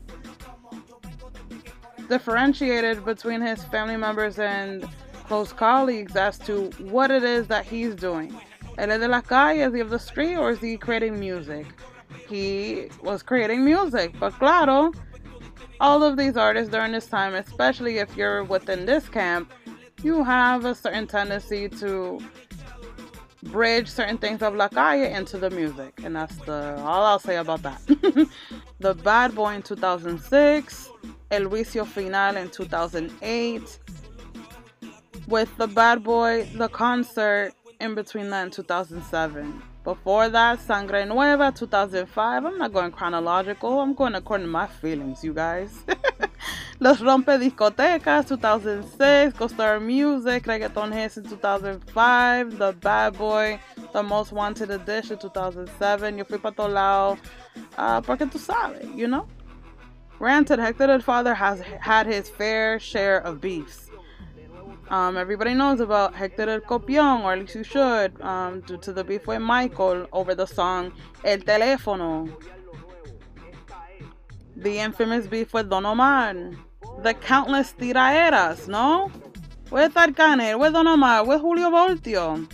Differentiated 2.10 3.06
between 3.06 3.41
his 3.41 3.64
family 3.66 3.98
members 3.98 4.39
and 4.39 4.88
close 5.26 5.54
colleagues 5.54 6.16
as 6.16 6.39
to 6.39 6.70
what 6.80 7.12
it 7.12 7.24
is 7.24 7.48
that 7.48 7.66
he's 7.66 7.95
doing. 7.95 8.36
Él 8.78 8.99
de 8.99 9.07
la 9.07 9.21
calle, 9.21 9.61
is 9.61 9.73
he 9.73 9.80
of 9.80 9.89
the 9.89 9.99
street, 9.99 10.36
or 10.36 10.51
is 10.51 10.59
he 10.59 10.78
creating 10.78 11.19
music? 11.19 11.65
He 12.30 12.89
was 13.01 13.23
creating 13.23 13.65
music, 13.65 14.13
but 14.19 14.34
claro, 14.34 14.91
all 15.80 16.03
of 16.03 16.17
these 16.17 16.38
artists 16.38 16.71
during 16.71 16.91
this 16.91 17.07
time, 17.07 17.34
especially 17.34 17.97
if 17.97 18.15
you're 18.15 18.43
within 18.43 18.86
this 18.86 19.09
camp, 19.09 19.51
you 20.03 20.23
have 20.23 20.65
a 20.65 20.75
certain 20.75 21.07
tendency 21.07 21.67
to 21.69 22.19
bridge 23.43 23.88
certain 23.88 24.17
things 24.17 24.41
of 24.41 24.55
La 24.55 24.67
Calle 24.67 25.11
into 25.11 25.38
the 25.38 25.49
music, 25.49 25.99
and 26.03 26.15
that's 26.15 26.36
the 26.38 26.75
all 26.80 27.03
I'll 27.03 27.19
say 27.19 27.38
about 27.38 27.63
that. 27.63 27.82
the 28.80 28.93
Bad 28.93 29.34
Boy 29.34 29.55
in 29.55 29.61
2006, 29.63 30.89
El 31.32 31.41
Juicio 31.41 31.86
Final 31.86 32.38
in 32.38 32.49
2008, 32.49 33.80
with 35.28 35.55
the 35.57 35.67
Bad 35.67 36.03
Boy, 36.03 36.47
the 36.55 36.69
concert 36.69 37.53
in 37.80 37.95
between 37.95 38.30
that 38.30 38.43
and 38.43 38.53
2007. 38.53 39.61
Before 39.84 40.30
that, 40.30 40.59
Sangre 40.59 41.05
Nueva, 41.05 41.53
2005. 41.55 42.45
I'm 42.45 42.57
not 42.57 42.73
going 42.73 42.91
chronological. 42.91 43.80
I'm 43.80 43.93
going 43.93 44.15
according 44.15 44.47
to 44.47 44.51
my 44.51 44.67
feelings, 44.67 45.23
you 45.23 45.34
guys. 45.34 45.84
Los 46.80 46.99
Rompe 46.99 47.39
Discotecas, 47.39 48.28
2006. 48.28 49.38
Gold 49.38 49.51
Star 49.51 49.80
Music, 49.80 50.43
Reggaeton 50.43 50.93
Hits 50.93 51.17
in 51.17 51.23
2005. 51.23 52.57
The 52.57 52.73
Bad 52.73 53.17
Boy, 53.17 53.59
The 53.93 54.03
Most 54.03 54.32
Wanted 54.32 54.71
Edition, 54.71 55.17
2007. 55.17 56.17
Yo 56.17 56.23
fui 56.25 56.38
pa' 56.38 56.51
lado. 56.67 57.17
Uh, 57.78 58.01
porque 58.01 58.30
tú 58.30 58.38
sabes, 58.38 58.93
you 58.95 59.07
know? 59.07 59.25
Granted, 60.17 60.59
Hector 60.59 60.88
the 60.88 61.03
Father 61.03 61.36
has 61.36 61.61
had 61.80 62.07
his 62.07 62.28
fair 62.28 62.80
share 62.80 63.19
of 63.19 63.39
beefs. 63.39 63.86
Um, 64.89 65.17
everybody 65.17 65.53
knows 65.53 65.81
about 65.81 66.15
Hector 66.15 66.49
El 66.49 66.61
Copión, 66.61 67.23
or 67.23 67.33
at 67.33 67.39
least 67.39 67.55
you 67.55 67.63
should, 67.63 68.21
um, 68.21 68.61
due 68.61 68.77
to 68.77 68.93
the 68.93 69.03
beef 69.03 69.27
with 69.27 69.41
Michael 69.41 70.07
over 70.13 70.33
the 70.33 70.45
song 70.45 70.93
El 71.25 71.39
Teléfono. 71.39 72.31
The 74.55 74.79
infamous 74.79 75.27
beef 75.27 75.53
with 75.53 75.69
Don 75.69 75.85
Omar. 75.85 76.33
The 77.03 77.13
countless 77.15 77.73
tiraeras, 77.73 78.69
no? 78.69 79.11
With 79.71 79.93
Arcángel, 79.93 80.57
with 80.57 80.71
Don 80.71 80.88
Omar, 80.88 81.25
with 81.25 81.41
Julio 81.41 81.69
Voltio. 81.69 82.49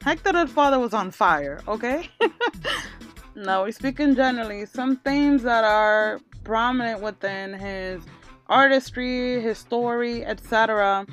Hector 0.00 0.46
Father 0.46 0.78
was 0.78 0.94
on 0.94 1.10
fire, 1.10 1.60
okay? 1.66 2.08
no, 3.34 3.62
we're 3.62 3.72
speaking 3.72 4.14
generally. 4.14 4.64
Some 4.64 4.98
themes 4.98 5.42
that 5.42 5.64
are 5.64 6.20
prominent 6.44 7.02
within 7.02 7.52
his 7.52 8.04
artistry, 8.46 9.40
his 9.40 9.58
story, 9.58 10.24
etc 10.24 11.04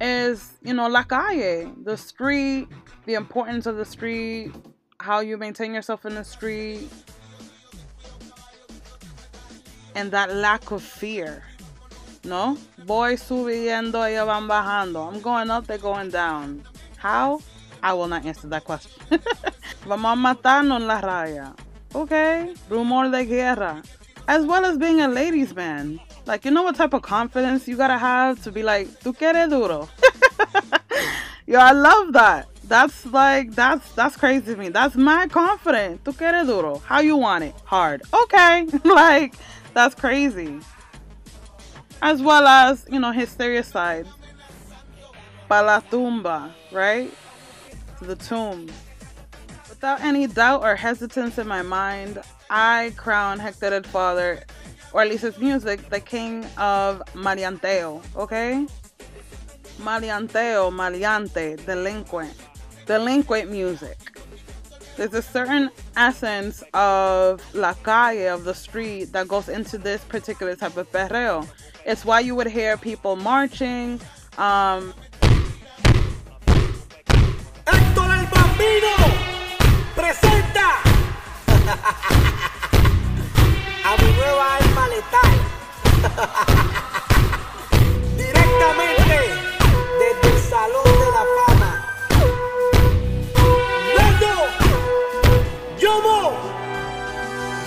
is 0.00 0.52
you 0.62 0.74
know 0.74 0.88
la 0.88 1.02
calle 1.02 1.72
the 1.84 1.96
street 1.96 2.68
the 3.06 3.14
importance 3.14 3.66
of 3.66 3.76
the 3.76 3.84
street 3.84 4.52
how 5.00 5.20
you 5.20 5.36
maintain 5.36 5.72
yourself 5.74 6.04
in 6.04 6.14
the 6.14 6.24
street 6.24 6.88
and 9.94 10.10
that 10.10 10.34
lack 10.34 10.70
of 10.70 10.82
fear 10.82 11.42
no? 12.26 12.56
Voy 12.78 13.16
subiendo 13.16 14.04
ellos 14.04 14.26
van 14.26 14.48
bajando. 14.48 15.08
I'm 15.08 15.20
going 15.20 15.50
up 15.50 15.66
they're 15.66 15.78
going 15.78 16.10
down. 16.10 16.62
How? 16.98 17.40
I 17.82 17.92
will 17.94 18.08
not 18.08 18.26
answer 18.26 18.48
that 18.48 18.64
question. 18.64 18.90
Vamos 19.86 20.12
a 20.12 20.16
matarnos 20.16 20.80
en 20.80 20.88
la 20.88 21.00
raya. 21.00 21.54
Okay. 21.94 22.52
Rumor 22.68 23.10
de 23.10 23.24
guerra. 23.24 23.82
As 24.26 24.44
well 24.44 24.64
as 24.64 24.76
being 24.76 25.00
a 25.00 25.08
ladies 25.08 25.54
man 25.54 26.00
like, 26.26 26.44
you 26.44 26.50
know 26.50 26.62
what 26.62 26.74
type 26.74 26.92
of 26.92 27.02
confidence 27.02 27.68
you 27.68 27.76
gotta 27.76 27.98
have 27.98 28.42
to 28.42 28.52
be 28.52 28.62
like, 28.62 29.00
tu 29.00 29.12
quieres 29.12 29.48
duro? 29.48 29.88
Yo, 31.46 31.58
I 31.58 31.70
love 31.72 32.12
that. 32.14 32.48
That's 32.64 33.06
like, 33.06 33.52
that's 33.52 33.92
that's 33.92 34.16
crazy 34.16 34.54
to 34.54 34.56
me. 34.56 34.70
That's 34.70 34.96
my 34.96 35.28
confident. 35.28 36.04
Tu 36.04 36.12
quieres 36.12 36.46
duro? 36.46 36.78
How 36.78 37.00
you 37.00 37.16
want 37.16 37.44
it? 37.44 37.54
Hard. 37.64 38.02
Okay. 38.12 38.66
like, 38.84 39.34
that's 39.72 39.94
crazy. 39.94 40.58
As 42.02 42.20
well 42.20 42.46
as, 42.46 42.84
you 42.90 42.98
know, 42.98 43.12
his 43.12 43.30
side. 43.30 44.06
Pa 45.48 45.60
la 45.60 45.78
tumba, 45.78 46.52
right? 46.72 47.12
The 48.02 48.16
tomb. 48.16 48.68
Without 49.68 50.00
any 50.00 50.26
doubt 50.26 50.62
or 50.62 50.74
hesitance 50.74 51.38
in 51.38 51.46
my 51.46 51.62
mind, 51.62 52.20
I 52.50 52.92
crown 52.96 53.38
Hector 53.38 53.74
el 53.74 53.82
Father, 53.82 54.42
or 54.96 55.02
at 55.02 55.08
least 55.10 55.24
his 55.24 55.36
music, 55.36 55.90
the 55.90 56.00
king 56.00 56.42
of 56.56 57.02
maleanteo, 57.12 58.02
okay? 58.16 58.66
Maleanteo, 59.78 60.72
maleante, 60.72 61.62
delinquent. 61.66 62.32
Delinquent 62.86 63.50
music. 63.50 63.98
There's 64.96 65.12
a 65.12 65.20
certain 65.20 65.68
essence 65.98 66.64
of 66.72 67.42
la 67.54 67.74
calle, 67.74 68.32
of 68.32 68.44
the 68.44 68.54
street, 68.54 69.12
that 69.12 69.28
goes 69.28 69.50
into 69.50 69.76
this 69.76 70.02
particular 70.04 70.56
type 70.56 70.78
of 70.78 70.90
perreo. 70.90 71.46
It's 71.84 72.06
why 72.06 72.20
you 72.20 72.34
would 72.34 72.46
hear 72.46 72.78
people 72.78 73.16
marching, 73.16 74.00
um, 74.38 74.94
Héctor 77.66 78.18
el 78.18 78.26
Bambino 78.32 78.96
presenta 79.94 80.80
a 83.96 84.02
mi 84.02 84.12
nueva 84.12 84.56
alma 84.56 84.88
letal. 84.88 85.34
Directamente 88.16 89.16
desde 90.00 90.28
el 90.34 90.40
Salón 90.42 90.84
de 90.84 91.08
la 91.16 91.24
Fama. 91.36 91.72
Luego, 93.94 94.32
Yomo. 95.78 96.18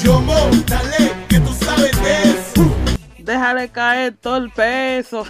Yomo, 0.01 0.37
dale, 0.65 1.03
que 1.27 1.39
tú 1.39 1.53
sabes 1.53 1.95
de 2.01 2.13
eso. 2.31 2.63
déjale 3.29 3.69
caer 3.69 4.17
todo 4.17 4.37
el 4.37 4.49
peso. 4.49 5.25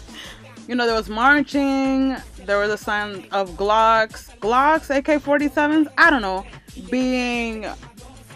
you 0.68 0.74
know, 0.74 0.86
there 0.86 0.94
was 0.94 1.08
marching, 1.08 2.16
there 2.46 2.58
was 2.58 2.70
a 2.70 2.78
sound 2.78 3.26
of 3.30 3.50
Glocks, 3.56 4.30
Glocks, 4.38 4.90
AK 4.90 5.22
47s, 5.22 5.86
I 5.98 6.10
don't 6.10 6.22
know, 6.22 6.44
being, 6.90 7.66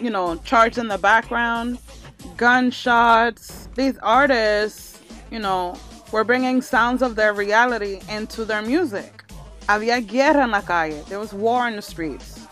you 0.00 0.10
know, 0.10 0.36
charged 0.44 0.78
in 0.78 0.88
the 0.88 0.98
background, 0.98 1.78
gunshots. 2.36 3.68
These 3.74 3.98
artists, 3.98 4.98
you 5.30 5.38
know, 5.38 5.76
were 6.12 6.24
bringing 6.24 6.62
sounds 6.62 7.02
of 7.02 7.16
their 7.16 7.32
reality 7.32 8.00
into 8.08 8.44
their 8.44 8.62
music. 8.62 9.24
Había 9.68 10.06
guerra 10.06 10.42
en 10.42 10.50
la 10.50 10.62
calle, 10.62 11.02
there 11.08 11.18
was 11.18 11.32
war 11.32 11.68
in 11.68 11.76
the 11.76 11.82
streets. 11.82 12.46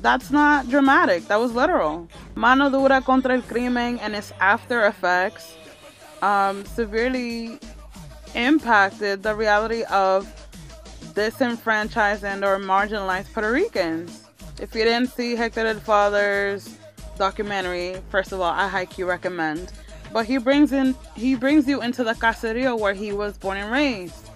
That's 0.00 0.30
not 0.30 0.68
dramatic, 0.68 1.28
that 1.28 1.38
was 1.38 1.52
literal. 1.52 2.08
Mano 2.34 2.68
dura 2.68 3.00
contra 3.00 3.34
el 3.34 3.42
crimen 3.42 3.98
and 4.00 4.14
its 4.14 4.32
after 4.40 4.86
effects 4.86 5.54
um, 6.20 6.64
severely 6.64 7.58
impacted 8.34 9.22
the 9.22 9.34
reality 9.34 9.84
of 9.84 10.28
disenfranchised 11.14 12.24
and 12.24 12.44
or 12.44 12.58
marginalized 12.58 13.32
Puerto 13.32 13.52
Ricans. 13.52 14.24
If 14.60 14.74
you 14.74 14.84
didn't 14.84 15.10
see 15.10 15.36
Hector 15.36 15.66
el 15.66 15.80
Father's 15.80 16.76
documentary, 17.16 17.96
first 18.10 18.32
of 18.32 18.40
all, 18.40 18.52
I 18.52 18.68
highly 18.68 19.04
recommend. 19.04 19.72
But 20.12 20.26
he 20.26 20.38
brings 20.38 20.72
in 20.72 20.94
he 21.16 21.34
brings 21.34 21.66
you 21.66 21.82
into 21.82 22.04
the 22.04 22.14
caserio 22.14 22.78
where 22.78 22.94
he 22.94 23.12
was 23.12 23.36
born 23.36 23.56
and 23.56 23.72
raised. 23.72 24.30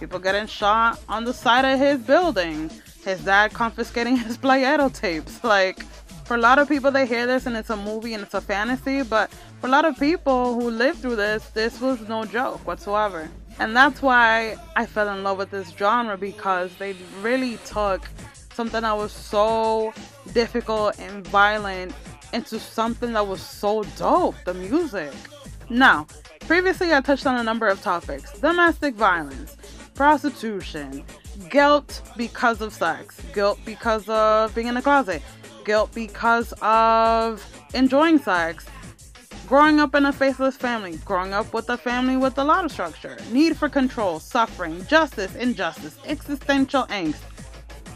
People 0.00 0.18
getting 0.18 0.46
shot 0.46 1.00
on 1.08 1.24
the 1.24 1.32
side 1.32 1.64
of 1.64 1.78
his 1.78 2.00
building. 2.00 2.70
His 3.04 3.20
dad 3.24 3.52
confiscating 3.52 4.16
his 4.26 4.36
playero 4.36 4.92
tapes. 4.92 5.44
Like 5.44 5.82
for 6.24 6.34
a 6.34 6.40
lot 6.40 6.58
of 6.58 6.68
people 6.68 6.90
they 6.90 7.06
hear 7.06 7.26
this 7.26 7.46
and 7.46 7.56
it's 7.56 7.70
a 7.70 7.76
movie 7.76 8.14
and 8.14 8.22
it's 8.22 8.34
a 8.34 8.40
fantasy, 8.40 9.02
but 9.02 9.30
for 9.60 9.68
a 9.68 9.70
lot 9.70 9.84
of 9.84 9.98
people 9.98 10.54
who 10.54 10.70
lived 10.70 10.98
through 10.98 11.16
this, 11.16 11.46
this 11.50 11.80
was 11.80 12.00
no 12.08 12.24
joke 12.24 12.66
whatsoever. 12.66 13.28
And 13.58 13.76
that's 13.76 14.02
why 14.02 14.56
I 14.74 14.86
fell 14.86 15.08
in 15.08 15.22
love 15.22 15.38
with 15.38 15.50
this 15.50 15.70
genre 15.70 16.18
because 16.18 16.74
they 16.76 16.96
really 17.22 17.58
took 17.64 18.06
something 18.52 18.82
that 18.82 18.96
was 18.96 19.12
so 19.12 19.94
difficult 20.32 20.98
and 20.98 21.26
violent 21.26 21.92
into 22.32 22.58
something 22.58 23.12
that 23.12 23.26
was 23.26 23.40
so 23.40 23.84
dope 23.96 24.34
the 24.44 24.54
music. 24.54 25.12
Now, 25.68 26.06
previously 26.40 26.92
I 26.92 27.00
touched 27.00 27.26
on 27.26 27.38
a 27.38 27.42
number 27.42 27.66
of 27.66 27.82
topics 27.82 28.38
domestic 28.38 28.94
violence, 28.94 29.56
prostitution, 29.94 31.04
guilt 31.50 32.02
because 32.16 32.60
of 32.60 32.72
sex, 32.72 33.20
guilt 33.32 33.58
because 33.64 34.08
of 34.08 34.54
being 34.54 34.68
in 34.68 34.76
a 34.76 34.82
closet, 34.82 35.22
guilt 35.64 35.92
because 35.94 36.52
of 36.62 37.44
enjoying 37.74 38.18
sex, 38.18 38.66
growing 39.46 39.80
up 39.80 39.94
in 39.94 40.06
a 40.06 40.12
faceless 40.12 40.56
family, 40.56 40.96
growing 41.04 41.32
up 41.32 41.52
with 41.54 41.68
a 41.70 41.76
family 41.76 42.16
with 42.16 42.38
a 42.38 42.44
lot 42.44 42.64
of 42.64 42.72
structure, 42.72 43.16
need 43.30 43.56
for 43.56 43.68
control, 43.68 44.18
suffering, 44.18 44.84
justice, 44.86 45.34
injustice, 45.36 45.98
existential 46.06 46.84
angst. 46.84 47.20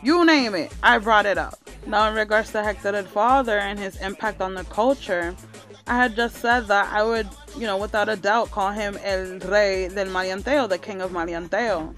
You 0.02 0.24
name 0.24 0.54
it, 0.54 0.72
I 0.82 0.96
brought 0.96 1.26
it 1.26 1.36
up. 1.36 1.58
Now, 1.86 2.08
in 2.08 2.14
regards 2.14 2.52
to 2.52 2.62
Hector 2.62 2.94
el 2.94 3.04
Father 3.04 3.58
and 3.58 3.78
his 3.78 3.96
impact 3.96 4.40
on 4.40 4.54
the 4.54 4.64
culture, 4.64 5.36
I 5.86 5.96
had 5.96 6.16
just 6.16 6.36
said 6.36 6.68
that 6.68 6.90
I 6.90 7.02
would, 7.02 7.28
you 7.56 7.66
know, 7.66 7.76
without 7.76 8.08
a 8.08 8.16
doubt 8.16 8.50
call 8.50 8.70
him 8.70 8.98
El 9.02 9.38
Rey 9.40 9.88
del 9.88 10.06
Maleanteo, 10.06 10.68
the 10.68 10.78
King 10.78 11.02
of 11.02 11.10
Maleanteo. 11.10 11.94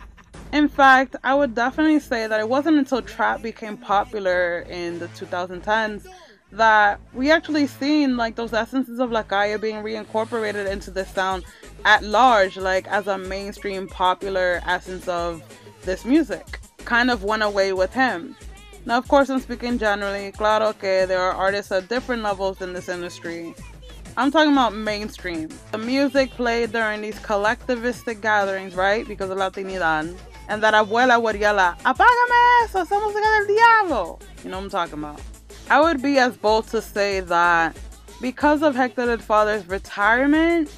In 0.52 0.68
fact, 0.68 1.14
I 1.22 1.34
would 1.34 1.54
definitely 1.54 2.00
say 2.00 2.26
that 2.26 2.40
it 2.40 2.48
wasn't 2.48 2.76
until 2.78 3.02
trap 3.02 3.40
became 3.40 3.76
popular 3.76 4.66
in 4.68 4.98
the 4.98 5.06
2010s 5.08 6.06
that 6.50 7.00
we 7.14 7.30
actually 7.30 7.66
seen 7.66 8.16
like 8.16 8.34
those 8.34 8.52
essences 8.52 8.98
of 8.98 9.10
La 9.10 9.22
Calle 9.22 9.58
being 9.58 9.76
reincorporated 9.76 10.68
into 10.68 10.90
the 10.90 11.06
sound 11.06 11.44
at 11.84 12.02
large, 12.02 12.56
like 12.56 12.86
as 12.88 13.06
a 13.06 13.16
mainstream 13.16 13.86
popular 13.86 14.60
essence 14.66 15.06
of 15.06 15.42
this 15.84 16.04
music. 16.04 16.58
Kind 16.84 17.10
of 17.10 17.24
went 17.24 17.42
away 17.42 17.72
with 17.72 17.92
him. 17.92 18.36
Now, 18.84 18.98
of 18.98 19.06
course, 19.06 19.30
I'm 19.30 19.40
speaking 19.40 19.78
generally. 19.78 20.32
Claro 20.32 20.72
que 20.72 21.06
there 21.06 21.20
are 21.20 21.32
artists 21.32 21.70
at 21.70 21.88
different 21.88 22.22
levels 22.22 22.60
in 22.60 22.72
this 22.72 22.88
industry. 22.88 23.54
I'm 24.16 24.30
talking 24.30 24.52
about 24.52 24.74
mainstream. 24.74 25.48
The 25.70 25.78
music 25.78 26.30
played 26.32 26.72
during 26.72 27.00
these 27.00 27.18
collectivistic 27.20 28.20
gatherings, 28.20 28.74
right? 28.74 29.06
Because 29.06 29.30
of 29.30 29.38
Latinidad. 29.38 30.16
And 30.48 30.62
that 30.62 30.74
abuela 30.74 31.22
would 31.22 31.36
yell 31.36 31.58
out, 31.58 31.78
Apágame 31.78 32.64
eso, 32.64 32.80
esa 32.80 32.94
música 32.96 33.22
del 33.22 33.46
diablo. 33.46 34.18
You 34.44 34.50
know 34.50 34.58
what 34.58 34.64
I'm 34.64 34.70
talking 34.70 34.98
about. 34.98 35.20
I 35.70 35.80
would 35.80 36.02
be 36.02 36.18
as 36.18 36.36
bold 36.36 36.66
to 36.68 36.82
say 36.82 37.20
that 37.20 37.76
because 38.20 38.62
of 38.62 38.74
Hector 38.74 39.10
el 39.10 39.18
Father's 39.18 39.66
retirement, 39.66 40.70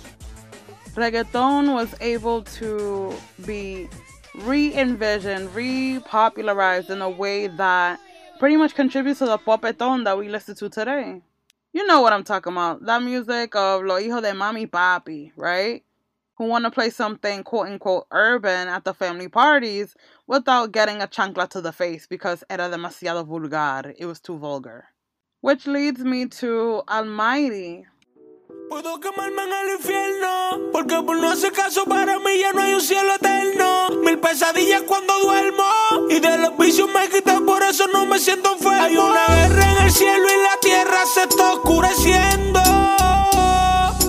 reggaeton 0.94 1.74
was 1.74 1.94
able 2.00 2.42
to 2.42 3.12
be 3.44 3.88
re-envisioned, 4.34 5.48
repopularized 5.50 6.90
in 6.90 7.00
a 7.02 7.08
way 7.08 7.46
that 7.46 8.00
pretty 8.38 8.56
much 8.56 8.74
contributes 8.74 9.20
to 9.20 9.26
the 9.26 9.38
popetón 9.38 10.04
that 10.04 10.18
we 10.18 10.28
listen 10.28 10.54
to 10.56 10.68
today. 10.68 11.22
You 11.72 11.86
know 11.86 12.00
what 12.00 12.12
I'm 12.12 12.24
talking 12.24 12.52
about. 12.52 12.84
That 12.84 13.02
music 13.02 13.54
of 13.56 13.84
Lo 13.84 13.96
Hijo 13.96 14.20
de 14.20 14.32
Mami 14.32 14.68
Papi, 14.68 15.32
right? 15.36 15.82
Who 16.36 16.46
want 16.46 16.64
to 16.64 16.70
play 16.70 16.90
something 16.90 17.44
quote 17.44 17.68
unquote 17.68 18.06
urban 18.10 18.68
at 18.68 18.84
the 18.84 18.94
family 18.94 19.28
parties 19.28 19.94
without 20.26 20.72
getting 20.72 21.00
a 21.00 21.06
chancla 21.06 21.48
to 21.50 21.60
the 21.60 21.72
face 21.72 22.06
because 22.06 22.42
era 22.50 22.68
demasiado 22.68 23.24
vulgar. 23.26 23.94
It 23.96 24.06
was 24.06 24.20
too 24.20 24.38
vulgar. 24.38 24.86
Which 25.40 25.66
leads 25.66 26.00
me 26.04 26.26
to 26.26 26.82
Almighty. 26.88 27.86
Puedo 28.68 28.98
quemarme 28.98 29.42
en 29.42 29.52
el 29.52 29.76
infierno, 29.76 30.70
porque 30.72 31.00
por 31.02 31.16
no 31.16 31.30
hacer 31.30 31.52
caso 31.52 31.84
para 31.84 32.18
mí 32.18 32.38
ya 32.40 32.52
no 32.52 32.62
hay 32.62 32.74
un 32.74 32.80
cielo 32.80 33.14
eterno. 33.14 33.90
Mil 34.02 34.18
pesadillas 34.18 34.82
cuando 34.82 35.18
duermo, 35.20 35.64
y 36.10 36.18
de 36.18 36.38
los 36.38 36.56
vicios 36.56 36.88
me 36.92 37.08
quitan, 37.08 37.44
por 37.44 37.62
eso 37.62 37.86
no 37.88 38.06
me 38.06 38.18
siento 38.18 38.52
enfermo. 38.52 38.82
Hay 38.82 38.96
una 38.96 39.26
guerra 39.26 39.72
en 39.72 39.84
el 39.84 39.92
cielo 39.92 40.26
y 40.26 40.42
la 40.42 40.56
tierra 40.60 41.06
se 41.06 41.22
está 41.22 41.52
oscureciendo. 41.52 42.60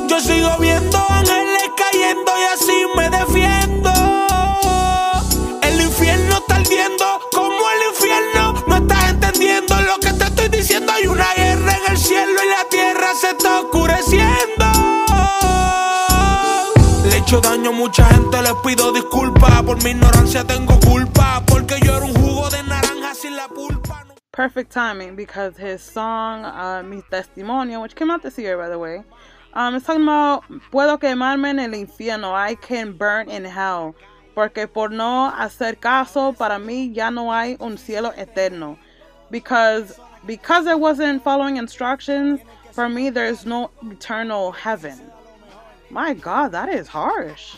Yo 0.08 0.20
sigo 0.20 0.56
viendo 0.60 0.98
ángeles 1.10 1.70
cayendo 1.78 2.32
y 2.40 2.44
así 2.54 2.86
me 2.96 3.10
defiendo. 3.10 3.92
El 5.62 5.82
infierno 5.82 6.38
está 6.38 6.56
ardiendo 6.56 7.20
como 7.32 7.70
el 7.70 7.90
infierno. 7.94 8.64
No 8.68 8.76
estás 8.78 9.10
entendiendo 9.10 9.82
lo 9.82 9.98
que 10.00 10.14
te 10.14 10.24
estoy 10.24 10.50
diciendo. 10.50 10.92
Hay 10.94 11.08
una 11.08 11.34
guerra 11.36 11.78
en 11.78 11.92
el 11.92 11.98
cielo 11.98 12.32
y 12.44 12.50
la 12.50 12.65
se 13.16 13.30
está 13.30 13.62
oscureciendo. 13.62 14.66
Le 17.06 17.16
he 17.16 17.18
hecho 17.18 17.40
daño 17.40 17.70
a 17.70 17.74
mucha 17.74 18.06
gente, 18.06 18.42
les 18.42 18.54
pido 18.64 18.92
disculpas. 18.92 19.64
Por 19.64 19.82
mi 19.84 19.92
ignorancia 19.92 20.44
tengo 20.44 20.78
culpa. 20.82 21.42
Porque 21.48 21.80
yo 21.84 21.96
era 21.96 22.06
un 22.06 22.14
jugo 22.14 22.50
de 22.50 22.62
naranja 22.64 23.14
sin 23.16 23.36
la 23.36 23.48
pulpa. 23.48 24.06
Perfect 24.32 24.74
timing 24.74 25.16
because 25.16 25.56
his 25.58 25.82
song 25.82 26.44
uh, 26.44 26.84
Mi 26.84 27.02
Testimonio, 27.10 27.82
which 27.82 27.96
came 27.96 28.12
out 28.12 28.22
this 28.22 28.38
year 28.38 28.58
by 28.58 28.68
the 28.68 28.78
way, 28.78 29.02
um, 29.54 29.76
it's 29.76 29.86
talking 29.86 30.04
about 30.04 30.44
Puedo 30.74 31.00
quemarme 31.00 31.52
en 31.52 31.60
el 31.60 31.72
infierno, 31.72 32.34
I 32.34 32.56
can 32.56 32.92
burn 32.98 33.30
in 33.30 33.46
hell, 33.46 33.96
porque 34.36 34.68
por 34.68 34.90
no 34.90 35.32
hacer 35.32 35.80
caso 35.80 36.34
para 36.34 36.60
mí 36.60 36.94
ya 36.94 37.12
no 37.12 37.32
hay 37.32 37.56
un 37.62 37.78
cielo 37.78 38.12
eterno, 38.18 38.78
because 39.32 39.98
because 40.26 40.68
I 40.68 40.76
wasn't 40.76 41.24
following 41.24 41.56
instructions, 41.56 42.42
for 42.76 42.90
me 42.90 43.10
there's 43.10 43.46
no 43.46 43.72
eternal 43.90 44.52
heaven. 44.52 45.00
My 45.90 46.14
God, 46.14 46.50
that 46.50 46.70
is 46.70 46.88
harsh. 46.88 47.58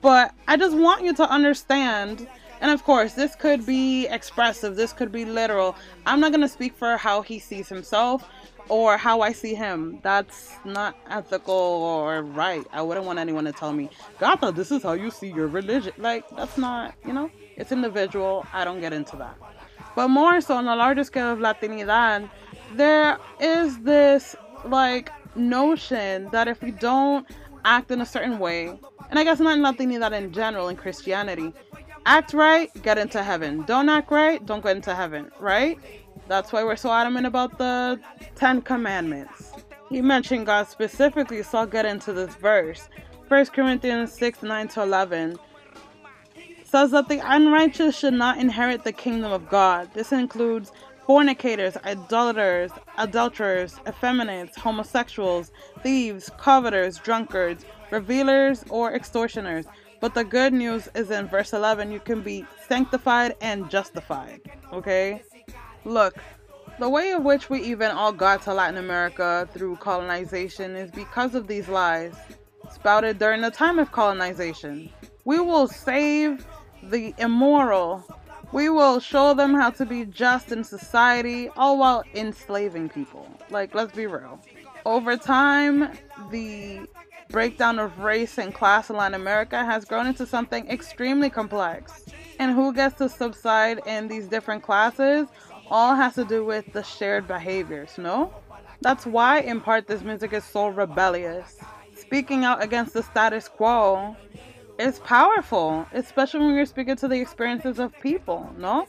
But 0.00 0.34
I 0.48 0.56
just 0.56 0.76
want 0.76 1.04
you 1.04 1.14
to 1.14 1.28
understand 1.28 2.26
And 2.60 2.70
of 2.70 2.84
course, 2.84 3.12
this 3.14 3.34
could 3.34 3.66
be 3.66 4.06
expressive, 4.06 4.76
this 4.76 4.92
could 4.92 5.12
be 5.12 5.24
literal. 5.24 5.76
I'm 6.06 6.20
not 6.20 6.32
going 6.32 6.40
to 6.40 6.48
speak 6.48 6.74
for 6.74 6.96
how 6.96 7.22
he 7.22 7.38
sees 7.38 7.68
himself 7.68 8.28
or 8.68 8.96
how 8.96 9.20
I 9.20 9.32
see 9.32 9.54
him. 9.54 10.00
That's 10.02 10.52
not 10.64 10.96
ethical 11.08 11.54
or 11.54 12.22
right. 12.22 12.64
I 12.72 12.82
wouldn't 12.82 13.06
want 13.06 13.18
anyone 13.18 13.44
to 13.44 13.52
tell 13.52 13.72
me, 13.72 13.90
Gata, 14.18 14.52
this 14.52 14.72
is 14.72 14.82
how 14.82 14.94
you 14.94 15.10
see 15.10 15.28
your 15.28 15.48
religion. 15.48 15.92
Like, 15.98 16.28
that's 16.30 16.56
not, 16.58 16.94
you 17.06 17.12
know, 17.12 17.30
it's 17.56 17.72
individual. 17.72 18.46
I 18.52 18.64
don't 18.64 18.80
get 18.80 18.92
into 18.92 19.16
that. 19.16 19.36
But 19.94 20.08
more 20.08 20.40
so 20.40 20.56
on 20.56 20.66
a 20.66 20.76
larger 20.76 21.04
scale 21.04 21.32
of 21.32 21.38
Latinidad, 21.38 22.28
there 22.74 23.18
is 23.40 23.78
this 23.80 24.34
like 24.70 25.10
notion 25.36 26.28
that 26.32 26.48
if 26.48 26.62
we 26.62 26.70
don't 26.70 27.26
act 27.64 27.90
in 27.90 28.00
a 28.00 28.06
certain 28.06 28.38
way, 28.38 28.78
and 29.10 29.18
I 29.18 29.24
guess 29.24 29.40
not 29.40 29.56
in 29.56 30.00
that 30.00 30.12
in 30.12 30.32
general, 30.32 30.68
in 30.68 30.76
Christianity, 30.76 31.52
act 32.06 32.32
right, 32.32 32.70
get 32.82 32.98
into 32.98 33.22
heaven. 33.22 33.62
Don't 33.62 33.88
act 33.88 34.10
right, 34.10 34.44
don't 34.44 34.62
get 34.62 34.76
into 34.76 34.94
heaven, 34.94 35.30
right? 35.40 35.78
That's 36.28 36.52
why 36.52 36.64
we're 36.64 36.76
so 36.76 36.92
adamant 36.92 37.26
about 37.26 37.58
the 37.58 38.00
Ten 38.34 38.62
Commandments. 38.62 39.52
He 39.90 40.02
mentioned 40.02 40.46
God 40.46 40.68
specifically, 40.68 41.42
so 41.42 41.58
I'll 41.58 41.66
get 41.66 41.86
into 41.86 42.12
this 42.12 42.34
verse. 42.34 42.88
1 43.28 43.46
Corinthians 43.46 44.12
6 44.12 44.42
9 44.42 44.68
to 44.68 44.82
11 44.82 45.38
says 46.64 46.90
that 46.90 47.08
the 47.08 47.20
unrighteous 47.24 47.96
should 47.96 48.14
not 48.14 48.38
inherit 48.38 48.84
the 48.84 48.92
kingdom 48.92 49.32
of 49.32 49.48
God. 49.48 49.88
This 49.94 50.12
includes 50.12 50.72
fornicators, 51.06 51.76
idolaters, 51.84 52.72
adulterers, 52.98 53.78
effeminates, 53.86 54.56
homosexuals, 54.56 55.52
thieves, 55.82 56.30
coveters, 56.38 56.98
drunkards, 56.98 57.64
revealers, 57.90 58.64
or 58.70 58.92
extortioners. 58.92 59.66
But 60.00 60.14
the 60.14 60.24
good 60.24 60.52
news 60.52 60.88
is 60.94 61.10
in 61.10 61.28
verse 61.28 61.52
11 61.52 61.90
you 61.92 62.00
can 62.00 62.20
be 62.22 62.44
sanctified 62.68 63.36
and 63.40 63.70
justified. 63.70 64.40
Okay? 64.72 65.22
Look, 65.84 66.16
the 66.78 66.88
way 66.88 67.12
in 67.12 67.24
which 67.24 67.48
we 67.48 67.62
even 67.62 67.90
all 67.90 68.12
got 68.12 68.42
to 68.42 68.52
Latin 68.52 68.76
America 68.76 69.48
through 69.54 69.76
colonization 69.76 70.76
is 70.76 70.90
because 70.90 71.34
of 71.34 71.46
these 71.46 71.68
lies 71.68 72.14
spouted 72.70 73.18
during 73.18 73.40
the 73.40 73.50
time 73.50 73.78
of 73.78 73.92
colonization. 73.92 74.90
We 75.24 75.38
will 75.38 75.68
save 75.68 76.46
the 76.82 77.14
immoral. 77.18 78.04
We 78.56 78.70
will 78.70 79.00
show 79.00 79.34
them 79.34 79.52
how 79.52 79.68
to 79.72 79.84
be 79.84 80.06
just 80.06 80.50
in 80.50 80.64
society, 80.64 81.50
all 81.58 81.76
while 81.76 82.02
enslaving 82.14 82.88
people. 82.88 83.28
Like, 83.50 83.74
let's 83.74 83.94
be 83.94 84.06
real. 84.06 84.40
Over 84.86 85.18
time, 85.18 85.90
the 86.30 86.80
breakdown 87.28 87.78
of 87.78 87.98
race 87.98 88.38
and 88.38 88.54
class 88.54 88.88
in 88.88 88.96
Latin 88.96 89.20
America 89.20 89.62
has 89.62 89.84
grown 89.84 90.06
into 90.06 90.24
something 90.24 90.66
extremely 90.70 91.28
complex. 91.28 92.06
And 92.38 92.52
who 92.52 92.72
gets 92.72 92.96
to 92.96 93.10
subside 93.10 93.82
in 93.84 94.08
these 94.08 94.26
different 94.26 94.62
classes 94.62 95.28
all 95.68 95.94
has 95.94 96.14
to 96.14 96.24
do 96.24 96.42
with 96.42 96.72
the 96.72 96.82
shared 96.82 97.28
behaviors, 97.28 97.98
no? 97.98 98.32
That's 98.80 99.04
why, 99.04 99.40
in 99.40 99.60
part, 99.60 99.86
this 99.86 100.00
music 100.00 100.32
is 100.32 100.44
so 100.44 100.68
rebellious. 100.68 101.58
Speaking 101.94 102.44
out 102.44 102.62
against 102.62 102.94
the 102.94 103.02
status 103.02 103.48
quo 103.48 104.16
is 104.78 104.98
powerful, 105.00 105.86
especially 105.92 106.40
when 106.40 106.54
you're 106.54 106.66
speaking 106.66 106.96
to 106.96 107.08
the 107.08 107.20
experiences 107.20 107.78
of 107.78 107.92
people, 108.00 108.50
no? 108.58 108.86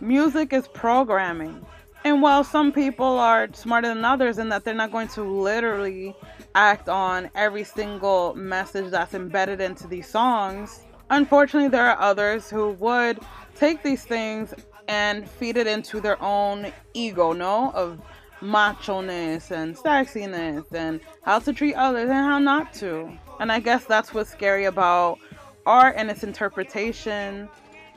Music 0.00 0.52
is 0.52 0.66
programming. 0.68 1.64
And 2.04 2.20
while 2.20 2.42
some 2.42 2.72
people 2.72 3.18
are 3.18 3.48
smarter 3.52 3.88
than 3.88 4.04
others 4.04 4.38
in 4.38 4.48
that 4.48 4.64
they're 4.64 4.74
not 4.74 4.90
going 4.90 5.08
to 5.08 5.22
literally 5.22 6.16
act 6.54 6.88
on 6.88 7.30
every 7.34 7.62
single 7.62 8.34
message 8.34 8.90
that's 8.90 9.14
embedded 9.14 9.60
into 9.60 9.86
these 9.86 10.08
songs, 10.08 10.80
unfortunately, 11.10 11.68
there 11.68 11.86
are 11.86 12.00
others 12.00 12.50
who 12.50 12.70
would 12.72 13.20
take 13.54 13.82
these 13.84 14.04
things 14.04 14.52
and 14.88 15.28
feed 15.28 15.56
it 15.56 15.68
into 15.68 16.00
their 16.00 16.20
own 16.20 16.72
ego, 16.94 17.32
no? 17.32 17.70
Of 17.70 18.00
macho-ness 18.40 19.52
and 19.52 19.76
sexiness 19.76 20.64
and 20.72 21.00
how 21.22 21.38
to 21.38 21.52
treat 21.52 21.74
others 21.74 22.10
and 22.10 22.12
how 22.12 22.40
not 22.40 22.74
to. 22.74 23.16
And 23.42 23.50
I 23.50 23.58
guess 23.58 23.84
that's 23.86 24.14
what's 24.14 24.30
scary 24.30 24.66
about 24.66 25.18
art 25.66 25.96
and 25.98 26.08
its 26.08 26.22
interpretation. 26.22 27.48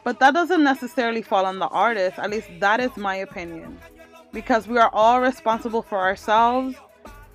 But 0.03 0.19
that 0.19 0.33
doesn't 0.33 0.63
necessarily 0.63 1.21
fall 1.21 1.45
on 1.45 1.59
the 1.59 1.67
artist, 1.67 2.17
at 2.17 2.31
least 2.31 2.49
that 2.61 2.79
is 2.79 2.97
my 2.97 3.17
opinion. 3.17 3.77
Because 4.33 4.67
we 4.67 4.79
are 4.79 4.89
all 4.91 5.21
responsible 5.21 5.83
for 5.83 5.99
ourselves 5.99 6.75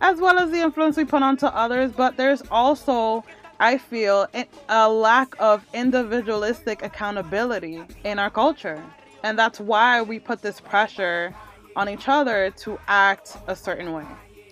as 0.00 0.18
well 0.18 0.40
as 0.40 0.50
the 0.50 0.60
influence 0.60 0.96
we 0.96 1.04
put 1.04 1.22
onto 1.22 1.46
others, 1.46 1.92
but 1.92 2.16
there's 2.16 2.42
also 2.50 3.24
I 3.60 3.78
feel 3.78 4.26
a 4.68 4.90
lack 4.90 5.36
of 5.38 5.64
individualistic 5.72 6.82
accountability 6.82 7.80
in 8.02 8.18
our 8.18 8.30
culture. 8.30 8.82
And 9.22 9.38
that's 9.38 9.60
why 9.60 10.02
we 10.02 10.18
put 10.18 10.42
this 10.42 10.60
pressure 10.60 11.32
on 11.76 11.88
each 11.88 12.08
other 12.08 12.50
to 12.62 12.76
act 12.88 13.36
a 13.46 13.54
certain 13.54 13.92
way. 13.92 14.06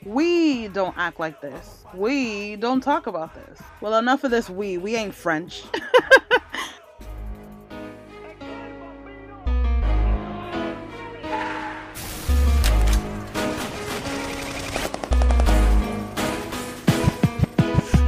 We 0.08 0.68
don't 0.68 0.96
act 0.96 1.20
like 1.20 1.42
this. 1.42 1.84
We 1.92 2.56
don't 2.56 2.80
talk 2.80 3.06
about 3.06 3.34
this. 3.34 3.60
Well, 3.82 3.94
enough 3.98 4.24
of 4.24 4.30
this 4.30 4.48
we. 4.48 4.78
We 4.78 4.96
ain't 4.96 5.14
French. 5.14 5.64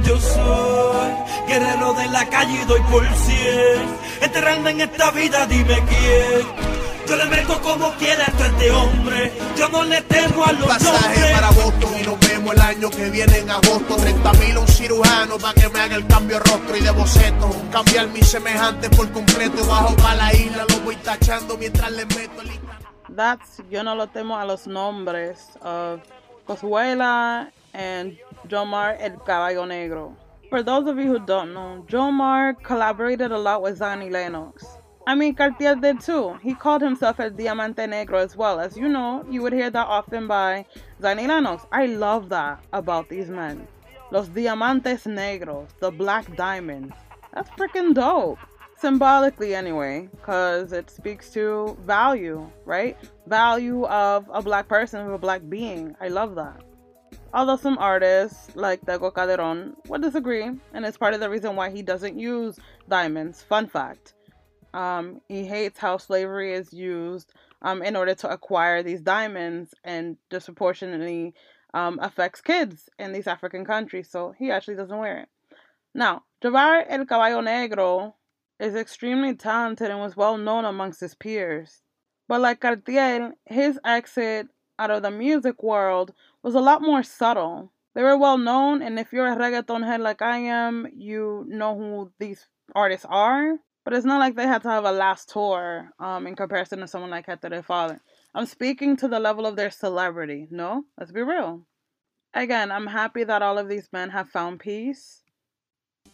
Yo 0.03 0.17
soy 0.17 1.11
guerrero 1.47 1.93
de 1.93 2.07
la 2.07 2.25
calle 2.31 2.63
y 2.63 2.65
doy 2.65 2.81
por 2.89 3.05
cien. 3.13 3.95
Enterrarme 4.21 4.71
en 4.71 4.81
esta 4.81 5.11
vida, 5.11 5.45
dime 5.45 5.77
quién. 5.87 6.80
Yo 7.07 7.15
le 7.15 7.25
meto 7.25 7.61
como 7.61 7.91
quiera 7.95 8.23
esto 8.25 8.45
es 8.45 8.59
de 8.59 8.71
hombre. 8.71 9.31
Yo 9.57 9.69
no 9.69 9.83
le 9.83 10.01
temo 10.03 10.45
a 10.45 10.51
los 10.53 10.67
Pasaje 10.67 11.07
hombres. 11.07 11.31
para 11.33 11.49
Boston 11.51 11.91
y 11.99 12.03
nos 12.03 12.19
vemos 12.19 12.53
el 12.55 12.61
año 12.61 12.89
que 12.89 13.09
viene 13.09 13.37
en 13.39 13.49
agosto. 13.49 13.95
30 13.97 14.33
mil 14.33 14.57
un 14.57 14.67
cirujano 14.67 15.37
para 15.37 15.53
que 15.53 15.69
me 15.69 15.79
haga 15.79 15.95
el 15.95 16.07
cambio 16.07 16.37
de 16.39 16.43
rostro 16.51 16.77
y 16.77 16.81
de 16.81 16.91
boceto. 16.91 17.49
Cambiar 17.71 18.07
mis 18.07 18.27
semejantes 18.27 18.89
por 18.95 19.11
completo. 19.11 19.65
Bajo 19.65 19.95
para 19.97 20.15
la 20.15 20.33
isla, 20.33 20.65
lo 20.69 20.79
voy 20.81 20.95
tachando 20.97 21.57
mientras 21.57 21.91
le 21.91 22.05
meto 22.05 22.41
el 22.41 22.51
That's 23.15 23.61
Yo 23.69 23.83
no 23.83 23.95
lo 23.95 24.07
temo 24.07 24.37
a 24.37 24.45
los 24.45 24.67
nombres 24.67 25.49
of 25.61 25.99
Cozuela 26.45 27.51
and 27.73 28.17
Jomar 28.49 28.95
El 29.01 29.17
Caballo 29.25 29.65
Negro. 29.65 30.15
For 30.49 30.63
those 30.63 30.89
of 30.89 30.97
you 30.97 31.07
who 31.07 31.19
don't 31.19 31.53
know, 31.53 31.85
Jomar 31.89 32.55
collaborated 32.61 33.31
a 33.31 33.37
lot 33.37 33.61
with 33.61 33.79
Zani 33.79 34.09
Lennox. 34.09 34.65
I 35.07 35.15
mean, 35.15 35.33
Cartier 35.33 35.75
did 35.75 35.99
too. 35.99 36.37
He 36.43 36.53
called 36.53 36.81
himself 36.81 37.19
El 37.19 37.31
Diamante 37.31 37.83
Negro 37.87 38.23
as 38.23 38.35
well. 38.37 38.59
As 38.59 38.77
you 38.77 38.87
know, 38.87 39.25
you 39.29 39.41
would 39.41 39.53
hear 39.53 39.69
that 39.69 39.87
often 39.87 40.27
by 40.27 40.65
Zion 41.01 41.17
y 41.17 41.25
Lennox. 41.25 41.65
I 41.71 41.87
love 41.87 42.29
that 42.29 42.63
about 42.71 43.09
these 43.09 43.29
men. 43.29 43.67
Los 44.11 44.27
Diamantes 44.29 45.07
Negros, 45.07 45.69
the 45.79 45.89
black 45.89 46.35
diamonds. 46.35 46.93
That's 47.33 47.49
freaking 47.51 47.93
dope. 47.93 48.37
Symbolically, 48.77 49.55
anyway, 49.55 50.09
because 50.11 50.71
it 50.73 50.89
speaks 50.89 51.29
to 51.31 51.77
value, 51.85 52.49
right? 52.65 52.97
Value 53.27 53.85
of 53.85 54.29
a 54.33 54.41
black 54.41 54.67
person, 54.67 55.01
of 55.01 55.13
a 55.13 55.17
black 55.17 55.41
being. 55.49 55.95
I 56.01 56.09
love 56.09 56.35
that. 56.35 56.61
Although 57.33 57.57
some 57.57 57.77
artists, 57.77 58.55
like 58.55 58.81
Tego 58.81 59.13
Calderon, 59.13 59.75
would 59.87 60.01
disagree, 60.01 60.43
and 60.73 60.85
it's 60.85 60.97
part 60.97 61.13
of 61.13 61.21
the 61.21 61.29
reason 61.29 61.55
why 61.55 61.69
he 61.69 61.81
doesn't 61.81 62.19
use 62.19 62.59
diamonds. 62.89 63.41
Fun 63.41 63.67
fact. 63.67 64.15
Um, 64.73 65.21
he 65.27 65.45
hates 65.45 65.79
how 65.79 65.97
slavery 65.97 66.53
is 66.53 66.73
used 66.73 67.33
um, 67.61 67.81
in 67.83 67.95
order 67.95 68.15
to 68.15 68.29
acquire 68.29 68.83
these 68.83 69.01
diamonds 69.01 69.73
and 69.83 70.17
disproportionately 70.29 71.33
um, 71.73 71.99
affects 72.01 72.41
kids 72.41 72.89
in 72.97 73.13
these 73.13 73.27
African 73.27 73.65
countries. 73.65 74.09
So 74.09 74.33
he 74.37 74.51
actually 74.51 74.75
doesn't 74.75 74.97
wear 74.97 75.19
it. 75.19 75.29
Now, 75.93 76.23
Jomar 76.43 76.85
El 76.87 77.05
Caballo 77.05 77.41
Negro 77.41 78.13
is 78.59 78.75
extremely 78.75 79.35
talented 79.35 79.89
and 79.89 79.99
was 79.99 80.15
well 80.15 80.37
known 80.37 80.65
amongst 80.65 81.01
his 81.01 81.15
peers. 81.15 81.81
But 82.27 82.41
like 82.41 82.61
Cartier, 82.61 83.33
his 83.45 83.79
exit 83.83 84.47
out 84.79 84.91
of 84.91 85.01
the 85.01 85.11
music 85.11 85.61
world 85.61 86.13
was 86.43 86.55
a 86.55 86.59
lot 86.59 86.81
more 86.81 87.03
subtle. 87.03 87.71
They 87.93 88.03
were 88.03 88.17
well 88.17 88.37
known, 88.37 88.81
and 88.81 88.97
if 88.97 89.11
you're 89.11 89.27
a 89.27 89.35
reggaeton 89.35 89.85
head 89.85 89.99
like 89.99 90.21
I 90.21 90.37
am, 90.37 90.87
you 90.95 91.43
know 91.47 91.77
who 91.77 92.11
these 92.19 92.47
artists 92.73 93.05
are. 93.09 93.57
But 93.83 93.93
it's 93.93 94.05
not 94.05 94.19
like 94.19 94.35
they 94.35 94.47
had 94.47 94.61
to 94.63 94.69
have 94.69 94.85
a 94.85 94.91
last 94.91 95.29
tour 95.29 95.89
um, 95.99 96.27
in 96.27 96.35
comparison 96.35 96.79
to 96.79 96.87
someone 96.87 97.09
like 97.09 97.25
Hector 97.25 97.49
the 97.49 97.63
Father. 97.63 97.99
I'm 98.35 98.45
speaking 98.45 98.95
to 98.97 99.07
the 99.07 99.19
level 99.19 99.45
of 99.45 99.55
their 99.55 99.71
celebrity. 99.71 100.47
No, 100.51 100.83
let's 100.97 101.11
be 101.11 101.21
real. 101.21 101.65
Again, 102.33 102.71
I'm 102.71 102.87
happy 102.87 103.23
that 103.23 103.41
all 103.41 103.57
of 103.57 103.67
these 103.67 103.89
men 103.91 104.09
have 104.11 104.29
found 104.29 104.59
peace. 104.59 105.23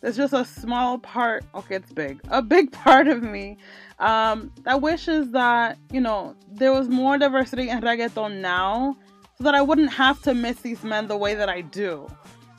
There's 0.01 0.17
just 0.17 0.33
a 0.33 0.45
small 0.45 0.99
part, 0.99 1.43
okay, 1.55 1.75
it's 1.75 1.91
big, 1.91 2.19
a 2.29 2.41
big 2.41 2.71
part 2.83 3.07
of 3.07 3.23
me 3.23 3.57
um, 3.99 4.51
that 4.63 4.81
wishes 4.81 5.31
that, 5.31 5.77
you 5.91 6.01
know, 6.01 6.35
there 6.51 6.71
was 6.71 6.87
more 6.87 7.17
diversity 7.17 7.69
in 7.69 7.81
reggaeton 7.81 8.39
now 8.39 8.95
so 9.37 9.43
that 9.43 9.55
I 9.55 9.61
wouldn't 9.61 9.91
have 9.91 10.21
to 10.23 10.33
miss 10.33 10.61
these 10.61 10.83
men 10.83 11.07
the 11.07 11.17
way 11.17 11.35
that 11.35 11.49
I 11.49 11.61
do. 11.61 12.07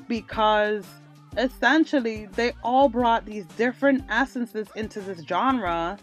Because 0.09 0.85
essentially 1.39 2.27
they 2.33 2.53
all 2.63 2.89
brought 2.89 3.25
these 3.25 3.47
different 3.57 4.05
essences 4.11 4.69
into 4.75 5.01
this 5.01 5.23
genre 5.25 5.99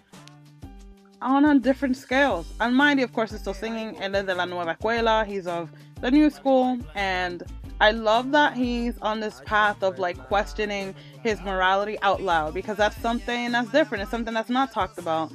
on 1.21 1.45
on 1.45 1.59
different 1.59 1.97
scales. 1.97 2.47
And 2.59 2.71
Almighty, 2.71 3.03
of 3.03 3.13
course, 3.13 3.31
is 3.31 3.41
still 3.41 3.53
singing 3.53 3.97
es 4.01 4.25
de 4.25 4.33
la 4.33 4.45
nueva 4.45 4.75
escuela. 4.75 5.25
He's 5.25 5.47
of 5.47 5.69
the 6.01 6.09
new 6.09 6.29
school. 6.29 6.79
And 6.95 7.43
I 7.81 7.91
love 7.91 8.31
that 8.31 8.55
he's 8.55 8.97
on 8.99 9.19
this 9.19 9.41
path 9.45 9.83
of 9.83 9.99
like 9.99 10.17
questioning 10.27 10.95
his 11.21 11.41
morality 11.41 11.97
out 12.01 12.21
loud 12.21 12.53
because 12.53 12.77
that's 12.77 12.97
something 12.97 13.51
that's 13.51 13.69
different. 13.71 14.03
It's 14.03 14.11
something 14.11 14.33
that's 14.33 14.49
not 14.49 14.71
talked 14.71 14.97
about. 14.97 15.31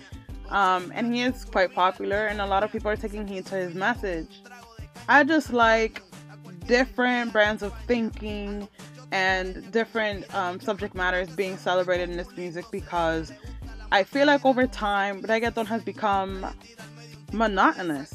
Um, 0.48 0.90
and 0.94 1.14
he 1.14 1.22
is 1.22 1.44
quite 1.44 1.72
popular, 1.72 2.26
and 2.26 2.40
a 2.40 2.46
lot 2.46 2.64
of 2.64 2.72
people 2.72 2.90
are 2.90 2.96
taking 2.96 3.24
heed 3.26 3.46
to 3.46 3.54
his 3.54 3.74
message. 3.74 4.42
I 5.08 5.22
just 5.22 5.52
like 5.52 6.02
different 6.70 7.32
brands 7.32 7.64
of 7.64 7.74
thinking 7.88 8.68
and 9.10 9.72
different 9.72 10.32
um, 10.32 10.60
subject 10.60 10.94
matters 10.94 11.28
being 11.28 11.56
celebrated 11.56 12.08
in 12.08 12.16
this 12.16 12.28
music 12.36 12.64
because 12.70 13.32
I 13.90 14.04
feel 14.04 14.28
like 14.28 14.46
over 14.46 14.68
time, 14.68 15.20
reggaeton 15.22 15.66
has 15.66 15.82
become 15.82 16.46
monotonous. 17.32 18.14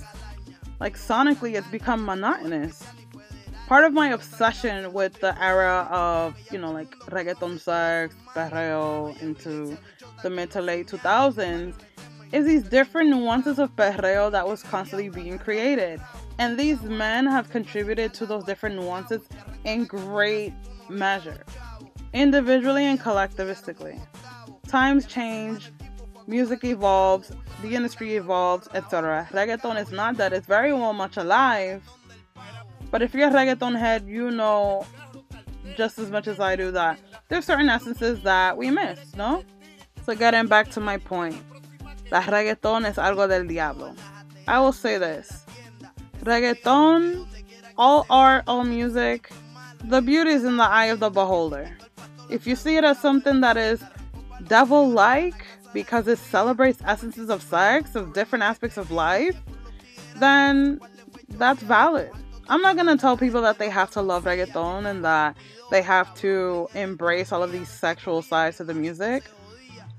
Like 0.80 0.98
sonically, 0.98 1.58
it's 1.58 1.68
become 1.68 2.06
monotonous. 2.06 2.82
Part 3.68 3.84
of 3.84 3.92
my 3.92 4.12
obsession 4.12 4.94
with 4.94 5.20
the 5.20 5.38
era 5.44 5.86
of, 5.92 6.38
you 6.50 6.58
know, 6.58 6.72
like 6.72 6.92
reggaeton 7.10 7.60
sex, 7.60 8.16
perreo 8.34 9.22
into 9.22 9.78
the 10.24 10.30
mid 10.30 10.50
to 10.52 10.62
late 10.62 10.88
2000s 10.88 11.76
is 12.32 12.46
these 12.46 12.64
different 12.64 13.10
nuances 13.10 13.60
of 13.60 13.76
perreo 13.76 14.32
that 14.32 14.48
was 14.48 14.64
constantly 14.64 15.10
being 15.10 15.38
created. 15.38 16.00
And 16.38 16.60
these 16.60 16.82
men 16.82 17.26
have 17.26 17.50
contributed 17.50 18.14
to 18.16 18.26
those 18.26 18.44
different 18.44 18.76
nuances 18.76 19.22
in 19.64 19.86
great 19.86 20.54
measure, 20.90 21.44
individually 22.14 22.86
and 22.86 23.00
collectivistically. 23.00 24.00
Times 24.68 25.06
change, 25.06 25.72
music 26.28 26.64
evolves, 26.64 27.32
the 27.62 27.76
industry 27.76 28.16
evolves, 28.16 28.68
etc. 28.74 29.28
Reggaeton 29.32 29.82
is 29.82 29.92
not 29.92 30.18
that, 30.18 30.34
it's 30.34 30.48
very 30.48 30.74
well 30.74 30.94
much 30.94 31.18
alive. 31.18 31.82
But 32.92 33.02
if 33.02 33.14
you're 33.14 33.30
a 33.30 33.32
reggaeton 33.32 33.78
head, 33.78 34.08
you 34.08 34.32
know 34.32 34.86
just 35.76 35.98
as 35.98 36.10
much 36.10 36.28
as 36.28 36.40
I 36.40 36.56
do 36.56 36.72
that 36.72 37.00
there's 37.28 37.46
certain 37.46 37.70
essences 37.70 38.22
that 38.22 38.56
we 38.58 38.70
miss, 38.70 39.16
no? 39.16 39.44
So 40.06 40.16
getting 40.16 40.48
back 40.48 40.70
to 40.72 40.80
my 40.80 40.98
point, 40.98 41.38
that 42.12 42.26
reggaeton 42.26 42.86
es 42.86 42.98
algo 42.98 43.28
del 43.28 43.46
diablo. 43.48 43.96
I 44.48 44.60
will 44.60 44.74
say 44.74 44.98
this. 44.98 45.45
Reggaeton, 46.26 47.28
all 47.78 48.08
art, 48.10 48.44
all 48.48 48.64
music, 48.64 49.30
the 49.84 50.02
beauty 50.02 50.32
is 50.32 50.44
in 50.44 50.58
the 50.58 50.64
eye 50.64 50.86
of 50.86 51.00
the 51.00 51.12
beholder. 51.12 51.70
If 52.32 52.48
you 52.48 52.56
see 52.56 52.78
it 52.78 52.84
as 52.84 53.00
something 53.00 53.42
that 53.42 53.58
is 53.58 53.84
devil 54.48 54.90
like 54.90 55.46
because 55.72 56.08
it 56.08 56.18
celebrates 56.18 56.80
essences 56.84 57.30
of 57.30 57.44
sex, 57.44 57.94
of 57.94 58.14
different 58.14 58.42
aspects 58.42 58.78
of 58.78 58.90
life, 58.90 59.40
then 60.18 60.80
that's 61.30 61.62
valid. 61.62 62.10
I'm 62.50 62.62
not 62.62 62.76
gonna 62.76 62.98
tell 62.98 63.18
people 63.18 63.44
that 63.44 63.60
they 63.60 63.70
have 63.70 63.92
to 63.92 64.02
love 64.02 64.24
reggaeton 64.24 64.90
and 64.90 65.06
that 65.06 65.38
they 65.70 65.84
have 65.84 66.12
to 66.16 66.68
embrace 66.74 67.32
all 67.32 67.44
of 67.44 67.52
these 67.52 67.70
sexual 67.70 68.24
sides 68.24 68.58
to 68.58 68.64
the 68.64 68.74
music. 68.74 69.24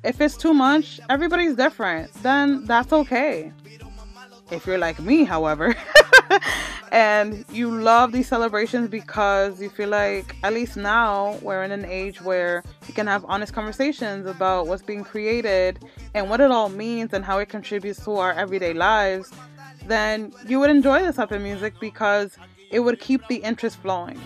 If 0.03 0.21
it's 0.21 0.37
too 0.37 0.55
much, 0.55 0.99
everybody's 1.09 1.55
different, 1.55 2.13
then 2.25 2.65
that's 2.65 2.93
okay. 2.93 3.53
If 4.51 4.67
you're 4.67 4.79
like 4.79 5.01
me, 5.01 5.25
however, 5.25 5.75
and 6.93 7.45
you 7.51 7.71
love 7.71 8.13
these 8.13 8.29
celebrations 8.29 8.89
because 8.89 9.61
you 9.61 9.69
feel 9.69 9.89
like, 9.89 10.37
at 10.45 10.53
least 10.53 10.77
now, 10.77 11.39
we're 11.43 11.65
in 11.65 11.73
an 11.73 11.85
age 11.85 12.21
where 12.23 12.63
you 12.87 12.95
can 12.95 13.09
have 13.09 13.25
honest 13.25 13.53
conversations 13.53 14.27
about 14.27 14.69
what's 14.69 14.83
being 14.83 15.03
created 15.03 15.85
and 16.15 16.31
what 16.31 16.41
it 16.41 16.51
all 16.51 16.69
means 16.69 17.13
and 17.13 17.25
how 17.25 17.39
it 17.39 17.49
contributes 17.49 18.05
to 18.05 18.13
our 18.17 18.33
everyday 18.33 18.73
lives, 18.73 19.33
then 19.87 20.33
you 20.47 20.61
would 20.61 20.71
enjoy 20.71 21.03
this 21.03 21.17
type 21.17 21.33
of 21.33 21.43
music 21.43 21.75
because 21.81 22.37
it 22.71 22.81
would 22.81 23.01
keep 23.01 23.27
the 23.29 23.37
interest 23.37 23.79
flowing. 23.79 24.21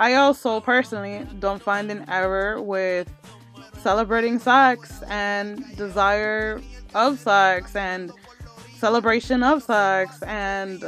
I 0.00 0.14
also 0.14 0.60
personally 0.60 1.26
don't 1.40 1.62
find 1.62 1.90
an 1.90 2.04
error 2.08 2.62
with 2.62 3.12
celebrating 3.80 4.38
sex 4.38 5.02
and 5.08 5.76
desire 5.76 6.60
of 6.94 7.18
sex 7.18 7.76
and 7.76 8.12
celebration 8.78 9.42
of 9.42 9.62
sex 9.62 10.22
and 10.22 10.82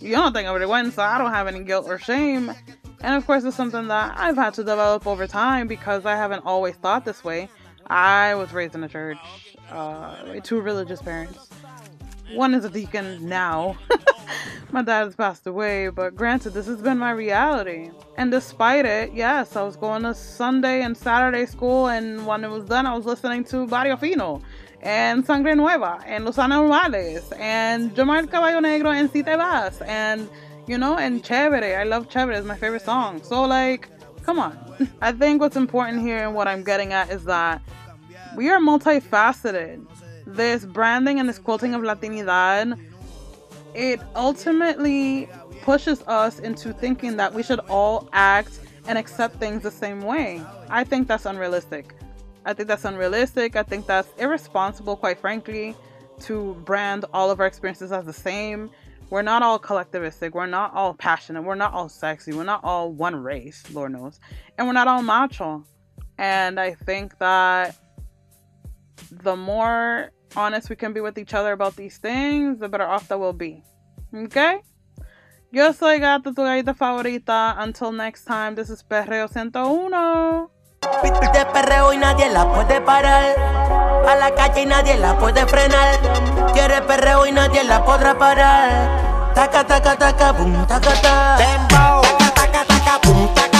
you 0.00 0.16
don't 0.16 0.32
think 0.32 0.48
I 0.48 0.52
would 0.52 0.66
win, 0.66 0.90
so 0.90 1.02
I 1.02 1.16
don't 1.18 1.32
have 1.32 1.46
any 1.46 1.62
guilt 1.62 1.86
or 1.88 1.98
shame. 1.98 2.52
And 3.00 3.14
of 3.14 3.24
course, 3.26 3.44
it's 3.44 3.56
something 3.56 3.88
that 3.88 4.14
I've 4.16 4.36
had 4.36 4.54
to 4.54 4.64
develop 4.64 5.06
over 5.06 5.26
time 5.26 5.68
because 5.68 6.04
I 6.04 6.16
haven't 6.16 6.44
always 6.44 6.74
thought 6.76 7.04
this 7.04 7.22
way. 7.22 7.48
I 7.86 8.34
was 8.34 8.52
raised 8.52 8.74
in 8.74 8.84
a 8.84 8.88
church, 8.88 9.18
uh, 9.70 10.40
two 10.42 10.60
religious 10.60 11.00
parents. 11.02 11.48
One 12.34 12.54
is 12.54 12.64
a 12.64 12.70
deacon 12.70 13.28
now. 13.28 13.76
my 14.72 14.82
dad 14.82 15.04
has 15.04 15.14
passed 15.14 15.46
away, 15.46 15.88
but 15.88 16.16
granted, 16.16 16.50
this 16.50 16.66
has 16.66 16.80
been 16.80 16.96
my 16.96 17.10
reality. 17.10 17.90
And 18.16 18.30
despite 18.30 18.86
it, 18.86 19.12
yes, 19.12 19.54
I 19.56 19.62
was 19.62 19.76
going 19.76 20.02
to 20.04 20.14
Sunday 20.14 20.82
and 20.82 20.96
Saturday 20.96 21.44
school, 21.46 21.88
and 21.88 22.26
when 22.26 22.42
it 22.42 22.50
was 22.50 22.64
done, 22.64 22.86
I 22.86 22.94
was 22.94 23.04
listening 23.04 23.44
to 23.44 23.66
Barrio 23.66 23.96
Fino 23.96 24.40
and 24.82 25.24
Sangre 25.24 25.54
Nueva 25.54 26.00
and 26.06 26.24
Los 26.24 26.36
Anormales 26.36 27.32
and 27.38 27.94
Jomar 27.94 28.28
Caballo 28.28 28.60
Negro 28.60 28.92
and 28.92 29.10
Si 29.10 29.22
Te 29.22 29.36
Vas 29.36 29.80
and 29.82 30.28
you 30.66 30.76
know 30.76 30.98
and 30.98 31.22
Chévere. 31.22 31.78
I 31.78 31.84
love 31.84 32.08
Chévere, 32.08 32.36
it's 32.36 32.46
my 32.46 32.56
favorite 32.56 32.82
song. 32.82 33.22
So 33.22 33.44
like, 33.44 33.88
come 34.24 34.38
on. 34.38 34.58
I 35.00 35.12
think 35.12 35.40
what's 35.40 35.56
important 35.56 36.00
here 36.00 36.26
and 36.26 36.34
what 36.34 36.48
I'm 36.48 36.64
getting 36.64 36.92
at 36.92 37.10
is 37.10 37.24
that 37.24 37.62
we 38.36 38.50
are 38.50 38.58
multifaceted. 38.58 39.86
This 40.26 40.64
branding 40.64 41.20
and 41.20 41.28
this 41.28 41.38
quilting 41.38 41.74
of 41.74 41.82
Latinidad, 41.82 42.78
it 43.74 44.00
ultimately 44.16 45.28
pushes 45.62 46.02
us 46.02 46.38
into 46.38 46.72
thinking 46.72 47.16
that 47.16 47.32
we 47.34 47.42
should 47.42 47.60
all 47.60 48.08
act 48.12 48.60
and 48.86 48.98
accept 48.98 49.36
things 49.36 49.62
the 49.62 49.70
same 49.70 50.02
way. 50.02 50.42
I 50.68 50.84
think 50.84 51.06
that's 51.06 51.26
unrealistic. 51.26 51.94
I 52.44 52.52
think 52.54 52.68
that's 52.68 52.84
unrealistic. 52.84 53.56
I 53.56 53.62
think 53.62 53.86
that's 53.86 54.08
irresponsible, 54.18 54.96
quite 54.96 55.18
frankly, 55.18 55.76
to 56.22 56.54
brand 56.64 57.04
all 57.12 57.30
of 57.30 57.40
our 57.40 57.46
experiences 57.46 57.92
as 57.92 58.04
the 58.04 58.12
same. 58.12 58.70
We're 59.10 59.22
not 59.22 59.42
all 59.42 59.58
collectivistic. 59.58 60.32
We're 60.32 60.46
not 60.46 60.72
all 60.74 60.94
passionate. 60.94 61.42
We're 61.42 61.54
not 61.54 61.74
all 61.74 61.88
sexy. 61.88 62.32
We're 62.32 62.44
not 62.44 62.64
all 62.64 62.90
one 62.92 63.14
race, 63.14 63.62
Lord 63.72 63.92
knows. 63.92 64.18
And 64.56 64.66
we're 64.66 64.72
not 64.72 64.88
all 64.88 65.02
macho. 65.02 65.64
And 66.18 66.58
I 66.58 66.74
think 66.74 67.18
that 67.18 67.76
the 69.10 69.36
more 69.36 70.12
honest 70.34 70.70
we 70.70 70.76
can 70.76 70.92
be 70.92 71.00
with 71.00 71.18
each 71.18 71.34
other 71.34 71.52
about 71.52 71.76
these 71.76 71.98
things, 71.98 72.58
the 72.58 72.68
better 72.68 72.86
off 72.86 73.08
that 73.08 73.20
we'll 73.20 73.32
be. 73.34 73.62
Okay? 74.14 74.60
Yo 75.50 75.72
soy 75.72 75.98
Gata, 75.98 76.32
tu 76.32 76.72
favorita. 76.72 77.54
Until 77.58 77.92
next 77.92 78.24
time, 78.24 78.54
this 78.54 78.70
is 78.70 78.82
Perreo 78.82 79.28
101. 79.34 80.48
Pitbull 80.82 81.30
de 81.32 81.46
perreo 81.46 81.92
y 81.92 81.98
nadie 81.98 82.28
la 82.28 82.44
puede 82.52 82.80
parar. 82.80 83.36
A 84.08 84.16
la 84.16 84.34
calle 84.34 84.62
y 84.62 84.66
nadie 84.66 84.96
la 84.96 85.16
puede 85.16 85.46
frenar. 85.46 86.00
Quiere 86.52 86.82
perreo 86.82 87.24
y 87.24 87.30
nadie 87.30 87.62
la 87.62 87.84
podrá 87.84 88.18
parar. 88.18 89.32
Taca, 89.32 89.64
taca, 89.64 89.96
taca, 89.96 90.32
boom, 90.32 90.66
taca, 90.66 90.90
taca. 90.90 91.36
Dembow. 91.36 92.02
Taca, 92.18 92.34
taca, 92.34 92.64
taca, 92.64 92.98
boom, 93.04 93.34
taca. 93.34 93.51